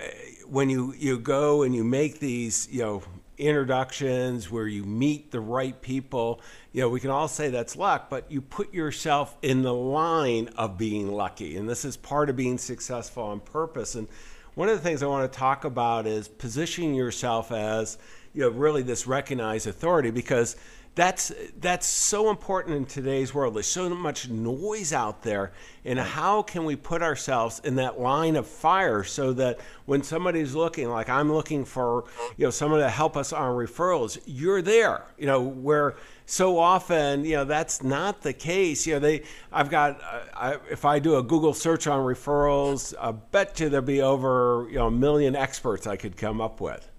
when 0.48 0.68
you 0.72 0.96
you 0.98 1.20
go 1.20 1.62
and 1.62 1.76
you 1.76 1.84
make 1.84 2.20
these, 2.20 2.68
you 2.72 2.82
know 2.82 3.04
introductions 3.38 4.50
where 4.50 4.68
you 4.68 4.84
meet 4.84 5.32
the 5.32 5.40
right 5.40 5.80
people. 5.82 6.42
You 6.72 6.82
know, 6.82 6.90
we 6.90 7.00
can 7.00 7.10
all 7.10 7.28
say 7.28 7.50
that's 7.50 7.76
luck, 7.76 8.10
but 8.10 8.32
you 8.32 8.42
put 8.42 8.74
yourself 8.74 9.38
in 9.42 9.62
the 9.62 9.74
line 9.74 10.50
of 10.58 10.78
being 10.78 11.12
lucky. 11.12 11.58
And 11.58 11.70
this 11.70 11.86
is 11.86 11.98
part 11.98 12.30
of 12.30 12.36
being 12.36 12.58
successful 12.58 13.24
on 13.24 13.40
purpose. 13.40 13.96
And 13.96 14.08
one 14.56 14.70
of 14.70 14.76
the 14.76 14.84
things 14.84 15.04
I 15.04 15.08
want 15.08 15.32
to 15.32 15.38
talk 15.38 15.66
about 15.66 16.08
is 16.08 16.28
positioning 16.28 16.96
yourself 16.96 17.52
as, 17.52 17.98
you 18.34 18.42
know, 18.42 18.50
really 18.50 18.82
this 18.82 19.06
recognized 19.06 19.68
authority 19.68 20.10
because 20.10 20.56
that's 20.98 21.32
that's 21.60 21.86
so 21.86 22.32
important 22.32 22.76
in 22.76 22.86
today's 22.86 23.32
world. 23.32 23.54
There's 23.54 23.68
so 23.68 23.88
much 23.88 24.30
noise 24.30 24.92
out 24.92 25.22
there, 25.22 25.54
and 25.86 26.00
how 26.00 26.42
can 26.42 26.66
we 26.66 26.76
put 26.76 27.04
ourselves 27.04 27.62
in 27.64 27.76
that 27.76 28.00
line 28.00 28.36
of 28.36 28.48
fire 28.48 29.04
so 29.04 29.32
that 29.34 29.60
when 29.86 30.02
somebody's 30.02 30.56
looking, 30.56 30.90
like 30.90 31.08
I'm 31.08 31.32
looking 31.32 31.66
for, 31.66 32.06
you 32.36 32.46
know, 32.46 32.50
someone 32.50 32.80
to 32.80 32.90
help 32.90 33.16
us 33.16 33.32
on 33.32 33.56
referrals, 33.56 34.20
you're 34.26 34.64
there. 34.64 35.06
You 35.20 35.28
know, 35.28 35.40
where 35.40 35.98
so 36.26 36.58
often, 36.58 37.24
you 37.26 37.36
know, 37.36 37.46
that's 37.46 37.84
not 37.84 38.24
the 38.24 38.34
case. 38.34 38.88
You 38.88 38.96
know, 38.96 39.00
they, 39.00 39.22
I've 39.52 39.70
got, 39.70 40.02
uh, 40.02 40.22
I, 40.34 40.58
if 40.72 40.84
I 40.84 40.98
do 40.98 41.18
a 41.18 41.24
Google 41.24 41.54
search 41.54 41.86
on 41.86 42.00
referrals, 42.00 42.96
I 43.00 43.12
bet 43.12 43.60
you 43.60 43.70
there'll 43.70 43.86
be 43.86 44.02
over, 44.02 44.66
you 44.68 44.78
know, 44.78 44.88
a 44.88 44.92
million 44.92 45.36
experts 45.36 45.86
I 45.86 45.96
could 45.96 46.18
come 46.18 46.42
up 46.42 46.60
with. 46.60 46.90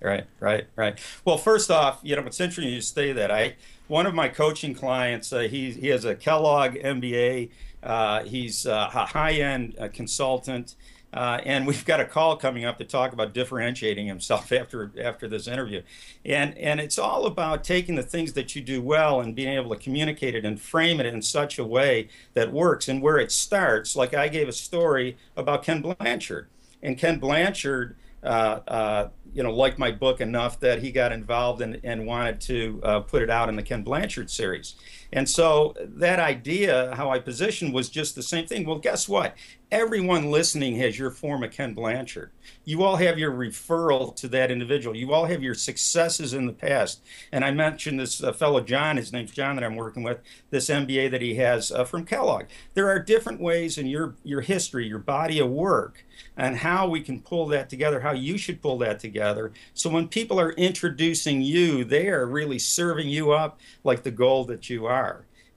Right, 0.00 0.26
right, 0.40 0.66
right. 0.76 0.98
Well, 1.24 1.38
first 1.38 1.70
off, 1.70 2.00
you 2.02 2.16
know, 2.16 2.22
it's 2.22 2.40
interesting 2.40 2.72
you 2.72 2.80
say 2.82 3.12
that. 3.12 3.30
I 3.30 3.56
one 3.88 4.06
of 4.06 4.14
my 4.14 4.28
coaching 4.28 4.74
clients, 4.74 5.32
uh, 5.32 5.40
he 5.40 5.70
he 5.72 5.88
has 5.88 6.04
a 6.04 6.14
Kellogg 6.14 6.74
MBA. 6.74 7.50
Uh, 7.82 8.24
he's 8.24 8.66
a 8.66 8.86
high-end 8.86 9.76
uh, 9.78 9.88
consultant, 9.92 10.74
uh, 11.14 11.40
and 11.44 11.66
we've 11.66 11.84
got 11.84 12.00
a 12.00 12.04
call 12.04 12.36
coming 12.36 12.64
up 12.64 12.78
to 12.78 12.84
talk 12.84 13.12
about 13.12 13.32
differentiating 13.32 14.06
himself 14.06 14.50
after 14.60 14.92
after 15.00 15.28
this 15.28 15.46
interview, 15.48 15.82
and 16.24 16.56
and 16.58 16.80
it's 16.80 16.98
all 16.98 17.26
about 17.26 17.64
taking 17.64 17.94
the 17.94 18.02
things 18.02 18.34
that 18.34 18.54
you 18.54 18.62
do 18.62 18.82
well 18.82 19.20
and 19.20 19.34
being 19.34 19.54
able 19.54 19.70
to 19.74 19.80
communicate 19.80 20.34
it 20.34 20.44
and 20.44 20.60
frame 20.60 21.00
it 21.00 21.06
in 21.06 21.22
such 21.22 21.58
a 21.58 21.64
way 21.64 22.08
that 22.34 22.52
works. 22.52 22.88
And 22.88 23.00
where 23.00 23.18
it 23.18 23.32
starts, 23.32 23.96
like 23.96 24.14
I 24.14 24.28
gave 24.28 24.48
a 24.48 24.52
story 24.52 25.16
about 25.36 25.62
Ken 25.62 25.80
Blanchard, 25.80 26.48
and 26.82 26.98
Ken 26.98 27.18
Blanchard. 27.18 27.96
Uh, 28.22 28.60
uh, 28.66 29.08
you 29.36 29.42
know, 29.42 29.52
liked 29.52 29.78
my 29.78 29.90
book 29.90 30.22
enough 30.22 30.58
that 30.60 30.82
he 30.82 30.90
got 30.90 31.12
involved 31.12 31.60
and, 31.60 31.78
and 31.84 32.06
wanted 32.06 32.40
to 32.40 32.80
uh, 32.82 33.00
put 33.00 33.20
it 33.20 33.28
out 33.28 33.50
in 33.50 33.56
the 33.56 33.62
Ken 33.62 33.82
Blanchard 33.82 34.30
series. 34.30 34.76
And 35.12 35.28
so 35.28 35.74
that 35.78 36.18
idea, 36.18 36.94
how 36.96 37.10
I 37.10 37.18
positioned, 37.18 37.72
was 37.72 37.88
just 37.88 38.14
the 38.14 38.22
same 38.22 38.46
thing. 38.46 38.66
Well, 38.66 38.78
guess 38.78 39.08
what? 39.08 39.34
everyone 39.72 40.30
listening 40.30 40.76
has 40.76 40.96
your 40.96 41.10
form 41.10 41.42
of 41.42 41.50
Ken 41.50 41.74
Blanchard. 41.74 42.30
You 42.64 42.84
all 42.84 42.96
have 42.96 43.18
your 43.18 43.32
referral 43.32 44.14
to 44.16 44.28
that 44.28 44.52
individual. 44.52 44.96
You 44.96 45.12
all 45.12 45.24
have 45.24 45.42
your 45.42 45.54
successes 45.54 46.32
in 46.32 46.46
the 46.46 46.52
past. 46.52 47.02
And 47.32 47.44
I 47.44 47.50
mentioned 47.50 47.98
this 47.98 48.22
uh, 48.22 48.32
fellow 48.32 48.60
John, 48.60 48.96
his 48.96 49.12
name's 49.12 49.32
John 49.32 49.56
that 49.56 49.64
I'm 49.64 49.74
working 49.74 50.04
with, 50.04 50.20
this 50.50 50.68
MBA 50.68 51.10
that 51.10 51.20
he 51.20 51.34
has 51.36 51.72
uh, 51.72 51.84
from 51.84 52.04
Kellogg. 52.04 52.44
There 52.74 52.88
are 52.88 53.00
different 53.00 53.40
ways 53.40 53.76
in 53.76 53.86
your 53.86 54.14
your 54.22 54.40
history, 54.40 54.86
your 54.86 54.98
body 54.98 55.40
of 55.40 55.50
work, 55.50 56.04
and 56.36 56.56
how 56.56 56.88
we 56.88 57.00
can 57.00 57.20
pull 57.20 57.46
that 57.46 57.68
together, 57.68 58.00
how 58.00 58.12
you 58.12 58.38
should 58.38 58.62
pull 58.62 58.78
that 58.78 59.00
together. 59.00 59.52
So 59.74 59.90
when 59.90 60.06
people 60.06 60.38
are 60.38 60.52
introducing 60.52 61.42
you, 61.42 61.84
they 61.84 62.08
are 62.08 62.26
really 62.26 62.60
serving 62.60 63.08
you 63.08 63.32
up 63.32 63.58
like 63.82 64.04
the 64.04 64.10
gold 64.12 64.46
that 64.48 64.70
you 64.70 64.86
are. 64.86 65.05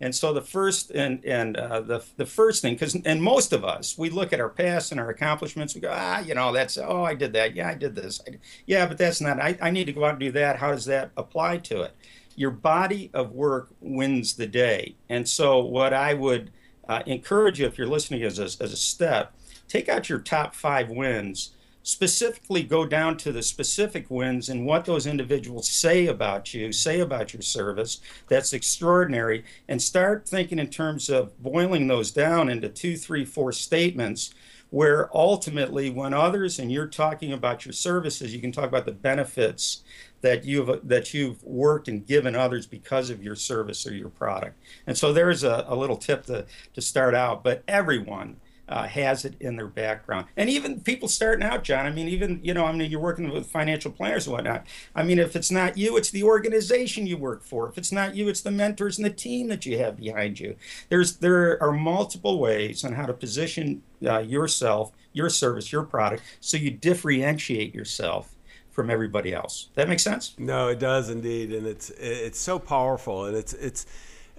And 0.02 0.16
so 0.16 0.32
the 0.32 0.42
first 0.42 0.92
and 0.92 1.24
and 1.26 1.58
uh, 1.58 1.82
the 1.82 2.04
the 2.16 2.26
first 2.26 2.62
thing, 2.62 2.74
because 2.74 2.96
and 2.96 3.22
most 3.22 3.52
of 3.52 3.66
us, 3.66 3.98
we 3.98 4.10
look 4.10 4.32
at 4.32 4.40
our 4.40 4.50
past 4.50 4.92
and 4.92 5.00
our 5.00 5.10
accomplishments. 5.10 5.76
We 5.76 5.82
go, 5.82 5.92
ah, 5.94 6.20
you 6.20 6.36
know, 6.36 6.54
that's 6.54 6.78
oh, 6.78 7.04
I 7.04 7.16
did 7.16 7.34
that. 7.34 7.56
Yeah, 7.56 7.68
I 7.68 7.76
did 7.76 7.96
this. 7.96 8.22
I, 8.26 8.38
yeah, 8.66 8.86
but 8.86 8.98
that's 8.98 9.20
not. 9.20 9.42
I, 9.42 9.58
I 9.62 9.72
need 9.72 9.86
to 9.86 9.94
go 9.94 10.06
out 10.06 10.12
and 10.12 10.20
do 10.20 10.32
that. 10.32 10.58
How 10.58 10.72
does 10.72 10.86
that 10.86 11.12
apply 11.18 11.58
to 11.58 11.82
it? 11.82 11.96
Your 12.36 12.52
body 12.52 13.10
of 13.14 13.34
work 13.34 13.70
wins 13.82 14.36
the 14.36 14.48
day. 14.48 14.96
And 15.10 15.28
so 15.28 15.60
what 15.60 15.94
I 15.94 16.14
would 16.14 16.52
uh, 16.88 17.04
encourage 17.06 17.60
you, 17.60 17.66
if 17.66 17.78
you're 17.78 17.86
listening 17.88 18.24
as 18.24 18.40
a, 18.40 18.44
as 18.44 18.72
a 18.72 18.78
step, 18.78 19.34
take 19.68 19.90
out 19.90 20.08
your 20.08 20.20
top 20.20 20.56
five 20.56 20.90
wins 20.90 21.52
specifically 21.84 22.64
go 22.64 22.86
down 22.86 23.18
to 23.18 23.32
the 23.32 23.42
specific 23.42 24.10
wins 24.10 24.50
and 24.50 24.66
what 24.66 24.86
those 24.86 25.08
individuals 25.08 25.70
say 25.70 26.08
about 26.08 26.54
you, 26.54 26.72
say 26.72 27.00
about 27.00 27.34
your 27.34 27.42
service. 27.42 28.00
That's 28.28 28.54
extraordinary. 28.54 29.44
And 29.68 29.82
start 29.82 30.28
thinking 30.28 30.60
in 30.60 30.70
terms 30.70 31.10
of 31.10 31.42
boiling 31.42 31.88
those 31.88 32.12
down 32.12 32.50
into 32.50 32.70
two, 32.70 32.98
three, 32.98 33.26
four 33.26 33.52
statements 33.52 34.34
where 34.70 35.10
ultimately 35.16 35.90
when 35.90 36.14
others 36.14 36.60
and 36.60 36.72
you're 36.72 36.88
talking 36.88 37.34
about 37.34 37.66
your 37.66 37.74
services 37.74 38.34
you 38.34 38.40
can 38.40 38.52
talk 38.52 38.66
about 38.66 38.86
the 38.86 38.92
benefits 38.92 39.82
that 40.22 40.46
you've 40.46 40.88
that 40.88 41.14
you've 41.14 41.44
worked 41.44 41.88
and 41.88 42.06
given 42.06 42.36
others 42.36 42.68
because 42.68 43.10
of 43.10 43.24
your 43.24 43.36
service 43.36 43.88
or 43.88 43.94
your 43.94 44.10
product 44.10 44.56
and 44.86 44.98
so 44.98 45.12
there's 45.12 45.44
a, 45.44 45.66
a 45.68 45.76
little 45.76 45.98
tip 45.98 46.26
to, 46.26 46.46
to 46.74 46.82
start 46.82 47.16
out 47.16 47.44
but 47.44 47.64
everyone 47.68 48.36
uh, 48.70 48.84
has 48.88 49.26
it 49.26 49.36
in 49.40 49.56
their 49.56 49.68
background. 49.68 50.28
And 50.38 50.50
even 50.50 50.80
people 50.82 51.08
starting 51.08 51.44
out, 51.44 51.64
John, 51.64 51.88
I 51.88 51.92
mean, 51.92 52.08
even, 52.08 52.40
you 52.44 52.54
know, 52.54 52.66
I 52.66 52.72
mean, 52.72 52.90
you're 52.90 53.00
working 53.00 53.30
with 53.32 53.48
financial 53.48 53.92
planners 53.92 54.28
and 54.28 54.36
whatnot. 54.36 54.68
I 54.96 55.04
mean, 55.04 55.18
if 55.18 55.36
it's 55.36 55.50
not 55.50 55.78
you, 55.78 55.98
it's 55.98 56.12
the 56.12 56.24
organization 56.24 57.08
you 57.08 57.18
work 57.18 57.44
for. 57.44 57.68
If 57.68 57.78
it's 57.78 57.92
not 57.92 58.16
you, 58.16 58.30
it's 58.30 58.42
the 58.42 58.52
mentors 58.52 58.98
and 58.98 59.06
the 59.06 59.10
team 59.10 59.48
that 59.48 59.66
you 59.66 59.80
have 59.80 59.98
behind 59.98 60.40
you. 60.40 60.56
There's 60.90 61.18
There 61.18 61.62
are 61.62 61.72
multiple 61.72 62.40
ways 62.40 62.86
on 62.86 62.94
how 62.94 63.08
to 63.08 63.14
position 63.14 63.82
uh, 64.06 64.20
yourself, 64.20 64.92
your 65.14 65.30
service, 65.30 65.72
your 65.72 65.84
product, 65.84 66.22
so 66.40 66.56
you 66.56 66.70
differentiate 66.70 67.74
yourself 67.74 68.36
from 68.70 68.92
everybody 68.92 69.34
else. 69.34 69.70
That 69.74 69.90
makes 69.90 70.04
sense? 70.04 70.36
No, 70.38 70.68
it 70.68 70.80
does 70.80 71.10
indeed, 71.10 71.52
and 71.52 71.66
it's 71.66 71.90
it's 71.90 72.40
so 72.40 72.60
powerful, 72.60 73.26
and 73.26 73.36
it's 73.36 73.54
it's 73.54 73.86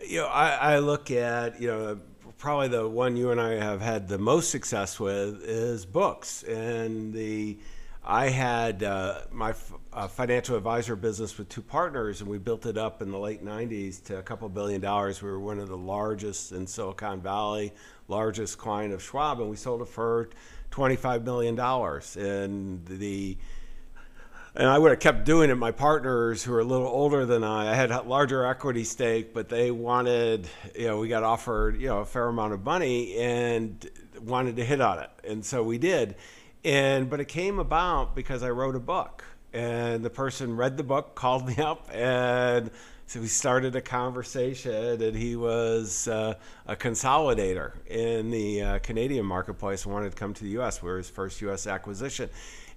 you 0.07 0.19
know 0.21 0.29
I, 0.29 0.75
I 0.75 0.79
look 0.79 1.11
at 1.11 1.61
you 1.61 1.67
know 1.67 2.01
probably 2.41 2.69
the 2.69 2.89
one 2.89 3.17
you 3.17 3.31
and 3.31 3.41
I 3.41 3.53
have 3.57 3.83
had 3.83 4.09
the 4.09 4.19
most 4.19 4.51
success 4.51 4.99
with 4.99 5.43
is 5.43 5.85
books. 5.85 6.43
And 6.43 7.13
the 7.13 7.59
I 8.03 8.31
had 8.31 8.83
uh, 8.83 9.21
my 9.31 9.51
f- 9.51 9.75
uh, 9.93 10.09
financial 10.09 10.57
advisor 10.57 10.97
business 10.97 11.37
with 11.37 11.51
two 11.51 11.61
partners, 11.61 12.23
and 12.23 12.31
we 12.31 12.39
built 12.39 12.65
it 12.65 12.79
up 12.79 13.03
in 13.03 13.11
the 13.11 13.19
late 13.19 13.45
90s 13.45 14.03
to 14.05 14.19
a 14.19 14.23
couple 14.23 14.49
billion 14.49 14.81
dollars. 14.81 15.21
We 15.21 15.29
were 15.29 15.39
one 15.39 15.59
of 15.59 15.69
the 15.69 15.77
largest 15.77 16.53
in 16.53 16.67
Silicon 16.67 17.21
Valley, 17.21 17.75
largest 18.09 18.57
client 18.57 18.95
of 18.95 19.03
Schwab, 19.03 19.39
and 19.39 19.51
we 19.51 19.57
sold 19.57 19.83
it 19.83 19.89
for 19.89 20.31
$25 20.71 21.25
million. 21.25 21.61
And 22.17 22.87
the 22.87 23.37
and 24.55 24.69
I 24.69 24.79
would 24.79 24.91
have 24.91 25.01
kept 25.01 25.25
doing 25.25 25.51
it. 25.51 25.55
My 25.55 25.71
partners, 25.71 26.43
who 26.43 26.53
are 26.55 26.61
a 26.61 26.65
little 26.65 26.87
older 26.87 27.25
than 27.25 27.45
I, 27.45 27.71
I 27.71 27.75
had 27.75 27.91
a 27.91 28.03
larger 28.03 28.45
equity 28.45 28.85
stake, 28.85 29.33
but 29.33 29.49
they 29.49 29.71
wanted, 29.71 30.49
you 30.77 30.89
know, 30.89 30.99
we 30.99 31.09
got 31.09 31.23
offered, 31.23 31.81
you 31.81 31.89
know, 31.89 31.99
a 31.99 32.05
fair 32.05 32.27
amount 32.27 32.53
of 32.53 32.65
money 32.65 33.17
and 33.17 33.89
wanted 34.21 34.57
to 34.57 34.65
hit 34.65 34.81
on 34.81 34.99
it, 34.99 35.11
and 35.25 35.45
so 35.45 35.63
we 35.63 35.79
did. 35.79 36.17
And 36.65 37.09
but 37.09 37.21
it 37.21 37.29
came 37.29 37.59
about 37.59 38.15
because 38.15 38.43
I 38.43 38.51
wrote 38.51 38.77
a 38.77 38.81
book, 38.81 39.25
and 39.53 40.05
the 40.05 40.11
person 40.11 40.57
read 40.57 40.77
the 40.77 40.85
book, 40.85 41.15
called 41.15 41.47
me 41.47 41.57
up, 41.59 41.89
and 41.93 42.71
so 43.07 43.21
we 43.21 43.27
started 43.27 43.75
a 43.75 43.81
conversation, 43.81 45.03
and 45.03 45.17
he 45.17 45.35
was 45.35 46.07
uh, 46.07 46.35
a 46.67 46.77
consolidator 46.77 47.73
in 47.89 48.31
the 48.31 48.63
uh, 48.63 48.79
Canadian 48.81 49.27
marketplace 49.27 49.85
and 49.85 49.93
wanted 49.93 50.11
to 50.11 50.17
come 50.17 50.33
to 50.35 50.45
the 50.45 50.51
U.S. 50.51 50.81
We 50.81 50.91
were 50.91 50.99
his 50.99 51.11
first 51.11 51.41
U.S. 51.41 51.67
acquisition 51.67 52.31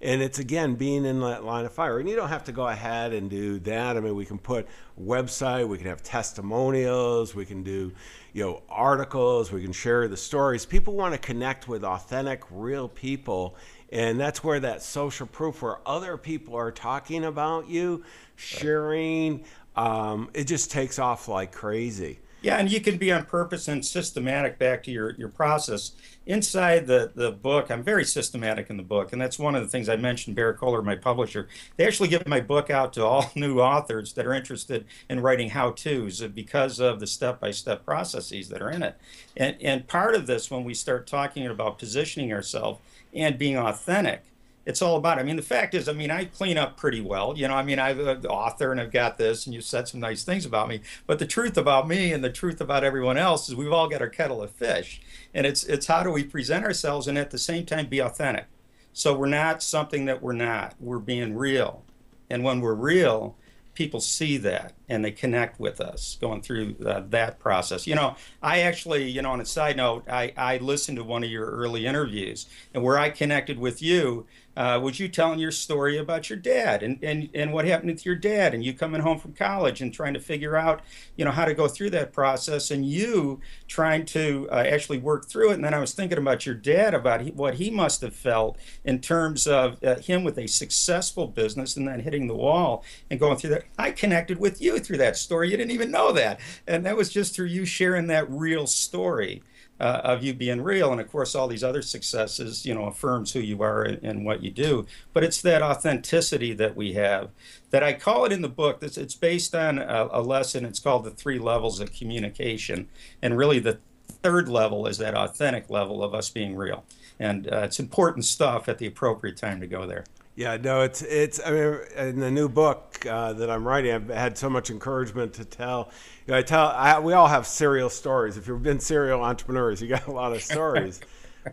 and 0.04 0.22
it's 0.22 0.38
again 0.38 0.76
being 0.76 1.06
in 1.06 1.22
that 1.22 1.46
line 1.46 1.66
of 1.66 1.72
fire. 1.72 1.98
And 1.98 2.10
you 2.10 2.16
don't 2.18 2.28
have 2.28 2.44
to 2.44 2.52
go 2.52 2.68
ahead 2.68 3.13
and 3.13 3.30
do 3.30 3.58
that. 3.60 3.96
I 3.96 4.02
mean 4.02 4.16
we 4.16 4.26
can 4.26 4.38
put 4.38 4.68
website 5.02 5.68
we 5.68 5.78
can 5.78 5.88
have 5.88 6.04
testimonials 6.04 7.34
we 7.34 7.46
can 7.46 7.63
do 7.63 7.92
you 8.32 8.44
know 8.44 8.62
articles 8.70 9.52
we 9.52 9.63
can 9.63 9.72
share 9.72 10.08
the 10.08 10.18
stories. 10.18 10.66
People 10.66 10.96
want 10.96 11.13
to 11.13 11.18
connect 11.18 11.68
with 11.68 11.84
authentic 11.84 12.44
real 12.52 12.89
people. 12.89 13.56
And 13.92 14.20
that's 14.20 14.44
where 14.44 14.60
that 14.60 14.82
social 14.82 15.26
proof 15.26 15.62
where 15.62 15.78
other 15.88 16.18
people 16.18 16.56
are 16.56 16.72
talking 16.72 17.24
about 17.24 17.70
you 17.70 18.04
sharing 18.36 19.46
um, 19.76 20.30
it 20.34 20.44
just 20.44 20.70
takes 20.70 21.00
off 21.00 21.28
like 21.28 21.52
crazy 21.52 22.20
yeah, 22.43 22.58
and 22.58 22.69
you 22.69 22.82
can 22.82 22.97
be 22.97 23.10
on 23.10 23.25
purpose 23.25 23.69
and 23.69 23.84
systematic 23.84 24.60
back 24.60 24.84
to 24.84 24.91
your, 24.91 25.12
your 25.15 25.29
process. 25.29 25.93
Inside 26.25 26.88
the, 26.88 27.10
the 27.15 27.32
book, 27.32 27.71
I'm 27.71 27.84
very 27.84 28.03
systematic 28.03 28.69
in 28.69 28.75
the 28.75 28.84
book, 28.84 29.13
and 29.13 29.21
that's 29.21 29.39
one 29.39 29.56
of 29.56 29.62
the 29.62 29.69
things 29.69 29.88
I 29.88 29.95
mentioned, 29.95 30.36
Berrett-Koehler, 30.36 30.84
my 30.84 30.97
publisher. 30.97 31.47
They 31.77 31.88
actually 31.88 32.10
give 32.10 32.27
my 32.27 32.41
book 32.41 32.69
out 32.69 32.91
to 32.93 33.06
all 33.06 33.32
new 33.36 33.62
authors 33.62 34.12
that 34.13 34.25
are 34.25 34.34
interested 34.34 34.86
in 35.10 35.21
writing 35.21 35.51
how-tos 35.51 36.19
because 36.27 36.82
of 36.82 36.99
the 36.99 37.08
step-by-step 37.08 37.86
processes 37.86 38.49
that 38.49 38.62
are 38.62 38.69
in 38.69 38.84
it. 38.84 38.97
And, 39.38 39.56
and 39.62 39.88
part 39.88 40.13
of 40.13 40.27
this, 40.27 40.51
when 40.51 40.65
we 40.65 40.73
start 40.73 41.08
talking 41.08 41.47
about 41.47 41.79
positioning 41.79 42.34
ourselves 42.34 42.82
and 43.13 43.38
being 43.38 43.58
authentic, 43.58 44.23
it's 44.65 44.82
all 44.82 44.95
about. 44.95 45.19
I 45.19 45.23
mean, 45.23 45.36
the 45.36 45.41
fact 45.41 45.73
is, 45.73 45.89
I 45.89 45.93
mean, 45.93 46.10
I 46.10 46.26
clean 46.26 46.58
up 46.58 46.78
pretty 46.78 47.02
well. 47.02 47.34
You 47.36 47.47
know, 47.47 47.56
I 47.56 47.63
mean, 47.63 47.80
I'm 47.80 47.99
an 47.99 48.26
author 48.26 48.71
and 48.71 48.80
I've 48.80 48.91
got 48.91 49.17
this, 49.17 49.45
and 49.45 49.54
you 49.54 49.62
said 49.62 49.88
some 49.88 49.99
nice 49.99 50.23
things 50.23 50.45
about 50.45 50.69
me. 50.69 50.82
But 51.06 51.19
the 51.19 51.28
truth 51.28 51.58
about 51.58 51.88
me 51.88 52.13
and 52.13 52.23
the 52.23 52.32
truth 52.32 52.62
about 52.62 52.84
everyone 52.84 53.17
else 53.17 53.49
is 53.49 53.56
we've 53.56 53.73
all 53.73 53.89
got 53.89 54.02
our 54.02 54.10
kettle 54.10 54.41
of 54.41 54.52
fish, 54.52 55.02
and 55.34 55.45
it's 55.45 55.63
it's 55.63 55.88
how 55.88 56.04
do 56.04 56.12
we 56.12 56.23
present 56.23 56.65
ourselves 56.65 57.08
and 57.08 57.17
at 57.17 57.32
the 57.32 57.38
same 57.38 57.65
time 57.65 57.88
be 57.88 57.99
authentic. 57.99 58.45
So 58.93 59.17
we're 59.17 59.28
not 59.28 59.63
something 59.63 60.06
that 60.06 60.21
we're 60.21 60.34
not. 60.34 60.76
We're 60.80 60.99
being 60.99 61.36
real, 61.36 61.84
and 62.30 62.43
when 62.43 62.62
we're 62.62 62.73
real, 62.73 63.36
people 63.73 63.99
see 63.99 64.38
that 64.38 64.73
and 64.88 65.04
they 65.04 65.12
connect 65.12 65.60
with 65.60 65.82
us 65.82 66.17
going 66.21 66.41
through 66.41 66.76
uh, 66.86 67.02
that 67.10 67.39
process. 67.39 67.88
You 67.88 67.95
know, 67.95 68.15
I 68.41 68.60
actually, 68.60 69.10
you 69.10 69.21
know, 69.21 69.32
on 69.32 69.41
a 69.41 69.45
side 69.45 69.78
note, 69.78 70.08
I, 70.08 70.34
I 70.38 70.58
listened 70.58 70.97
to 70.97 71.04
one 71.04 71.23
of 71.23 71.30
your 71.30 71.45
early 71.47 71.86
interviews 71.86 72.45
and 72.73 72.84
where 72.84 72.99
I 72.99 73.10
connected 73.10 73.58
with 73.58 73.82
you 73.82 74.28
uh, 74.56 74.80
was 74.82 75.00
you 75.00 75.08
telling 75.08 75.39
your 75.39 75.52
story 75.52 75.98
about 75.98 76.30
your 76.30 76.38
dad 76.38 76.84
and, 76.84 77.00
and, 77.04 77.30
and 77.34 77.54
what 77.54 77.66
happened 77.66 77.98
to 77.98 78.06
your 78.06 78.16
dad 78.16 78.54
and 78.54 78.63
you 78.63 78.74
coming 78.74 79.02
home 79.02 79.18
from 79.18 79.34
college 79.34 79.82
and 79.82 79.94
trying 79.94 80.13
to 80.13 80.20
figure 80.20 80.56
out, 80.56 80.82
you 81.16 81.26
know, 81.26 81.32
how 81.32 81.46
to 81.46 81.54
go 81.54 81.68
through 81.68 81.89
that 81.89 82.13
process 82.13 82.70
and 82.70 82.86
you 82.86 83.39
trying 83.68 84.06
to 84.06 84.48
uh, 84.52 84.63
actually 84.68 85.00
work 85.00 85.28
through 85.28 85.52
it. 85.52 85.56
And 85.56 85.63
then 85.63 85.74
I 85.74 85.80
was 85.80 85.94
thinking 85.94 86.18
about 86.18 86.46
your 86.46 86.56
dad, 86.56 86.94
about 86.94 87.22
he, 87.22 87.32
what 87.32 87.56
he 87.56 87.70
must 87.70 88.02
have 88.02 88.16
felt 88.16 88.58
in 88.84 89.00
terms 89.00 89.48
of 89.48 89.84
uh, 89.84 89.96
him 89.96 90.24
with 90.24 90.38
a 90.38 90.48
successful 90.48 91.28
business 91.28 91.76
and 91.76 91.88
then 91.88 92.02
hitting 92.02 92.28
the 92.28 92.36
wall 92.36 92.84
and 93.10 93.20
going 93.20 93.38
through 93.38 93.52
that. 93.52 93.66
I 93.78 93.92
connected 93.92 94.38
with 94.39 94.62
you 94.62 94.80
through 94.80 94.98
that 94.98 95.18
story. 95.18 95.50
You 95.50 95.58
didn't 95.58 95.72
even 95.72 95.92
know 95.92 96.12
that. 96.12 96.39
And 96.68 96.86
that 96.86 96.96
was 96.96 97.10
just 97.10 97.36
through 97.36 97.48
you 97.48 97.66
sharing 97.66 98.08
that 98.08 98.30
real 98.30 98.68
story 98.68 99.42
uh, 99.84 100.00
of 100.06 100.24
you 100.24 100.34
being 100.34 100.62
real. 100.62 100.93
And 100.93 101.02
of 101.02 101.12
course, 101.12 101.36
all 101.36 101.50
these 101.50 101.63
other 101.63 101.82
successes, 101.82 102.65
you 102.65 102.74
know, 102.74 102.86
affirms 102.86 103.34
who 103.34 103.41
you 103.41 103.62
are 103.62 103.84
and, 103.84 104.02
and, 104.02 104.26
what 104.26 104.41
you 104.41 104.50
do. 104.50 104.86
But 105.12 105.26
it's 105.26 105.41
that 105.41 105.62
authenticity 105.62 106.54
that 106.54 106.78
we 106.78 106.93
have 106.93 107.32
that 107.72 107.84
I 107.84 107.91
call 107.91 108.24
it 108.24 108.32
in 108.32 108.41
the 108.41 108.48
book. 108.48 108.82
It's, 108.82 108.98
it's 108.98 109.15
based 109.15 109.54
on 109.54 109.80
a, 109.80 110.08
a 110.10 110.22
lesson. 110.22 110.63
It's 110.63 110.80
called 110.80 111.04
the 111.04 111.12
three 111.12 111.38
levels 111.38 111.82
of 111.82 111.91
communication. 111.91 112.88
And 113.22 113.38
really, 113.38 113.60
the 113.60 113.80
third 114.08 114.48
level 114.48 114.88
is 114.88 115.00
that 115.00 115.15
authentic 115.15 115.69
level 115.69 116.02
of 116.02 116.15
us 116.15 116.30
being 116.30 116.56
real. 116.56 116.86
And 117.19 117.52
uh, 117.52 117.63
it's 117.65 117.82
important 117.82 118.24
stuff 118.24 118.69
at 118.69 118.78
the 118.78 118.86
appropriate 118.86 119.36
time 119.36 119.60
to 119.60 119.67
go 119.67 119.86
there. 119.86 120.06
Yeah, 120.36 120.58
no, 120.58 120.82
it's 120.82 121.04
it's. 121.04 121.39
I 121.46 121.52
mean, 121.52 121.78
in 121.96 122.19
the 122.19 122.32
new 122.32 122.50
book 122.50 123.06
uh, 123.06 123.34
that 123.34 123.52
I'm 123.52 123.67
writing, 123.67 123.91
I've 123.93 124.10
had 124.10 124.36
so 124.38 124.50
much 124.50 124.72
encouragement 124.72 125.34
to 125.36 125.46
tell. 125.46 125.91
You 126.26 126.32
know, 126.32 126.39
I 126.39 126.41
tell. 126.41 126.67
I, 126.69 126.98
we 127.00 127.13
all 127.13 127.28
have 127.28 127.46
serial 127.46 127.89
stories. 127.89 128.36
If 128.36 128.48
you've 128.48 128.63
been 128.63 128.80
serial 128.80 129.22
entrepreneurs, 129.22 129.80
you 129.82 129.88
got 129.88 130.08
a 130.08 130.12
lot 130.12 130.34
of 130.34 130.41
stories. 130.54 131.02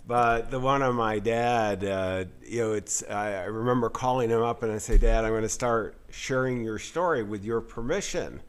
but 0.06 0.50
the 0.50 0.58
one 0.58 0.80
on 0.82 0.94
my 0.94 1.18
dad, 1.18 1.84
uh, 1.84 2.24
you 2.42 2.60
know, 2.60 2.72
it's. 2.72 3.02
I, 3.02 3.42
I 3.42 3.44
remember 3.44 3.90
calling 3.90 4.30
him 4.30 4.40
up 4.42 4.62
and 4.62 4.72
I 4.72 4.78
say, 4.78 4.96
Dad, 4.96 5.24
I'm 5.26 5.30
going 5.32 5.42
to 5.42 5.48
start 5.48 5.96
sharing 6.10 6.64
your 6.64 6.78
story 6.78 7.22
with 7.22 7.44
your 7.44 7.60
permission. 7.60 8.40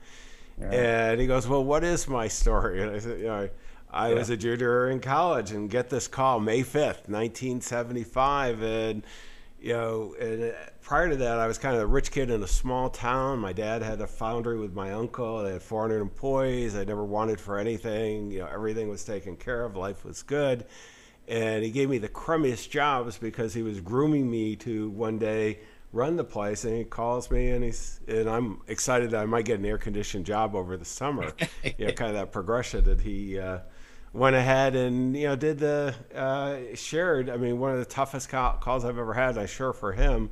Yeah. 0.57 0.71
And 1.11 1.19
he 1.19 1.27
goes, 1.27 1.45
Well, 1.45 1.63
what 1.65 1.83
is 1.83 2.07
my 2.07 2.29
story? 2.29 2.81
And 2.81 2.91
I 2.91 2.99
said, 2.99 3.19
You 3.19 3.25
know. 3.25 3.49
I 3.93 4.09
Yeah. 4.11 4.15
was 4.15 4.29
a 4.29 4.37
junior 4.37 4.89
in 4.89 5.01
college 5.01 5.51
and 5.51 5.69
get 5.69 5.89
this 5.89 6.07
call 6.07 6.39
May 6.39 6.61
5th, 6.61 7.09
1975. 7.09 8.61
And, 8.63 9.03
you 9.61 9.73
know, 9.73 10.15
and 10.19 10.43
uh, 10.43 10.55
prior 10.81 11.09
to 11.09 11.15
that, 11.17 11.37
I 11.37 11.45
was 11.45 11.59
kind 11.59 11.75
of 11.75 11.83
a 11.83 11.87
rich 11.87 12.11
kid 12.11 12.31
in 12.31 12.41
a 12.41 12.47
small 12.47 12.89
town. 12.89 13.37
My 13.37 13.53
dad 13.53 13.83
had 13.83 14.01
a 14.01 14.07
foundry 14.07 14.57
with 14.57 14.73
my 14.73 14.93
uncle. 14.93 15.43
They 15.43 15.53
had 15.53 15.61
400 15.61 16.01
employees. 16.01 16.75
I 16.75 16.83
never 16.83 17.05
wanted 17.05 17.39
for 17.39 17.59
anything. 17.59 18.31
You 18.31 18.39
know, 18.39 18.47
everything 18.47 18.89
was 18.89 19.03
taken 19.03 19.37
care 19.37 19.63
of. 19.63 19.75
Life 19.75 20.03
was 20.03 20.23
good. 20.23 20.65
And 21.27 21.63
he 21.63 21.69
gave 21.69 21.89
me 21.89 21.99
the 21.99 22.09
crummiest 22.09 22.71
jobs 22.71 23.19
because 23.19 23.53
he 23.53 23.61
was 23.61 23.79
grooming 23.79 24.29
me 24.29 24.55
to 24.57 24.89
one 24.89 25.19
day 25.19 25.59
run 25.93 26.15
the 26.15 26.23
place. 26.23 26.65
And 26.65 26.75
he 26.75 26.83
calls 26.83 27.29
me 27.29 27.51
and 27.51 27.63
he's, 27.63 27.99
and 28.07 28.27
I'm 28.27 28.61
excited 28.67 29.11
that 29.11 29.21
I 29.21 29.25
might 29.27 29.45
get 29.45 29.59
an 29.59 29.65
air 29.65 29.77
conditioned 29.77 30.25
job 30.25 30.55
over 30.55 30.75
the 30.75 30.85
summer. 30.85 31.33
you 31.77 31.85
know, 31.85 31.91
kind 31.91 32.09
of 32.09 32.15
that 32.15 32.31
progression 32.31 32.83
that 32.85 33.01
he, 33.01 33.37
uh, 33.37 33.59
went 34.13 34.35
ahead 34.35 34.75
and 34.75 35.15
you 35.15 35.27
know 35.27 35.35
did 35.35 35.59
the 35.59 35.95
uh, 36.15 36.75
shared. 36.75 37.29
I 37.29 37.37
mean, 37.37 37.59
one 37.59 37.71
of 37.71 37.79
the 37.79 37.85
toughest 37.85 38.29
call, 38.29 38.53
calls 38.53 38.85
I've 38.85 38.97
ever 38.97 39.13
had. 39.13 39.37
I 39.37 39.45
sure 39.45 39.73
for 39.73 39.93
him 39.93 40.29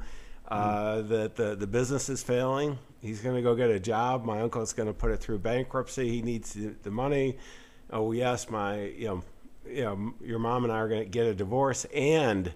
uh, 0.47 1.01
that 1.03 1.35
the 1.35 1.55
the 1.55 1.67
business 1.67 2.09
is 2.09 2.23
failing. 2.23 2.77
He's 3.01 3.21
going 3.21 3.35
to 3.35 3.41
go 3.41 3.55
get 3.55 3.69
a 3.69 3.79
job. 3.79 4.25
My 4.25 4.41
uncle's 4.41 4.73
going 4.73 4.87
to 4.87 4.93
put 4.93 5.11
it 5.11 5.17
through 5.17 5.39
bankruptcy. 5.39 6.09
He 6.09 6.21
needs 6.21 6.53
the, 6.53 6.75
the 6.83 6.91
money. 6.91 7.37
Oh 7.91 8.11
yes, 8.11 8.49
my 8.49 8.81
you 8.85 9.07
know 9.07 9.23
you 9.67 9.83
know 9.83 10.13
your 10.21 10.39
mom 10.39 10.63
and 10.63 10.73
I 10.73 10.77
are 10.77 10.89
going 10.89 11.03
to 11.03 11.09
get 11.09 11.25
a 11.25 11.33
divorce 11.33 11.85
and 11.93 12.51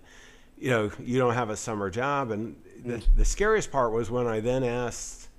you 0.57 0.69
know 0.69 0.91
you 0.99 1.17
don't 1.19 1.33
have 1.33 1.49
a 1.49 1.57
summer 1.57 1.89
job 1.89 2.31
and 2.31 2.55
the, 2.83 3.01
the 3.15 3.25
scariest 3.25 3.71
part 3.71 3.91
was 3.93 4.09
when 4.11 4.27
I 4.27 4.39
then 4.39 4.63
asked 4.63 5.29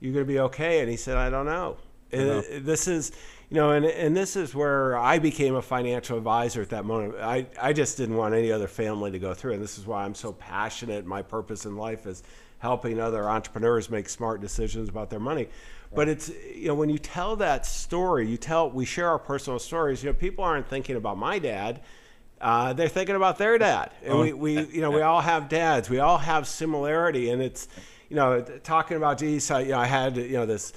you 0.00 0.12
going 0.12 0.24
to 0.24 0.32
be 0.32 0.38
okay 0.40 0.80
and 0.80 0.90
he 0.90 0.96
said 0.96 1.16
I 1.16 1.30
don't 1.30 1.46
know. 1.46 1.76
Know. 2.12 2.38
it- 2.38 2.64
this 2.64 2.86
is 2.88 3.12
you 3.54 3.60
know 3.60 3.70
and 3.70 3.86
and 3.86 4.16
this 4.16 4.34
is 4.34 4.52
where 4.52 4.98
I 4.98 5.20
became 5.20 5.54
a 5.54 5.62
financial 5.62 6.18
advisor 6.18 6.60
at 6.60 6.70
that 6.70 6.84
moment. 6.84 7.14
I 7.20 7.46
I 7.60 7.72
just 7.72 7.96
didn't 7.96 8.16
want 8.16 8.34
any 8.34 8.50
other 8.50 8.66
family 8.66 9.12
to 9.12 9.18
go 9.20 9.32
through 9.32 9.52
and 9.52 9.62
this 9.62 9.78
is 9.78 9.86
why 9.86 10.02
I'm 10.02 10.16
so 10.16 10.32
passionate. 10.32 11.06
My 11.06 11.22
purpose 11.22 11.64
in 11.64 11.76
life 11.76 12.04
is 12.04 12.24
helping 12.58 12.98
other 12.98 13.30
entrepreneurs 13.30 13.88
make 13.90 14.08
smart 14.08 14.40
decisions 14.40 14.88
about 14.88 15.08
their 15.08 15.20
money. 15.20 15.46
But 15.94 16.08
it's 16.08 16.32
you 16.52 16.66
know 16.66 16.74
when 16.74 16.90
you 16.90 16.98
tell 16.98 17.36
that 17.36 17.64
story, 17.64 18.28
you 18.28 18.36
tell 18.36 18.70
we 18.70 18.84
share 18.84 19.08
our 19.08 19.20
personal 19.20 19.60
stories. 19.60 20.02
You 20.02 20.10
know 20.10 20.14
people 20.14 20.42
aren't 20.42 20.68
thinking 20.68 20.96
about 20.96 21.16
my 21.16 21.38
dad. 21.38 21.80
Uh, 22.40 22.72
they're 22.72 22.88
thinking 22.88 23.14
about 23.14 23.38
their 23.38 23.56
dad, 23.56 23.92
and 24.02 24.18
we, 24.18 24.32
we, 24.32 24.66
you 24.66 24.82
know, 24.82 24.90
we 24.90 25.00
all 25.00 25.20
have 25.20 25.48
dads. 25.48 25.88
We 25.88 26.00
all 26.00 26.18
have 26.18 26.46
similarity, 26.46 27.30
and 27.30 27.40
it's, 27.40 27.68
you 28.10 28.16
know, 28.16 28.42
talking 28.42 28.98
about, 28.98 29.18
geez, 29.18 29.50
I, 29.50 29.60
you 29.60 29.68
know, 29.70 29.78
I 29.78 29.86
had, 29.86 30.16
you 30.16 30.32
know, 30.32 30.44
this, 30.44 30.74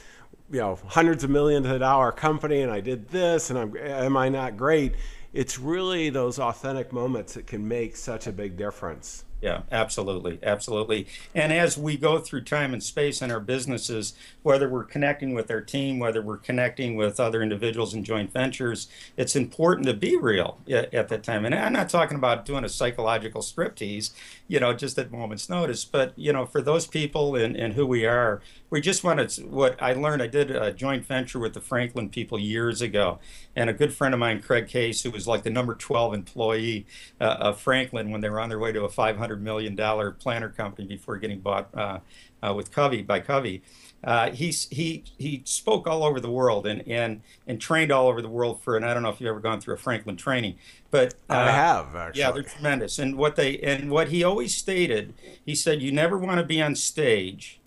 you 0.51 0.59
know, 0.59 0.79
hundreds 0.87 1.23
of 1.23 1.29
millions 1.29 1.67
of 1.67 1.79
dollar 1.79 2.11
company, 2.11 2.61
and 2.61 2.71
I 2.71 2.79
did 2.79 3.09
this, 3.09 3.49
and 3.49 3.59
I'm, 3.59 3.77
am 3.77 4.15
I 4.15 4.29
not 4.29 4.57
great? 4.57 4.95
It's 5.33 5.59
really 5.59 6.09
those 6.09 6.39
authentic 6.39 6.93
moments 6.93 7.33
that 7.33 7.47
can 7.47 7.67
make 7.67 7.95
such 7.95 8.27
a 8.27 8.31
big 8.31 8.57
difference. 8.57 9.25
Yeah, 9.39 9.61
absolutely, 9.71 10.39
absolutely. 10.41 11.05
And 11.35 11.53
as 11.53 11.77
we 11.77 11.95
go 11.95 12.17
through 12.17 12.41
time 12.45 12.73
and 12.73 12.81
space 12.81 13.21
in 13.21 13.29
our 13.29 13.39
businesses, 13.39 14.13
whether 14.41 14.67
we're 14.67 14.83
connecting 14.83 15.35
with 15.35 15.51
our 15.51 15.61
team, 15.61 15.99
whether 15.99 16.23
we're 16.23 16.37
connecting 16.37 16.95
with 16.95 17.19
other 17.19 17.43
individuals 17.43 17.93
in 17.93 18.03
joint 18.03 18.33
ventures, 18.33 18.87
it's 19.15 19.35
important 19.35 19.85
to 19.85 19.93
be 19.93 20.17
real 20.17 20.57
at, 20.67 20.91
at 20.91 21.09
that 21.09 21.21
time. 21.21 21.45
And 21.45 21.53
I'm 21.53 21.73
not 21.73 21.87
talking 21.87 22.17
about 22.17 22.45
doing 22.47 22.63
a 22.63 22.69
psychological 22.69 23.41
striptease, 23.41 24.09
you 24.47 24.59
know, 24.59 24.73
just 24.73 24.97
at 24.97 25.11
moment's 25.11 25.49
notice. 25.49 25.85
But 25.85 26.13
you 26.15 26.33
know, 26.33 26.47
for 26.47 26.61
those 26.61 26.87
people 26.87 27.35
and, 27.35 27.55
and 27.55 27.75
who 27.75 27.85
we 27.85 28.07
are, 28.07 28.41
we 28.71 28.81
just 28.81 29.03
wanted 29.03 29.29
to, 29.29 29.45
what 29.45 29.81
I 29.81 29.93
learned. 29.93 30.23
I 30.23 30.27
did 30.27 30.49
a 30.49 30.73
joint 30.73 31.05
venture 31.05 31.37
with 31.39 31.53
the 31.53 31.61
Franklin 31.61 32.09
people 32.09 32.39
years 32.39 32.81
ago, 32.81 33.19
and 33.55 33.69
a 33.69 33.73
good 33.73 33.93
friend 33.93 34.13
of 34.15 34.19
mine, 34.19 34.41
Craig 34.41 34.67
Case, 34.67 35.03
who 35.03 35.11
was 35.11 35.27
like 35.27 35.43
the 35.43 35.49
number 35.49 35.75
12 35.75 36.13
employee 36.15 36.85
uh, 37.21 37.37
of 37.39 37.61
Franklin 37.61 38.09
when 38.09 38.21
they 38.21 38.29
were 38.29 38.39
on 38.39 38.49
their 38.49 38.59
way 38.59 38.71
to 38.71 38.83
a 38.83 38.89
500 38.89 39.26
million 39.35 39.75
dollar 39.75 40.11
planner 40.11 40.49
company 40.49 40.87
before 40.87 41.17
getting 41.17 41.39
bought 41.39 41.69
uh, 41.75 41.99
uh, 42.41 42.53
with 42.53 42.71
Covey 42.71 43.01
by 43.01 43.19
Covey. 43.19 43.61
Uh, 44.03 44.29
he 44.29 44.51
he 44.69 45.03
he 45.17 45.41
spoke 45.45 45.87
all 45.87 46.03
over 46.03 46.19
the 46.19 46.29
world 46.29 46.67
and, 46.67 46.87
and 46.87 47.21
and 47.47 47.59
trained 47.59 47.91
all 47.91 48.07
over 48.07 48.21
the 48.21 48.29
world 48.29 48.61
for 48.61 48.77
and 48.77 48.85
I 48.85 48.93
don't 48.93 49.03
know 49.03 49.09
if 49.09 49.19
you've 49.19 49.29
ever 49.29 49.39
gone 49.39 49.59
through 49.59 49.73
a 49.73 49.79
Franklin 49.79 50.15
training, 50.15 50.55
but 50.91 51.15
I 51.29 51.41
uh, 51.41 51.51
have 51.51 51.95
actually. 51.95 52.21
yeah, 52.21 52.31
they're 52.31 52.43
tremendous. 52.43 52.99
And 52.99 53.17
what 53.17 53.35
they 53.35 53.57
and 53.59 53.89
what 53.89 54.09
he 54.09 54.23
always 54.23 54.55
stated, 54.55 55.13
he 55.45 55.55
said, 55.55 55.81
you 55.81 55.91
never 55.91 56.17
want 56.17 56.37
to 56.37 56.45
be 56.45 56.61
on 56.61 56.75
stage 56.75 57.59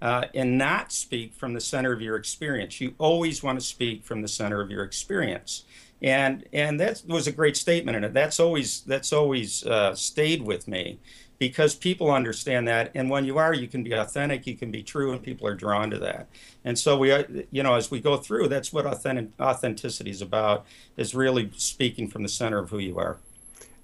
uh, 0.00 0.26
and 0.34 0.58
not 0.58 0.92
speak 0.92 1.34
from 1.34 1.54
the 1.54 1.60
center 1.60 1.92
of 1.92 2.00
your 2.00 2.16
experience. 2.16 2.80
You 2.80 2.94
always 2.98 3.42
want 3.42 3.58
to 3.58 3.64
speak 3.64 4.04
from 4.04 4.22
the 4.22 4.28
center 4.28 4.60
of 4.60 4.70
your 4.70 4.84
experience. 4.84 5.64
And 6.02 6.44
and 6.52 6.78
that 6.80 7.02
was 7.06 7.26
a 7.26 7.32
great 7.32 7.56
statement, 7.56 8.04
and 8.04 8.14
that's 8.14 8.38
always 8.38 8.82
that's 8.82 9.12
always 9.12 9.64
uh, 9.66 9.94
stayed 9.94 10.42
with 10.42 10.68
me 10.68 10.98
because 11.38 11.74
people 11.74 12.10
understand 12.10 12.68
that. 12.68 12.90
And 12.94 13.08
when 13.08 13.24
you 13.24 13.38
are, 13.38 13.54
you 13.54 13.66
can 13.66 13.82
be 13.82 13.92
authentic, 13.92 14.46
you 14.46 14.56
can 14.56 14.70
be 14.70 14.82
true, 14.82 15.12
and 15.12 15.22
people 15.22 15.46
are 15.46 15.54
drawn 15.54 15.90
to 15.90 15.98
that. 16.00 16.28
And 16.64 16.78
so 16.78 16.98
we, 16.98 17.08
you 17.50 17.62
know, 17.62 17.74
as 17.74 17.90
we 17.90 18.00
go 18.00 18.18
through, 18.18 18.48
that's 18.48 18.72
what 18.72 18.84
authentic 18.86 19.28
authenticity 19.40 20.10
is 20.10 20.20
about: 20.20 20.66
is 20.98 21.14
really 21.14 21.50
speaking 21.56 22.08
from 22.08 22.22
the 22.22 22.28
center 22.28 22.58
of 22.58 22.70
who 22.70 22.78
you 22.78 22.98
are. 22.98 23.16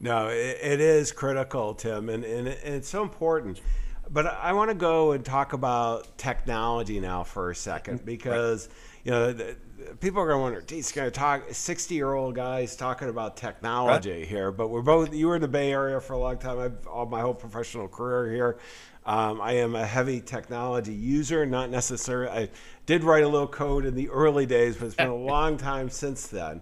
No, 0.00 0.28
it, 0.28 0.58
it 0.60 0.80
is 0.80 1.12
critical, 1.12 1.74
Tim, 1.74 2.08
and, 2.08 2.24
and, 2.24 2.48
it- 2.48 2.60
and 2.64 2.74
it's 2.74 2.88
so 2.88 3.02
important. 3.02 3.60
But 4.10 4.26
I 4.26 4.52
want 4.52 4.70
to 4.70 4.74
go 4.74 5.12
and 5.12 5.24
talk 5.24 5.52
about 5.52 6.18
technology 6.18 7.00
now 7.00 7.22
for 7.22 7.50
a 7.50 7.54
second 7.54 8.04
because 8.04 8.68
you 9.04 9.10
know 9.10 9.32
the, 9.32 9.44
the- 9.44 9.56
people 10.00 10.22
are 10.22 10.26
going 10.26 10.38
to 10.38 10.42
wonder, 10.42 10.60
geez, 10.62 10.92
going 10.92 11.06
to 11.06 11.10
talk 11.10 11.44
sixty-year-old 11.50 12.34
guys 12.34 12.76
talking 12.76 13.08
about 13.08 13.36
technology 13.36 14.24
here. 14.24 14.50
But 14.50 14.68
we're 14.68 14.82
both. 14.82 15.12
You 15.12 15.28
were 15.28 15.36
in 15.36 15.42
the 15.42 15.48
Bay 15.48 15.72
Area 15.72 16.00
for 16.00 16.12
a 16.14 16.18
long 16.18 16.38
time. 16.38 16.58
I've 16.58 16.86
all 16.86 17.06
my 17.06 17.20
whole 17.20 17.34
professional 17.34 17.88
career 17.88 18.32
here. 18.32 18.58
Um, 19.04 19.40
I 19.40 19.54
am 19.54 19.74
a 19.74 19.84
heavy 19.84 20.20
technology 20.20 20.92
user, 20.94 21.44
not 21.44 21.70
necessarily. 21.70 22.30
I 22.30 22.48
did 22.86 23.02
write 23.02 23.24
a 23.24 23.28
little 23.28 23.48
code 23.48 23.84
in 23.84 23.96
the 23.96 24.08
early 24.10 24.46
days, 24.46 24.76
but 24.76 24.86
it's 24.86 24.94
been 24.94 25.08
a 25.08 25.16
long 25.34 25.56
time 25.56 25.90
since 25.90 26.28
then. 26.28 26.60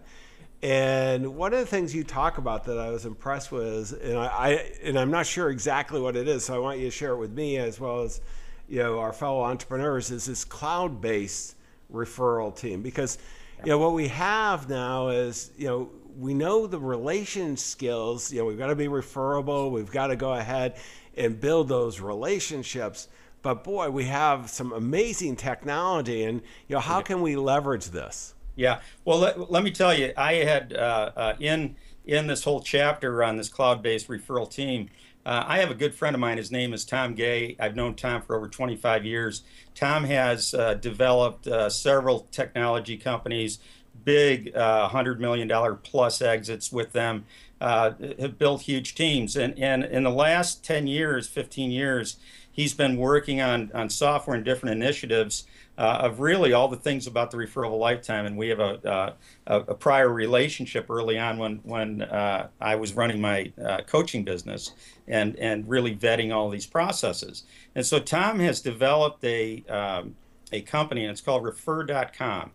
And 0.62 1.37
one 1.37 1.53
of 1.53 1.59
the 1.59 1.66
things 1.66 1.94
you 1.94 2.05
talk 2.05 2.38
about 2.38 2.64
that 2.64 2.79
I 2.79 2.90
was 2.90 3.07
impressed 3.07 3.50
with, 3.53 3.98
and 4.03 4.16
I, 4.18 4.26
I 4.26 4.48
and 4.83 4.98
I'm 4.98 5.11
not 5.11 5.26
sure 5.26 5.50
exactly 5.50 6.00
what 6.00 6.16
it 6.16 6.29
is, 6.29 6.44
so 6.44 6.55
I 6.55 6.59
want 6.59 6.79
you 6.79 6.87
to 6.87 6.90
share 6.90 7.12
it 7.12 7.18
with 7.18 7.33
me 7.33 7.59
as 7.59 7.79
well 7.79 8.00
as 8.00 8.20
you 8.68 8.79
know 8.79 8.98
our 8.98 9.12
fellow 9.12 9.42
entrepreneurs, 9.42 10.11
is 10.11 10.26
this 10.26 10.44
cloud-based 10.44 11.57
referral 11.92 12.55
team 12.55 12.83
because 12.83 13.18
you 13.64 13.70
know 13.70 13.79
what 13.79 13.92
we 13.92 14.09
have 14.09 14.68
now 14.68 15.09
is 15.09 15.50
you 15.57 15.66
know 15.66 15.90
we 16.18 16.35
know 16.35 16.66
the 16.66 16.79
relation 16.79 17.57
skills. 17.57 18.33
You 18.33 18.40
know 18.40 18.46
we've 18.46 18.59
got 18.59 18.68
to 18.68 18.76
be 18.76 18.88
referable. 18.88 19.70
We've 19.70 19.90
got 19.90 20.09
to 20.09 20.16
go 20.16 20.33
ahead 20.33 20.76
and 21.16 21.40
build 21.40 21.68
those 21.68 22.00
relationships. 22.00 23.09
But 23.42 23.64
boy, 23.64 23.90
we 23.90 24.05
have 24.05 24.50
some 24.50 24.72
amazing 24.72 25.37
technology, 25.37 26.24
and 26.24 26.42
you 26.68 26.74
know 26.74 26.81
how 26.81 27.00
can 27.00 27.22
we 27.22 27.37
leverage 27.37 27.87
this? 27.87 28.35
Yeah. 28.57 28.81
Well, 29.05 29.18
let, 29.18 29.50
let 29.50 29.62
me 29.62 29.70
tell 29.70 29.94
you, 29.94 30.12
I 30.16 30.35
had 30.35 30.74
uh, 30.74 31.12
uh, 31.16 31.35
in 31.40 31.76
in 32.05 32.26
this 32.26 32.44
whole 32.44 32.61
chapter 32.61 33.22
on 33.22 33.37
this 33.37 33.48
cloud-based 33.48 34.09
referral 34.09 34.50
team. 34.50 34.88
Uh, 35.31 35.45
I 35.47 35.59
have 35.59 35.71
a 35.71 35.77
good 35.77 35.95
friend 35.95 36.16
of 36.16 36.19
mine. 36.19 36.38
His 36.38 36.51
name 36.51 36.73
is 36.73 36.85
Tom 36.85 37.14
Gay. 37.14 37.55
I've 37.61 37.77
known 37.77 37.95
Tom 37.95 38.21
for 38.21 38.35
over 38.37 38.49
25 38.49 39.05
years. 39.05 39.45
Tom 39.77 40.03
has 40.03 40.55
uh, 40.55 40.75
developed 40.75 41.47
uh, 41.47 41.71
several 41.71 42.27
technology 42.33 42.97
companies, 42.97 43.61
big 44.05 44.51
uh, 44.57 44.88
$100 44.88 45.21
million 45.21 45.49
plus 45.85 46.21
exits 46.21 46.73
with 46.73 46.90
them, 46.90 47.27
uh, 47.61 47.93
have 48.19 48.40
built 48.40 48.62
huge 48.62 48.97
teams. 48.97 49.37
And, 49.37 49.57
and 49.57 49.85
in 49.85 50.03
the 50.03 50.11
last 50.11 50.64
10 50.64 50.88
years, 50.88 51.29
15 51.29 51.71
years, 51.71 52.16
he's 52.51 52.75
been 52.75 52.97
working 52.97 53.40
on, 53.40 53.71
on 53.73 53.88
software 53.88 54.35
and 54.35 54.45
different 54.45 54.75
initiatives 54.83 55.47
uh, 55.81 56.01
of 56.03 56.21
really 56.21 56.53
all 56.53 56.69
the 56.69 56.77
things 56.77 57.07
about 57.07 57.31
the 57.31 57.38
referral 57.38 57.69
of 57.69 57.73
a 57.73 57.77
lifetime. 57.77 58.27
And 58.27 58.37
we 58.37 58.49
have 58.49 58.61
a, 58.61 58.87
uh, 58.87 59.12
a, 59.47 59.61
a 59.61 59.75
prior 59.75 60.11
relationship 60.11 60.90
early 60.90 61.19
on 61.19 61.38
when, 61.38 61.57
when 61.62 62.03
uh, 62.03 62.49
I 62.61 62.75
was 62.77 62.93
running 62.93 63.19
my 63.19 63.51
uh, 63.64 63.79
coaching 63.87 64.23
business 64.23 64.73
and, 65.09 65.37
and 65.37 65.66
really 65.66 65.97
vetting 65.97 66.35
all 66.35 66.51
these 66.51 66.66
processes. 66.66 67.45
And 67.75 67.87
so 67.87 67.99
Tom 67.99 68.40
has 68.40 68.61
developed 68.61 69.25
a, 69.25 69.64
um, 69.71 70.16
a 70.53 70.61
company, 70.61 71.03
and 71.03 71.11
it's 71.11 71.23
called 71.23 71.45
refer.com. 71.45 72.51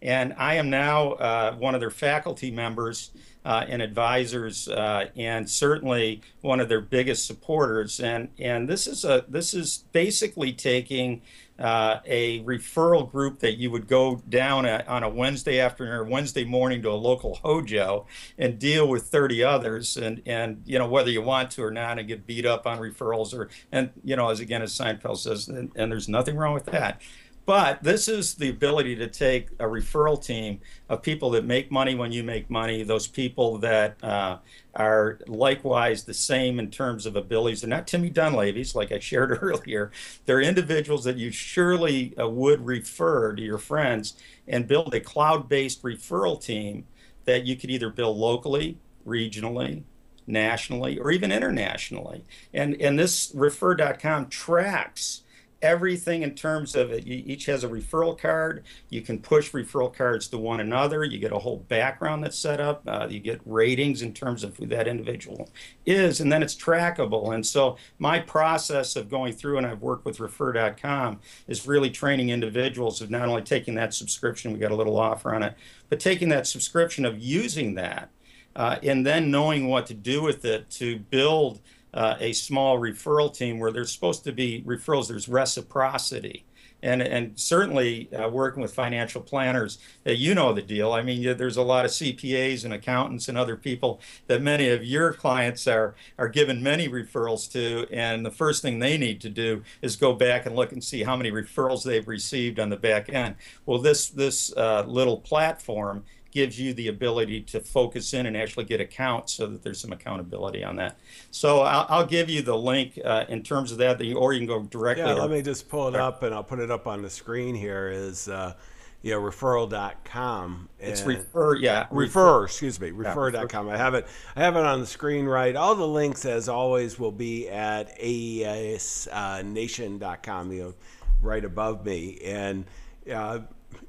And 0.00 0.32
I 0.38 0.54
am 0.54 0.70
now 0.70 1.14
uh, 1.14 1.56
one 1.56 1.74
of 1.74 1.80
their 1.80 1.90
faculty 1.90 2.52
members 2.52 3.10
uh, 3.44 3.64
and 3.68 3.82
advisors, 3.82 4.68
and 4.68 5.50
certainly 5.50 6.20
one 6.42 6.60
of 6.60 6.68
their 6.68 6.80
biggest 6.80 7.26
supporters. 7.26 7.98
And 7.98 8.28
and 8.38 8.68
this 8.68 8.86
is 8.86 9.04
a 9.04 9.24
this 9.26 9.54
is 9.54 9.84
basically 9.90 10.52
taking 10.52 11.22
uh, 11.58 12.00
a 12.04 12.42
referral 12.44 13.10
group 13.10 13.40
that 13.40 13.56
you 13.56 13.70
would 13.70 13.88
go 13.88 14.22
down 14.28 14.66
on 14.66 15.02
a 15.02 15.08
Wednesday 15.08 15.58
afternoon 15.58 15.94
or 15.94 16.04
Wednesday 16.04 16.44
morning 16.44 16.82
to 16.82 16.90
a 16.90 16.92
local 16.92 17.34
hojo 17.36 18.06
and 18.38 18.58
deal 18.58 18.88
with 18.88 19.04
30 19.04 19.42
others, 19.42 19.96
and 19.96 20.22
and 20.26 20.62
you 20.64 20.78
know 20.78 20.88
whether 20.88 21.10
you 21.10 21.22
want 21.22 21.50
to 21.52 21.64
or 21.64 21.70
not, 21.70 21.98
and 21.98 22.06
get 22.06 22.26
beat 22.26 22.46
up 22.46 22.66
on 22.66 22.78
referrals 22.78 23.34
or 23.34 23.48
and 23.72 23.90
you 24.04 24.16
know 24.16 24.28
as 24.28 24.40
again 24.40 24.62
as 24.62 24.72
Seinfeld 24.72 25.18
says, 25.18 25.48
and, 25.48 25.70
and 25.74 25.90
there's 25.90 26.08
nothing 26.08 26.36
wrong 26.36 26.54
with 26.54 26.66
that. 26.66 27.00
But 27.48 27.82
this 27.82 28.08
is 28.08 28.34
the 28.34 28.50
ability 28.50 28.96
to 28.96 29.06
take 29.06 29.48
a 29.52 29.64
referral 29.64 30.22
team 30.22 30.60
of 30.90 31.00
people 31.00 31.30
that 31.30 31.46
make 31.46 31.70
money 31.70 31.94
when 31.94 32.12
you 32.12 32.22
make 32.22 32.50
money, 32.50 32.82
those 32.82 33.06
people 33.06 33.56
that 33.60 33.96
uh, 34.04 34.36
are 34.78 35.18
likewise 35.26 36.04
the 36.04 36.14
same 36.14 36.60
in 36.60 36.70
terms 36.70 37.04
of 37.04 37.16
abilities. 37.16 37.60
They're 37.60 37.68
not 37.68 37.88
Timmy 37.88 38.10
Dunleavy's, 38.10 38.76
like 38.76 38.92
I 38.92 39.00
shared 39.00 39.36
earlier. 39.42 39.90
They're 40.24 40.40
individuals 40.40 41.04
that 41.04 41.16
you 41.16 41.32
surely 41.32 42.16
uh, 42.16 42.28
would 42.28 42.64
refer 42.64 43.34
to 43.34 43.42
your 43.42 43.58
friends 43.58 44.14
and 44.46 44.68
build 44.68 44.94
a 44.94 45.00
cloud 45.00 45.48
based 45.48 45.82
referral 45.82 46.40
team 46.40 46.86
that 47.24 47.44
you 47.44 47.56
could 47.56 47.70
either 47.70 47.90
build 47.90 48.16
locally, 48.16 48.78
regionally, 49.06 49.82
nationally, 50.26 50.98
or 50.98 51.10
even 51.10 51.32
internationally. 51.32 52.24
And, 52.54 52.80
and 52.80 52.96
this 52.96 53.32
refer.com 53.34 54.28
tracks 54.28 55.22
everything 55.60 56.22
in 56.22 56.34
terms 56.34 56.76
of 56.76 56.90
it. 56.90 57.06
Each 57.06 57.46
has 57.46 57.64
a 57.64 57.68
referral 57.68 58.18
card. 58.18 58.64
You 58.90 59.02
can 59.02 59.18
push 59.18 59.50
referral 59.52 59.92
cards 59.92 60.28
to 60.28 60.38
one 60.38 60.60
another. 60.60 61.04
You 61.04 61.18
get 61.18 61.32
a 61.32 61.38
whole 61.38 61.58
background 61.68 62.22
that's 62.22 62.38
set 62.38 62.60
up. 62.60 62.82
Uh, 62.86 63.06
you 63.10 63.20
get 63.20 63.40
ratings 63.44 64.02
in 64.02 64.12
terms 64.12 64.44
of 64.44 64.56
who 64.56 64.66
that 64.66 64.86
individual 64.86 65.50
is, 65.86 66.20
and 66.20 66.30
then 66.30 66.42
it's 66.42 66.54
trackable. 66.54 67.34
And 67.34 67.44
so 67.44 67.76
my 67.98 68.20
process 68.20 68.96
of 68.96 69.10
going 69.10 69.32
through, 69.32 69.58
and 69.58 69.66
I've 69.66 69.82
worked 69.82 70.04
with 70.04 70.20
refer.com, 70.20 71.20
is 71.48 71.66
really 71.66 71.90
training 71.90 72.30
individuals 72.30 73.00
of 73.00 73.10
not 73.10 73.28
only 73.28 73.42
taking 73.42 73.74
that 73.74 73.94
subscription, 73.94 74.52
we 74.52 74.58
got 74.58 74.72
a 74.72 74.76
little 74.76 74.98
offer 74.98 75.34
on 75.34 75.42
it, 75.42 75.54
but 75.88 76.00
taking 76.00 76.28
that 76.28 76.46
subscription 76.46 77.04
of 77.04 77.18
using 77.18 77.74
that. 77.74 78.10
Uh, 78.56 78.76
and 78.82 79.06
then 79.06 79.30
knowing 79.30 79.68
what 79.68 79.86
to 79.86 79.94
do 79.94 80.20
with 80.20 80.44
it 80.44 80.68
to 80.68 80.98
build 80.98 81.60
uh, 81.94 82.16
a 82.20 82.32
small 82.32 82.78
referral 82.78 83.34
team 83.34 83.58
where 83.58 83.72
there's 83.72 83.92
supposed 83.92 84.24
to 84.24 84.32
be 84.32 84.62
referrals, 84.66 85.08
there's 85.08 85.28
reciprocity. 85.28 86.44
And, 86.80 87.02
and 87.02 87.38
certainly 87.38 88.08
uh, 88.14 88.28
working 88.28 88.62
with 88.62 88.72
financial 88.72 89.20
planners, 89.20 89.78
uh, 90.06 90.12
you 90.12 90.32
know 90.32 90.52
the 90.52 90.62
deal. 90.62 90.92
I 90.92 91.02
mean, 91.02 91.36
there's 91.36 91.56
a 91.56 91.62
lot 91.62 91.84
of 91.84 91.90
CPAs 91.90 92.64
and 92.64 92.72
accountants 92.72 93.28
and 93.28 93.36
other 93.36 93.56
people 93.56 94.00
that 94.28 94.42
many 94.42 94.68
of 94.68 94.84
your 94.84 95.12
clients 95.12 95.66
are 95.66 95.96
are 96.18 96.28
given 96.28 96.62
many 96.62 96.88
referrals 96.88 97.50
to, 97.52 97.88
and 97.92 98.24
the 98.24 98.30
first 98.30 98.62
thing 98.62 98.78
they 98.78 98.96
need 98.96 99.20
to 99.22 99.28
do 99.28 99.64
is 99.82 99.96
go 99.96 100.12
back 100.12 100.46
and 100.46 100.54
look 100.54 100.70
and 100.70 100.84
see 100.84 101.02
how 101.02 101.16
many 101.16 101.32
referrals 101.32 101.82
they've 101.82 102.06
received 102.06 102.60
on 102.60 102.68
the 102.68 102.76
back 102.76 103.12
end. 103.12 103.34
Well, 103.66 103.80
this 103.80 104.08
this 104.08 104.56
uh, 104.56 104.84
little 104.86 105.16
platform 105.16 106.04
gives 106.38 106.60
you 106.60 106.72
the 106.72 106.86
ability 106.86 107.40
to 107.40 107.58
focus 107.58 108.14
in 108.14 108.24
and 108.24 108.36
actually 108.36 108.64
get 108.64 108.80
accounts 108.80 109.34
so 109.34 109.48
that 109.48 109.64
there's 109.64 109.80
some 109.80 109.90
accountability 109.90 110.62
on 110.62 110.76
that. 110.76 110.96
So 111.32 111.62
I'll, 111.62 111.84
I'll 111.88 112.06
give 112.06 112.30
you 112.30 112.42
the 112.42 112.56
link 112.56 112.96
uh, 113.04 113.24
in 113.28 113.42
terms 113.42 113.72
of 113.72 113.78
that, 113.78 114.00
or 114.14 114.32
you 114.32 114.38
can 114.38 114.46
go 114.46 114.62
directly. 114.62 115.04
Yeah, 115.04 115.14
let 115.14 115.30
me 115.30 115.42
just 115.42 115.68
pull 115.68 115.88
it 115.88 115.96
up 115.96 116.22
and 116.22 116.32
I'll 116.32 116.44
put 116.44 116.60
it 116.60 116.70
up 116.70 116.86
on 116.86 117.02
the 117.02 117.10
screen 117.10 117.56
here 117.56 117.88
is, 117.88 118.28
uh, 118.28 118.54
you 119.02 119.10
know, 119.10 119.20
referral.com. 119.20 120.68
It's 120.78 121.02
refer, 121.02 121.56
yeah. 121.56 121.88
Refer, 121.90 122.44
excuse 122.44 122.78
me, 122.78 122.92
refer.com. 122.92 123.68
I 123.68 123.76
have 123.76 123.94
it, 123.94 124.06
I 124.36 124.44
have 124.44 124.54
it 124.54 124.64
on 124.64 124.78
the 124.78 124.86
screen 124.86 125.26
right. 125.26 125.56
All 125.56 125.74
the 125.74 125.88
links, 125.88 126.24
as 126.24 126.48
always, 126.48 127.00
will 127.00 127.10
be 127.10 127.48
at 127.48 128.00
aesnation.com, 128.00 130.52
you 130.52 130.62
know, 130.62 130.74
right 131.20 131.44
above 131.44 131.84
me. 131.84 132.20
And, 132.24 132.64
uh, 133.12 133.40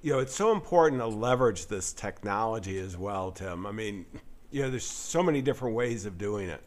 you 0.01 0.13
know, 0.13 0.19
it's 0.19 0.35
so 0.35 0.51
important 0.51 1.01
to 1.01 1.07
leverage 1.07 1.67
this 1.67 1.93
technology 1.93 2.77
as 2.79 2.97
well, 2.97 3.31
Tim. 3.31 3.65
I 3.65 3.71
mean, 3.71 4.05
you 4.51 4.61
know, 4.61 4.69
there's 4.69 4.85
so 4.85 5.21
many 5.21 5.41
different 5.41 5.75
ways 5.75 6.05
of 6.05 6.17
doing 6.17 6.49
it. 6.49 6.63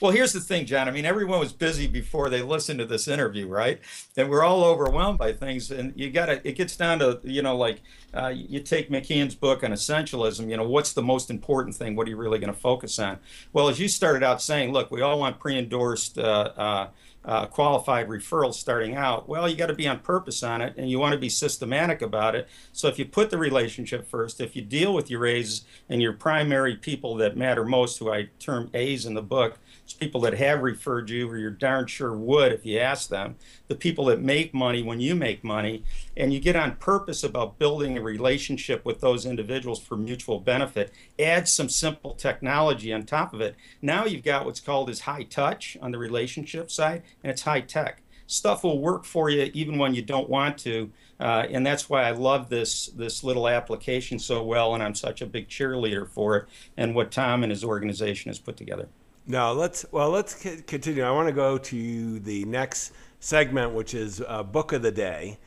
Well, 0.00 0.12
here's 0.12 0.32
the 0.32 0.40
thing, 0.40 0.66
John. 0.66 0.88
I 0.88 0.90
mean, 0.90 1.06
everyone 1.06 1.40
was 1.40 1.52
busy 1.52 1.86
before 1.86 2.28
they 2.28 2.42
listened 2.42 2.78
to 2.80 2.84
this 2.84 3.08
interview, 3.08 3.48
right? 3.48 3.80
And 4.16 4.28
we're 4.28 4.42
all 4.42 4.62
overwhelmed 4.64 5.18
by 5.18 5.32
things. 5.32 5.70
And 5.70 5.92
you 5.96 6.10
got 6.10 6.26
to, 6.26 6.46
it 6.46 6.52
gets 6.52 6.76
down 6.76 6.98
to, 6.98 7.18
you 7.22 7.42
know, 7.42 7.56
like 7.56 7.80
uh, 8.12 8.28
you 8.28 8.60
take 8.60 8.90
McKeown's 8.90 9.34
book 9.34 9.64
on 9.64 9.70
essentialism, 9.70 10.50
you 10.50 10.56
know, 10.58 10.68
what's 10.68 10.92
the 10.92 11.02
most 11.02 11.30
important 11.30 11.76
thing? 11.76 11.96
What 11.96 12.06
are 12.06 12.10
you 12.10 12.16
really 12.16 12.38
going 12.38 12.52
to 12.52 12.58
focus 12.58 12.98
on? 12.98 13.18
Well, 13.52 13.68
as 13.68 13.80
you 13.80 13.88
started 13.88 14.22
out 14.22 14.42
saying, 14.42 14.72
look, 14.72 14.90
we 14.90 15.00
all 15.00 15.18
want 15.18 15.38
pre 15.38 15.58
endorsed 15.58 16.18
uh, 16.18 16.52
uh, 16.56 16.88
uh, 17.24 17.46
qualified 17.46 18.08
referrals 18.08 18.54
starting 18.54 18.96
out, 18.96 19.28
well, 19.28 19.48
you 19.48 19.56
got 19.56 19.66
to 19.66 19.74
be 19.74 19.86
on 19.86 19.98
purpose 19.98 20.42
on 20.42 20.62
it 20.62 20.74
and 20.76 20.90
you 20.90 20.98
want 20.98 21.12
to 21.12 21.18
be 21.18 21.28
systematic 21.28 22.00
about 22.00 22.34
it. 22.34 22.48
So 22.72 22.88
if 22.88 22.98
you 22.98 23.04
put 23.04 23.30
the 23.30 23.38
relationship 23.38 24.08
first, 24.08 24.40
if 24.40 24.56
you 24.56 24.62
deal 24.62 24.94
with 24.94 25.10
your 25.10 25.26
A's 25.26 25.64
and 25.88 26.00
your 26.00 26.14
primary 26.14 26.76
people 26.76 27.16
that 27.16 27.36
matter 27.36 27.64
most, 27.64 27.98
who 27.98 28.10
I 28.10 28.30
term 28.38 28.70
A's 28.72 29.04
in 29.04 29.14
the 29.14 29.22
book, 29.22 29.58
people 29.92 30.20
that 30.22 30.34
have 30.34 30.62
referred 30.62 31.10
you 31.10 31.28
or 31.28 31.36
you're 31.36 31.50
darn 31.50 31.86
sure 31.86 32.16
would 32.16 32.52
if 32.52 32.64
you 32.64 32.78
ask 32.78 33.08
them, 33.08 33.36
the 33.68 33.74
people 33.74 34.06
that 34.06 34.20
make 34.20 34.52
money 34.52 34.82
when 34.82 35.00
you 35.00 35.14
make 35.14 35.44
money, 35.44 35.84
and 36.16 36.32
you 36.32 36.40
get 36.40 36.56
on 36.56 36.76
purpose 36.76 37.22
about 37.22 37.58
building 37.58 37.96
a 37.96 38.02
relationship 38.02 38.84
with 38.84 39.00
those 39.00 39.26
individuals 39.26 39.80
for 39.80 39.96
mutual 39.96 40.40
benefit, 40.40 40.92
add 41.18 41.48
some 41.48 41.68
simple 41.68 42.14
technology 42.14 42.92
on 42.92 43.04
top 43.04 43.32
of 43.32 43.40
it. 43.40 43.56
Now 43.80 44.04
you've 44.04 44.24
got 44.24 44.44
what's 44.44 44.60
called 44.60 44.90
as 44.90 45.00
high 45.00 45.24
touch 45.24 45.76
on 45.80 45.90
the 45.90 45.98
relationship 45.98 46.70
side, 46.70 47.02
and 47.22 47.30
it's 47.30 47.42
high 47.42 47.60
tech. 47.60 48.02
Stuff 48.26 48.62
will 48.62 48.78
work 48.78 49.04
for 49.04 49.28
you 49.28 49.50
even 49.54 49.76
when 49.76 49.92
you 49.92 50.02
don't 50.02 50.28
want 50.28 50.56
to. 50.58 50.90
Uh, 51.18 51.46
and 51.50 51.66
that's 51.66 51.90
why 51.90 52.04
I 52.04 52.12
love 52.12 52.48
this 52.48 52.86
this 52.86 53.22
little 53.24 53.48
application 53.48 54.18
so 54.18 54.42
well, 54.42 54.72
and 54.72 54.82
I'm 54.82 54.94
such 54.94 55.20
a 55.20 55.26
big 55.26 55.48
cheerleader 55.48 56.08
for 56.08 56.36
it 56.36 56.48
and 56.76 56.94
what 56.94 57.10
Tom 57.10 57.42
and 57.42 57.50
his 57.50 57.64
organization 57.64 58.30
has 58.30 58.38
put 58.38 58.56
together. 58.56 58.88
Now 59.30 59.52
let's 59.52 59.86
well 59.92 60.10
let's 60.10 60.34
continue. 60.34 61.04
I 61.04 61.12
want 61.12 61.28
to 61.28 61.32
go 61.32 61.56
to 61.56 62.18
the 62.18 62.44
next 62.46 62.92
segment, 63.20 63.72
which 63.72 63.94
is 63.94 64.20
uh, 64.26 64.42
book 64.42 64.72
of 64.72 64.82
the 64.82 64.90
day, 64.90 65.38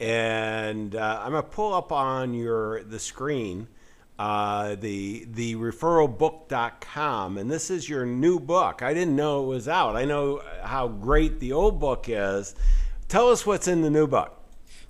and 0.00 0.96
uh, 0.96 1.20
I'm 1.22 1.30
gonna 1.30 1.44
pull 1.44 1.72
up 1.72 1.92
on 1.92 2.34
your 2.34 2.82
the 2.82 2.98
screen 2.98 3.68
uh, 4.18 4.74
the 4.74 5.24
the 5.30 5.54
referralbook.com, 5.54 7.38
and 7.38 7.48
this 7.48 7.70
is 7.70 7.88
your 7.88 8.04
new 8.04 8.40
book. 8.40 8.82
I 8.82 8.92
didn't 8.92 9.14
know 9.14 9.44
it 9.44 9.46
was 9.46 9.68
out. 9.68 9.94
I 9.94 10.04
know 10.04 10.42
how 10.64 10.88
great 10.88 11.38
the 11.38 11.52
old 11.52 11.78
book 11.78 12.06
is. 12.08 12.56
Tell 13.06 13.30
us 13.30 13.46
what's 13.46 13.68
in 13.68 13.82
the 13.82 13.90
new 13.90 14.08
book. 14.08 14.34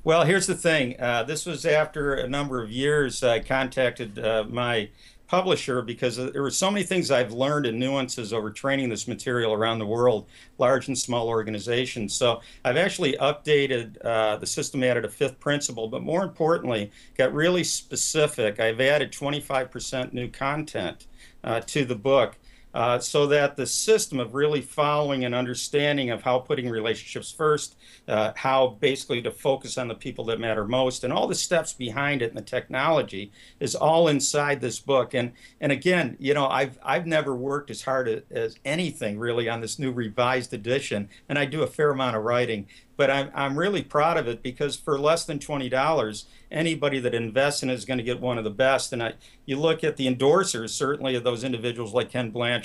Well, 0.04 0.24
here's 0.24 0.46
the 0.46 0.54
thing. 0.54 0.98
Uh, 0.98 1.22
this 1.24 1.44
was 1.44 1.66
after 1.66 2.14
a 2.14 2.26
number 2.26 2.62
of 2.62 2.70
years. 2.70 3.22
I 3.22 3.40
contacted 3.40 4.18
uh, 4.18 4.44
my 4.48 4.88
publisher 5.28 5.82
because 5.82 6.16
there 6.16 6.42
were 6.42 6.50
so 6.50 6.70
many 6.70 6.84
things 6.84 7.10
I've 7.10 7.32
learned 7.32 7.66
and 7.66 7.78
nuances 7.78 8.32
over 8.32 8.50
training 8.50 8.88
this 8.88 9.06
material 9.06 9.52
around 9.52 9.78
the 9.78 9.86
world, 9.86 10.26
large 10.56 10.88
and 10.88 10.98
small 10.98 11.28
organizations. 11.28 12.14
So 12.14 12.40
I've 12.64 12.78
actually 12.78 13.12
updated 13.14 14.04
uh, 14.04 14.38
the 14.38 14.46
system, 14.46 14.82
added 14.82 15.04
a 15.04 15.08
fifth 15.08 15.38
principle, 15.38 15.86
but 15.86 16.02
more 16.02 16.24
importantly, 16.24 16.90
got 17.16 17.32
really 17.32 17.62
specific. 17.62 18.58
I've 18.58 18.80
added 18.80 19.12
25% 19.12 20.14
new 20.14 20.28
content 20.28 21.06
uh, 21.44 21.60
to 21.60 21.84
the 21.84 21.94
book 21.94 22.36
uh, 22.74 22.98
so 22.98 23.26
that 23.26 23.56
the 23.56 23.66
system 23.66 24.20
of 24.20 24.34
really 24.34 24.60
following 24.60 25.24
and 25.24 25.34
understanding 25.34 26.10
of 26.10 26.22
how 26.22 26.38
putting 26.38 26.68
relationships 26.68 27.32
first, 27.32 27.76
uh, 28.06 28.32
how 28.36 28.76
basically 28.80 29.22
to 29.22 29.30
focus 29.30 29.78
on 29.78 29.88
the 29.88 29.94
people 29.94 30.24
that 30.24 30.40
matter 30.40 30.64
most, 30.66 31.04
and 31.04 31.12
all 31.12 31.26
the 31.26 31.34
steps 31.34 31.72
behind 31.72 32.22
it 32.22 32.30
and 32.30 32.38
the 32.38 32.42
technology 32.42 33.32
is 33.60 33.74
all 33.74 34.08
inside 34.08 34.60
this 34.60 34.78
book. 34.80 35.14
And 35.14 35.32
and 35.60 35.72
again, 35.72 36.16
you 36.20 36.34
know, 36.34 36.46
I've 36.46 36.78
I've 36.82 37.06
never 37.06 37.34
worked 37.34 37.70
as 37.70 37.82
hard 37.82 38.24
as 38.30 38.56
anything 38.64 39.18
really 39.18 39.48
on 39.48 39.60
this 39.60 39.78
new 39.78 39.92
revised 39.92 40.52
edition, 40.52 41.08
and 41.28 41.38
I 41.38 41.46
do 41.46 41.62
a 41.62 41.66
fair 41.66 41.90
amount 41.90 42.16
of 42.16 42.22
writing 42.22 42.66
but 42.98 43.12
I'm, 43.12 43.30
I'm 43.32 43.56
really 43.56 43.82
proud 43.82 44.16
of 44.16 44.26
it 44.26 44.42
because 44.42 44.74
for 44.74 44.98
less 44.98 45.24
than 45.24 45.38
$20, 45.38 46.24
anybody 46.50 46.98
that 46.98 47.14
invests 47.14 47.62
in 47.62 47.70
it 47.70 47.74
is 47.74 47.84
going 47.84 47.98
to 47.98 48.04
get 48.04 48.20
one 48.20 48.38
of 48.38 48.44
the 48.44 48.50
best. 48.50 48.92
And 48.92 49.00
I, 49.00 49.12
you 49.46 49.56
look 49.56 49.84
at 49.84 49.96
the 49.96 50.12
endorsers, 50.12 50.70
certainly 50.70 51.14
of 51.14 51.22
those 51.22 51.44
individuals 51.44 51.94
like 51.94 52.10
Ken 52.10 52.30
Blanchard. 52.30 52.57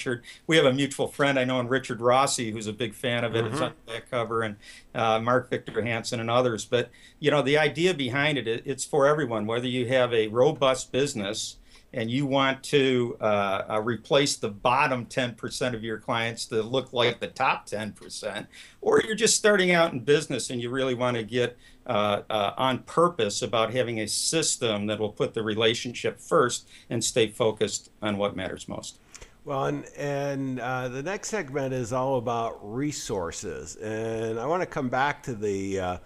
We 0.47 0.58
have 0.58 0.65
a 0.65 0.73
mutual 0.73 1.08
friend 1.08 1.39
I 1.39 1.43
know 1.43 1.60
in 1.60 1.67
Richard 1.67 2.01
Rossi, 2.01 2.51
who's 2.51 2.67
a 2.67 2.73
big 2.73 2.93
fan 2.93 3.23
of 3.23 3.36
it. 3.36 3.43
Mm-hmm. 3.43 3.53
It's 3.53 3.62
on 3.62 3.73
the 3.86 3.93
back 3.93 4.12
cover, 4.12 4.41
and 4.41 4.56
uh, 4.93 5.19
Mark 5.19 5.49
Victor 5.49 5.82
Hansen 5.82 6.19
and 6.19 6.29
others. 6.29 6.65
But, 6.65 6.89
you 7.19 7.32
know, 7.32 7.41
the 7.41 7.58
idea 7.58 7.93
behind 7.93 8.38
it, 8.38 8.47
it's 8.65 8.86
for 8.86 9.08
everyone, 9.08 9.45
whether 9.45 9.67
you 9.67 9.88
have 9.88 10.13
a 10.13 10.27
robust 10.27 10.91
business 10.91 11.58
and 11.93 12.10
you 12.10 12.25
want 12.25 12.63
to 12.63 13.15
uh, 13.21 13.63
uh, 13.69 13.82
replace 13.82 14.36
the 14.36 14.49
bottom 14.49 15.06
10% 15.06 15.75
of 15.75 15.84
your 15.84 15.99
clients 15.99 16.45
to 16.47 16.62
look 16.63 16.91
like 16.91 17.19
the 17.19 17.27
top 17.27 17.67
10%, 17.67 18.47
or 18.82 19.01
you're 19.01 19.15
just 19.15 19.38
starting 19.38 19.71
out 19.71 19.93
in 19.93 19.99
business 19.99 20.49
and 20.49 20.60
you 20.60 20.71
really 20.71 20.95
want 20.95 21.15
to 21.15 21.23
get 21.23 21.56
uh, 21.86 22.21
uh, 22.29 22.53
on 22.58 22.79
purpose 22.79 23.41
about 23.41 23.73
having 23.73 23.99
a 23.99 24.08
system 24.08 24.88
that 24.88 24.99
will 24.99 25.12
put 25.12 25.34
the 25.34 25.43
relationship 25.43 26.19
first 26.19 26.67
and 26.89 27.03
stay 27.03 27.27
focused 27.27 27.91
on 28.01 28.17
what 28.17 28.36
matters 28.36 28.67
most. 28.67 28.99
Well, 29.45 29.65
and, 29.65 29.86
and 29.97 30.60
uh, 30.60 30.88
the 30.88 31.03
next 31.03 31.29
segment 31.29 31.73
is 31.73 31.91
all 31.91 32.17
about 32.17 32.60
resources. 32.62 33.75
And 33.75 34.39
I 34.39 34.45
want 34.45 34.62
to 34.62 34.65
come 34.65 34.89
back 34.89 35.24
to 35.24 35.36
the 35.36 35.80
uh, 35.80 35.97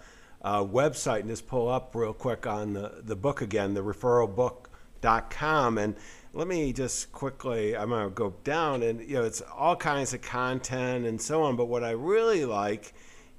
website 0.42 1.20
and 1.20 1.28
just 1.28 1.46
pull 1.46 1.68
up 1.68 1.94
real 1.94 2.12
quick 2.12 2.46
on 2.46 2.72
the, 2.72 3.00
the 3.04 3.14
book 3.14 3.40
again, 3.40 3.74
the 3.74 3.82
referral 3.82 4.34
book 4.34 4.70
com 5.30 5.78
and 5.78 5.94
let 6.34 6.48
me 6.48 6.72
just 6.72 7.12
quickly 7.12 7.76
i'm 7.76 7.90
going 7.90 8.02
to 8.02 8.10
go 8.10 8.34
down 8.42 8.82
and 8.82 9.00
you 9.00 9.14
know 9.14 9.22
it's 9.22 9.40
all 9.56 9.76
kinds 9.76 10.12
of 10.12 10.20
content 10.20 11.06
and 11.06 11.22
so 11.22 11.40
on 11.40 11.54
but 11.54 11.66
what 11.66 11.84
i 11.84 11.90
really 11.90 12.44
like 12.44 12.92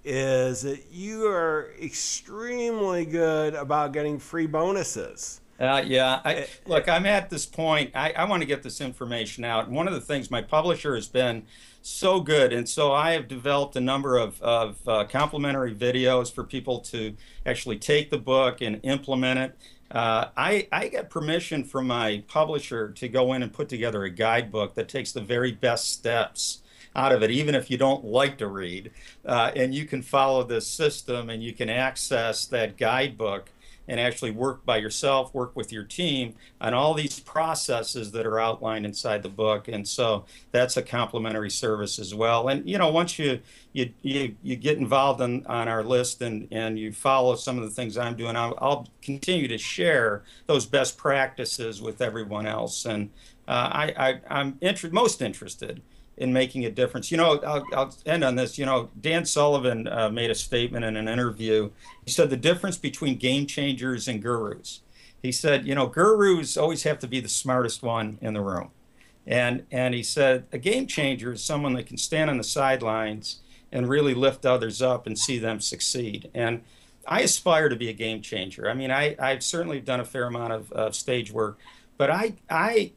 is 0.04 0.62
that 0.62 0.86
you 0.92 1.28
are 1.28 1.74
extremely 1.82 3.06
good 3.06 3.54
about 3.54 3.94
getting 3.94 4.18
free 4.18 4.48
bonuses. 4.48 5.42
Uh, 5.60 5.84
yeah, 5.86 6.22
I, 6.24 6.48
look, 6.66 6.88
I'm 6.88 7.06
at 7.06 7.30
this 7.30 7.46
point. 7.46 7.92
I, 7.94 8.12
I 8.14 8.24
want 8.24 8.42
to 8.42 8.48
get 8.48 8.64
this 8.64 8.80
information 8.80 9.44
out. 9.44 9.68
And 9.68 9.76
one 9.76 9.88
of 9.88 9.94
the 9.94 10.00
things 10.00 10.32
my 10.32 10.42
publisher 10.42 10.96
has 10.96 11.08
been 11.08 11.44
so 11.82 12.22
good, 12.22 12.54
and 12.54 12.68
so 12.68 12.94
I 12.94 13.12
have 13.12 13.28
developed 13.28 13.76
a 13.76 13.82
number 13.82 14.18
of, 14.18 14.42
of 14.42 14.88
uh, 14.88 15.06
complimentary 15.06 15.76
videos 15.76 16.34
for 16.34 16.46
people 16.46 16.80
to 16.82 17.16
actually 17.46 17.78
take 17.78 18.10
the 18.10 18.18
book 18.18 18.62
and 18.62 18.80
implement 18.84 19.40
it. 19.40 19.58
Uh, 19.92 20.30
I, 20.38 20.68
I 20.72 20.88
get 20.88 21.10
permission 21.10 21.64
from 21.64 21.88
my 21.88 22.24
publisher 22.28 22.92
to 22.92 23.08
go 23.10 23.34
in 23.34 23.44
and 23.44 23.52
put 23.52 23.68
together 23.68 24.04
a 24.04 24.10
guidebook 24.10 24.76
that 24.76 24.88
takes 24.88 25.12
the 25.12 25.22
very 25.22 25.52
best 25.52 25.92
steps 25.92 26.62
out 26.96 27.12
of 27.12 27.22
it, 27.22 27.32
even 27.32 27.56
if 27.56 27.70
you 27.70 27.78
don't 27.78 28.06
like 28.06 28.38
to 28.38 28.48
read. 28.48 28.92
Uh, 29.26 29.52
and 29.56 29.74
you 29.74 29.86
can 29.86 30.02
follow 30.02 30.44
this 30.44 30.68
system 30.68 31.30
and 31.30 31.44
you 31.44 31.54
can 31.54 31.70
access 31.70 32.46
that 32.48 32.78
guidebook 32.78 33.50
and 33.90 34.00
actually 34.00 34.30
work 34.30 34.64
by 34.66 34.78
yourself, 34.78 35.34
work 35.34 35.56
with 35.56 35.74
your 35.74 35.84
team 35.84 36.36
on 36.62 36.76
all 36.76 36.94
these 36.94 37.20
processes 37.20 38.12
that 38.12 38.26
are 38.26 38.40
outlined 38.40 38.86
inside 38.86 39.24
the 39.24 39.30
book. 39.30 39.68
And 39.68 39.86
so 39.86 40.26
that's 40.52 40.78
a 40.78 40.84
complimentary 40.84 41.50
service 41.50 41.98
as 41.98 42.14
well. 42.14 42.48
And 42.48 42.70
you 42.70 42.78
know, 42.78 42.90
once 42.90 43.18
you 43.18 43.42
you 43.74 43.92
you, 44.04 44.36
you 44.44 44.56
get 44.56 44.78
involved 44.78 45.22
in, 45.22 45.46
on 45.48 45.68
our 45.68 45.84
list 45.84 46.22
and 46.22 46.48
and 46.52 46.78
you 46.78 46.94
follow 46.94 47.36
some 47.36 47.58
of 47.58 47.64
the 47.64 47.72
things 47.72 47.98
I'm 47.98 48.16
doing, 48.16 48.36
I'll, 48.36 48.58
I'll 48.62 48.88
continue 49.02 49.48
to 49.48 49.58
share 49.58 50.24
those 50.46 50.68
best 50.68 50.96
practices 50.96 51.82
with 51.82 52.00
everyone 52.00 52.46
else. 52.46 52.86
And 52.86 53.10
uh, 53.48 53.70
I, 53.72 53.94
I 53.98 54.22
I'm 54.30 54.58
inter- 54.62 54.92
most 54.92 55.22
interested 55.24 55.82
in 56.20 56.34
making 56.34 56.66
a 56.66 56.70
difference. 56.70 57.12
You 57.12 57.18
know, 57.18 57.40
I'll, 57.40 57.64
I'll 57.74 57.96
end 58.06 58.24
on 58.24 58.36
this. 58.36 58.58
You 58.58 58.66
know, 58.66 58.90
Dan 59.00 59.26
Sullivan 59.26 59.88
uh, 59.88 60.10
made 60.10 60.30
a 60.30 60.36
statement 60.36 60.86
in 60.86 60.98
an 60.98 61.08
interview. 61.08 61.72
He 62.06 62.12
said 62.12 62.30
the 62.30 62.38
difference 62.38 62.78
between 62.78 63.18
game 63.18 63.48
changers 63.48 64.08
and 64.08 64.22
gurus. 64.22 64.82
He 65.24 65.32
said, 65.32 65.66
you 65.66 65.76
know, 65.76 65.88
gurus 65.88 66.58
always 66.58 66.84
have 66.84 67.00
to 67.00 67.08
be 67.08 67.20
the 67.20 67.30
smartest 67.30 67.82
one 67.82 68.18
in 68.22 68.34
the 68.34 68.42
room. 68.42 68.70
And, 69.26 69.66
and 69.72 69.94
he 69.94 70.04
said, 70.04 70.46
a 70.52 70.58
game 70.58 70.88
changer 70.88 71.34
is 71.34 71.44
someone 71.44 71.74
that 71.74 71.88
can 71.88 71.98
stand 71.98 72.30
on 72.30 72.38
the 72.38 72.44
sidelines 72.44 73.40
and 73.72 73.88
really 73.88 74.14
lift 74.14 74.46
others 74.46 74.82
up 74.82 75.08
and 75.08 75.18
see 75.18 75.38
them 75.38 75.60
succeed. 75.60 76.30
And 76.34 76.64
I 77.08 77.22
aspire 77.22 77.70
to 77.70 77.76
be 77.76 77.90
a 77.90 77.94
game 77.94 78.22
changer. 78.22 78.70
I 78.70 78.74
mean, 78.74 78.92
I, 78.92 79.16
I've 79.20 79.44
certainly 79.44 79.80
done 79.80 80.00
a 80.00 80.06
fair 80.06 80.26
amount 80.26 80.54
of, 80.54 80.72
of 80.72 80.96
stage 80.96 81.32
work, 81.32 81.60
but 81.98 82.10
I, 82.10 82.34
I 82.50 82.92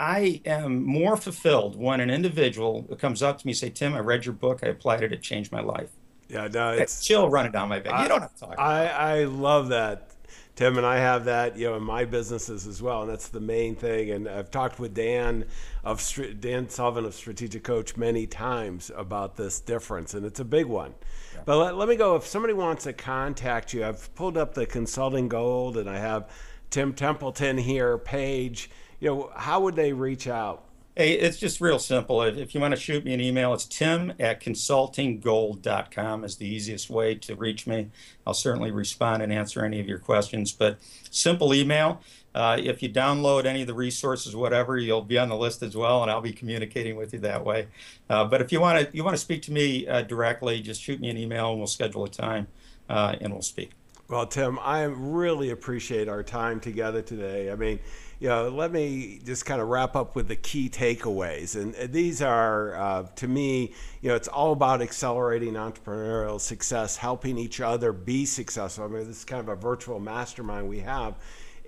I 0.00 0.40
am 0.44 0.84
more 0.84 1.16
fulfilled 1.16 1.76
when 1.76 2.00
an 2.00 2.10
individual 2.10 2.84
comes 2.98 3.22
up 3.22 3.38
to 3.38 3.46
me 3.46 3.50
and 3.50 3.56
say, 3.56 3.70
Tim, 3.70 3.94
I 3.94 3.98
read 3.98 4.24
your 4.24 4.34
book, 4.34 4.60
I 4.62 4.68
applied 4.68 5.02
it, 5.02 5.12
it 5.12 5.22
changed 5.22 5.50
my 5.50 5.60
life. 5.60 5.90
Yeah, 6.28 6.48
no, 6.48 6.70
it's 6.70 7.04
chill 7.04 7.28
running 7.28 7.52
down 7.52 7.68
my 7.68 7.80
back. 7.80 7.94
I, 7.94 8.02
you 8.02 8.08
don't 8.08 8.20
have 8.20 8.34
to 8.34 8.40
talk. 8.40 8.54
I, 8.58 8.86
I 8.86 9.24
love 9.24 9.70
that, 9.70 10.10
Tim, 10.56 10.76
and 10.76 10.86
I 10.86 10.98
have 10.98 11.24
that, 11.24 11.56
you 11.56 11.68
know, 11.68 11.76
in 11.76 11.82
my 11.82 12.04
businesses 12.04 12.66
as 12.66 12.82
well, 12.82 13.02
and 13.02 13.10
that's 13.10 13.28
the 13.28 13.40
main 13.40 13.74
thing. 13.74 14.10
And 14.10 14.28
I've 14.28 14.50
talked 14.50 14.78
with 14.78 14.92
Dan 14.92 15.46
of 15.84 16.06
Dan 16.38 16.68
Sullivan 16.68 17.06
of 17.06 17.14
Strategic 17.14 17.64
Coach 17.64 17.96
many 17.96 18.26
times 18.26 18.92
about 18.94 19.36
this 19.36 19.58
difference, 19.58 20.12
and 20.12 20.26
it's 20.26 20.38
a 20.38 20.44
big 20.44 20.66
one. 20.66 20.94
Yeah. 21.34 21.40
But 21.46 21.56
let, 21.56 21.76
let 21.76 21.88
me 21.88 21.96
go. 21.96 22.14
If 22.16 22.26
somebody 22.26 22.52
wants 22.52 22.84
to 22.84 22.92
contact 22.92 23.72
you, 23.72 23.84
I've 23.84 24.14
pulled 24.14 24.36
up 24.36 24.52
the 24.52 24.66
Consulting 24.66 25.28
Gold, 25.28 25.78
and 25.78 25.88
I 25.88 25.98
have 25.98 26.30
Tim 26.68 26.92
Templeton 26.92 27.56
here, 27.56 27.96
page 27.96 28.70
you 29.00 29.08
know, 29.08 29.30
how 29.34 29.60
would 29.60 29.76
they 29.76 29.92
reach 29.92 30.26
out? 30.26 30.64
Hey, 30.98 31.12
it's 31.12 31.38
just 31.38 31.60
real 31.60 31.78
simple. 31.78 32.22
If 32.22 32.56
you 32.56 32.60
want 32.60 32.74
to 32.74 32.80
shoot 32.80 33.04
me 33.04 33.14
an 33.14 33.20
email, 33.20 33.54
it's 33.54 33.66
tim 33.66 34.14
at 34.18 34.42
consultinggold.com 34.42 36.24
is 36.24 36.36
the 36.36 36.46
easiest 36.48 36.90
way 36.90 37.14
to 37.14 37.36
reach 37.36 37.68
me. 37.68 37.90
I'll 38.26 38.34
certainly 38.34 38.72
respond 38.72 39.22
and 39.22 39.32
answer 39.32 39.64
any 39.64 39.78
of 39.78 39.86
your 39.86 40.00
questions. 40.00 40.50
But 40.50 40.78
simple 41.12 41.54
email. 41.54 42.00
Uh, 42.34 42.58
if 42.60 42.82
you 42.82 42.88
download 42.88 43.44
any 43.44 43.60
of 43.60 43.68
the 43.68 43.74
resources, 43.74 44.34
whatever, 44.34 44.76
you'll 44.76 45.02
be 45.02 45.18
on 45.18 45.28
the 45.28 45.36
list 45.36 45.62
as 45.62 45.76
well, 45.76 46.02
and 46.02 46.10
I'll 46.10 46.20
be 46.20 46.32
communicating 46.32 46.96
with 46.96 47.12
you 47.12 47.20
that 47.20 47.44
way. 47.44 47.68
Uh, 48.10 48.24
but 48.24 48.40
if 48.40 48.50
you 48.50 48.60
want 48.60 48.90
to 48.90 48.96
you 48.96 49.04
want 49.04 49.14
to 49.14 49.20
speak 49.20 49.42
to 49.42 49.52
me 49.52 49.86
uh, 49.86 50.02
directly, 50.02 50.60
just 50.60 50.82
shoot 50.82 51.00
me 51.00 51.10
an 51.10 51.16
email, 51.16 51.50
and 51.50 51.58
we'll 51.58 51.68
schedule 51.68 52.04
a 52.04 52.08
time, 52.08 52.48
uh, 52.88 53.14
and 53.20 53.32
we'll 53.32 53.42
speak. 53.42 53.70
Well, 54.08 54.26
Tim, 54.26 54.58
I 54.60 54.82
really 54.84 55.50
appreciate 55.50 56.08
our 56.08 56.22
time 56.22 56.60
together 56.60 57.02
today. 57.02 57.52
I 57.52 57.56
mean, 57.56 57.78
you 58.20 58.28
know, 58.28 58.48
let 58.48 58.72
me 58.72 59.20
just 59.24 59.46
kind 59.46 59.60
of 59.60 59.68
wrap 59.68 59.94
up 59.94 60.16
with 60.16 60.26
the 60.26 60.36
key 60.36 60.68
takeaways. 60.68 61.54
And 61.54 61.92
these 61.92 62.20
are, 62.20 62.74
uh, 62.74 63.06
to 63.16 63.28
me, 63.28 63.72
you 64.00 64.08
know, 64.08 64.16
it's 64.16 64.26
all 64.26 64.52
about 64.52 64.82
accelerating 64.82 65.54
entrepreneurial 65.54 66.40
success, 66.40 66.96
helping 66.96 67.38
each 67.38 67.60
other 67.60 67.92
be 67.92 68.24
successful. 68.24 68.84
I 68.84 68.88
mean, 68.88 69.06
this 69.06 69.18
is 69.18 69.24
kind 69.24 69.40
of 69.40 69.48
a 69.48 69.54
virtual 69.54 70.00
mastermind 70.00 70.68
we 70.68 70.80
have. 70.80 71.14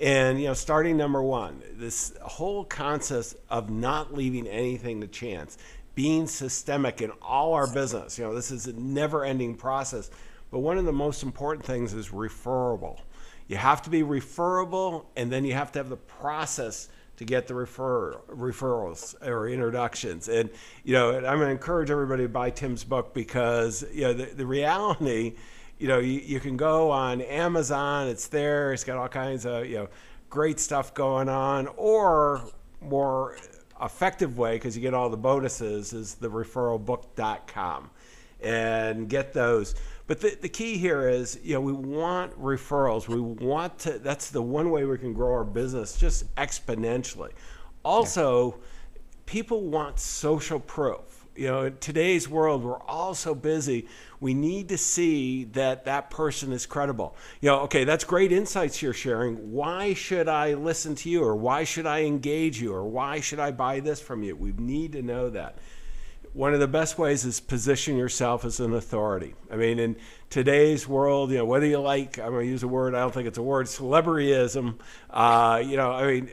And, 0.01 0.40
you 0.40 0.48
know, 0.48 0.55
starting 0.55 0.96
number 0.96 1.22
one, 1.22 1.62
this 1.74 2.14
whole 2.22 2.64
concept 2.64 3.36
of 3.48 3.70
not 3.70 4.14
leaving 4.14 4.48
anything 4.48 5.03
to 5.03 5.07
chance, 5.07 5.57
being 5.94 6.26
systemic 6.26 7.01
in 7.01 7.12
all 7.22 7.53
our 7.53 7.72
business. 7.72 8.18
You 8.18 8.24
know, 8.24 8.34
this 8.34 8.51
is 8.51 8.66
a 8.66 8.72
never 8.72 9.24
ending 9.24 9.55
process. 9.55 10.11
But 10.51 10.61
one 10.61 10.78
of 10.78 10.84
the 10.84 10.92
most 10.92 11.22
important 11.22 11.64
things 11.64 11.94
is 11.94 12.12
referable 12.12 12.98
you 13.51 13.57
have 13.57 13.82
to 13.82 13.90
be 13.90 14.05
referable, 14.05 15.11
and 15.16 15.30
then 15.30 15.44
you 15.44 15.55
have 15.55 15.72
to 15.72 15.80
have 15.80 15.88
the 15.88 15.96
process 15.96 16.88
to 17.16 17.24
get 17.24 17.48
the 17.48 17.55
refer 17.55 18.16
referrals 18.28 19.16
or 19.26 19.48
introductions. 19.48 20.28
And 20.28 20.48
you 20.84 20.94
know, 20.94 21.16
I'm 21.16 21.22
going 21.22 21.40
to 21.40 21.51
encourage 21.51 21.90
everybody 21.90 22.22
to 22.22 22.28
buy 22.28 22.51
Tim's 22.51 22.84
book 22.84 23.12
because 23.12 23.84
you 23.92 24.03
know 24.03 24.12
the, 24.12 24.26
the 24.26 24.46
reality. 24.46 25.34
You 25.80 25.88
know, 25.88 25.98
you, 25.98 26.20
you 26.20 26.38
can 26.38 26.57
go 26.57 26.92
on 26.92 27.22
Amazon. 27.22 28.07
It's 28.07 28.28
there. 28.28 28.72
It's 28.72 28.84
got 28.84 28.98
all 28.98 29.09
kinds 29.09 29.44
of 29.44 29.66
you 29.66 29.78
know 29.78 29.88
great 30.28 30.61
stuff 30.61 30.94
going 30.94 31.28
on. 31.28 31.66
Or 31.76 32.44
more 32.80 33.36
effective 33.82 34.38
way 34.38 34.55
because 34.55 34.76
you 34.76 34.82
get 34.82 34.94
all 34.94 35.11
the 35.11 35.16
bonuses 35.16 35.92
is 35.92 36.14
the 36.14 36.30
referralbook.com 36.30 37.90
and 38.42 39.09
get 39.09 39.32
those. 39.32 39.74
But 40.11 40.22
the, 40.22 40.36
the 40.40 40.48
key 40.48 40.76
here 40.76 41.08
is, 41.08 41.38
you 41.40 41.54
know, 41.54 41.61
we 41.61 41.72
want 41.72 42.36
referrals. 42.36 43.06
We 43.06 43.20
want 43.20 43.78
to, 43.78 44.00
that's 44.00 44.30
the 44.30 44.42
one 44.42 44.72
way 44.72 44.84
we 44.84 44.98
can 44.98 45.12
grow 45.12 45.30
our 45.30 45.44
business 45.44 45.96
just 45.96 46.34
exponentially. 46.34 47.30
Also, 47.84 48.56
yeah. 48.58 49.00
people 49.26 49.68
want 49.68 50.00
social 50.00 50.58
proof. 50.58 51.28
You 51.36 51.46
know, 51.46 51.62
in 51.66 51.76
today's 51.76 52.28
world, 52.28 52.64
we're 52.64 52.82
all 52.82 53.14
so 53.14 53.36
busy. 53.36 53.86
We 54.18 54.34
need 54.34 54.70
to 54.70 54.78
see 54.78 55.44
that 55.52 55.84
that 55.84 56.11
person 56.11 56.50
is 56.50 56.66
credible. 56.66 57.14
You 57.40 57.50
know, 57.50 57.61
okay, 57.61 57.84
that's 57.84 58.02
great 58.02 58.32
insights 58.32 58.82
you're 58.82 58.92
sharing. 58.92 59.52
Why 59.52 59.94
should 59.94 60.26
I 60.26 60.54
listen 60.54 60.96
to 60.96 61.08
you, 61.08 61.22
or 61.22 61.36
why 61.36 61.62
should 61.62 61.86
I 61.86 62.02
engage 62.02 62.61
you, 62.61 62.74
or 62.74 62.84
why 62.84 63.20
should 63.20 63.38
I 63.38 63.52
buy 63.52 63.78
this 63.78 64.00
from 64.00 64.24
you? 64.24 64.34
We 64.34 64.54
need 64.54 64.90
to 64.94 65.02
know 65.02 65.30
that 65.30 65.58
one 66.32 66.54
of 66.54 66.60
the 66.60 66.68
best 66.68 66.98
ways 66.98 67.24
is 67.24 67.40
position 67.40 67.96
yourself 67.96 68.44
as 68.44 68.60
an 68.60 68.74
authority. 68.74 69.34
I 69.50 69.56
mean, 69.56 69.78
in 69.78 69.96
today's 70.28 70.86
world, 70.86 71.30
you 71.30 71.38
know, 71.38 71.44
whether 71.44 71.66
you 71.66 71.78
like, 71.78 72.18
I'm 72.18 72.30
going 72.30 72.46
to 72.46 72.50
use 72.50 72.62
a 72.62 72.68
word, 72.68 72.94
I 72.94 73.00
don't 73.00 73.12
think 73.12 73.26
it's 73.26 73.38
a 73.38 73.42
word, 73.42 73.66
celebrityism, 73.66 74.78
uh, 75.10 75.62
you 75.64 75.76
know, 75.76 75.92
I 75.92 76.06
mean, 76.06 76.30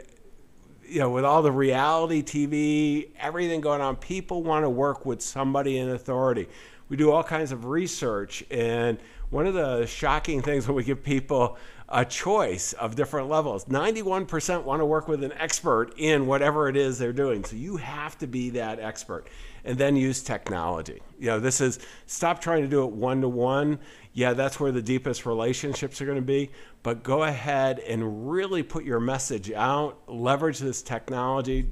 you 0.88 1.00
know, 1.00 1.10
with 1.10 1.26
all 1.26 1.42
the 1.42 1.52
reality 1.52 2.24
TV, 2.24 3.10
everything 3.20 3.60
going 3.60 3.82
on, 3.82 3.96
people 3.96 4.44
want 4.44 4.64
to 4.64 4.70
work 4.70 5.06
with 5.06 5.22
somebody 5.22 5.78
in 5.78 5.90
authority. 5.90 6.48
We 6.90 6.98
do 6.98 7.12
all 7.12 7.24
kinds 7.24 7.52
of 7.52 7.66
research, 7.66 8.44
and 8.50 8.98
one 9.30 9.46
of 9.46 9.54
the 9.54 9.86
shocking 9.86 10.42
things 10.42 10.68
when 10.68 10.76
we 10.76 10.84
give 10.84 11.04
people 11.04 11.58
a 11.90 12.04
choice 12.04 12.74
of 12.74 12.96
different 12.96 13.30
levels. 13.30 13.66
91% 13.66 14.64
want 14.64 14.82
to 14.82 14.86
work 14.86 15.08
with 15.08 15.24
an 15.24 15.32
expert 15.34 15.94
in 15.98 16.28
whatever 16.28 16.68
it 16.68 16.76
is 16.76 16.98
they're 16.98 17.14
doing. 17.14 17.44
So 17.46 17.56
you 17.56 17.78
have 17.78 18.18
to 18.20 18.28
be 18.28 18.50
that 18.52 18.80
expert 18.80 19.28
and 19.64 19.78
then 19.78 19.96
use 19.96 20.22
technology. 20.22 21.02
You 21.18 21.28
know, 21.28 21.40
this 21.40 21.62
is 21.62 21.80
stop 22.06 22.42
trying 22.42 22.64
to 22.64 22.68
do 22.68 22.84
it 22.84 22.92
one 22.92 23.22
to 23.22 23.30
one. 23.30 23.80
Yeah, 24.14 24.34
that's 24.34 24.60
where 24.60 24.72
the 24.72 24.82
deepest 24.82 25.26
relationships 25.26 26.02
are 26.02 26.06
going 26.06 26.18
to 26.18 26.22
be, 26.22 26.52
but 26.84 27.04
go 27.04 27.24
ahead 27.24 27.80
and 27.80 28.30
really 28.30 28.64
put 28.64 28.84
your 28.84 29.00
message 29.00 29.52
out, 29.52 30.00
leverage 30.08 30.60
this 30.60 30.82
technology 30.82 31.70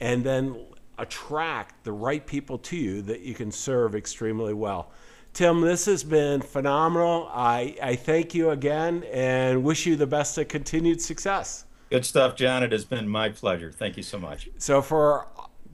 and 0.00 0.24
then 0.24 0.56
attract 0.98 1.84
the 1.84 1.92
right 1.92 2.26
people 2.26 2.58
to 2.58 2.76
you 2.76 3.02
that 3.02 3.20
you 3.20 3.34
can 3.34 3.50
serve 3.50 3.94
extremely 3.94 4.54
well. 4.54 4.90
Tim, 5.32 5.60
this 5.62 5.86
has 5.86 6.04
been 6.04 6.40
phenomenal. 6.40 7.28
I, 7.32 7.76
I 7.82 7.96
thank 7.96 8.34
you 8.34 8.50
again 8.50 9.04
and 9.12 9.64
wish 9.64 9.84
you 9.84 9.96
the 9.96 10.06
best 10.06 10.38
of 10.38 10.46
continued 10.48 11.00
success. 11.00 11.64
Good 11.90 12.04
stuff, 12.04 12.36
John. 12.36 12.62
It 12.62 12.72
has 12.72 12.84
been 12.84 13.08
my 13.08 13.30
pleasure. 13.30 13.72
Thank 13.72 13.96
you 13.96 14.02
so 14.02 14.18
much. 14.18 14.48
So 14.58 14.80
for 14.80 15.26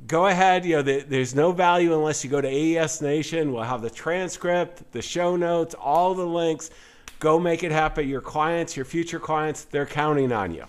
go 0.06 0.26
ahead. 0.26 0.64
You 0.64 0.76
know, 0.76 0.82
the, 0.82 1.00
there's 1.00 1.34
no 1.34 1.52
value 1.52 1.94
unless 1.94 2.24
you 2.24 2.30
go 2.30 2.40
to 2.40 2.48
AES 2.48 3.00
Nation. 3.00 3.52
We'll 3.52 3.62
have 3.62 3.82
the 3.82 3.90
transcript, 3.90 4.90
the 4.92 5.02
show 5.02 5.36
notes, 5.36 5.74
all 5.74 6.14
the 6.14 6.26
links. 6.26 6.70
Go 7.18 7.38
make 7.38 7.62
it 7.62 7.70
happen. 7.70 8.08
Your 8.08 8.20
clients, 8.20 8.76
your 8.76 8.84
future 8.84 9.20
clients, 9.20 9.64
they're 9.64 9.86
counting 9.86 10.32
on 10.32 10.54
you. 10.54 10.64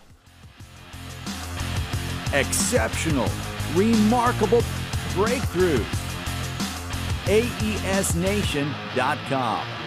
Exceptional, 2.34 3.30
remarkable 3.76 4.62
breakthroughs 5.14 5.86
aesnation.com. 7.28 9.81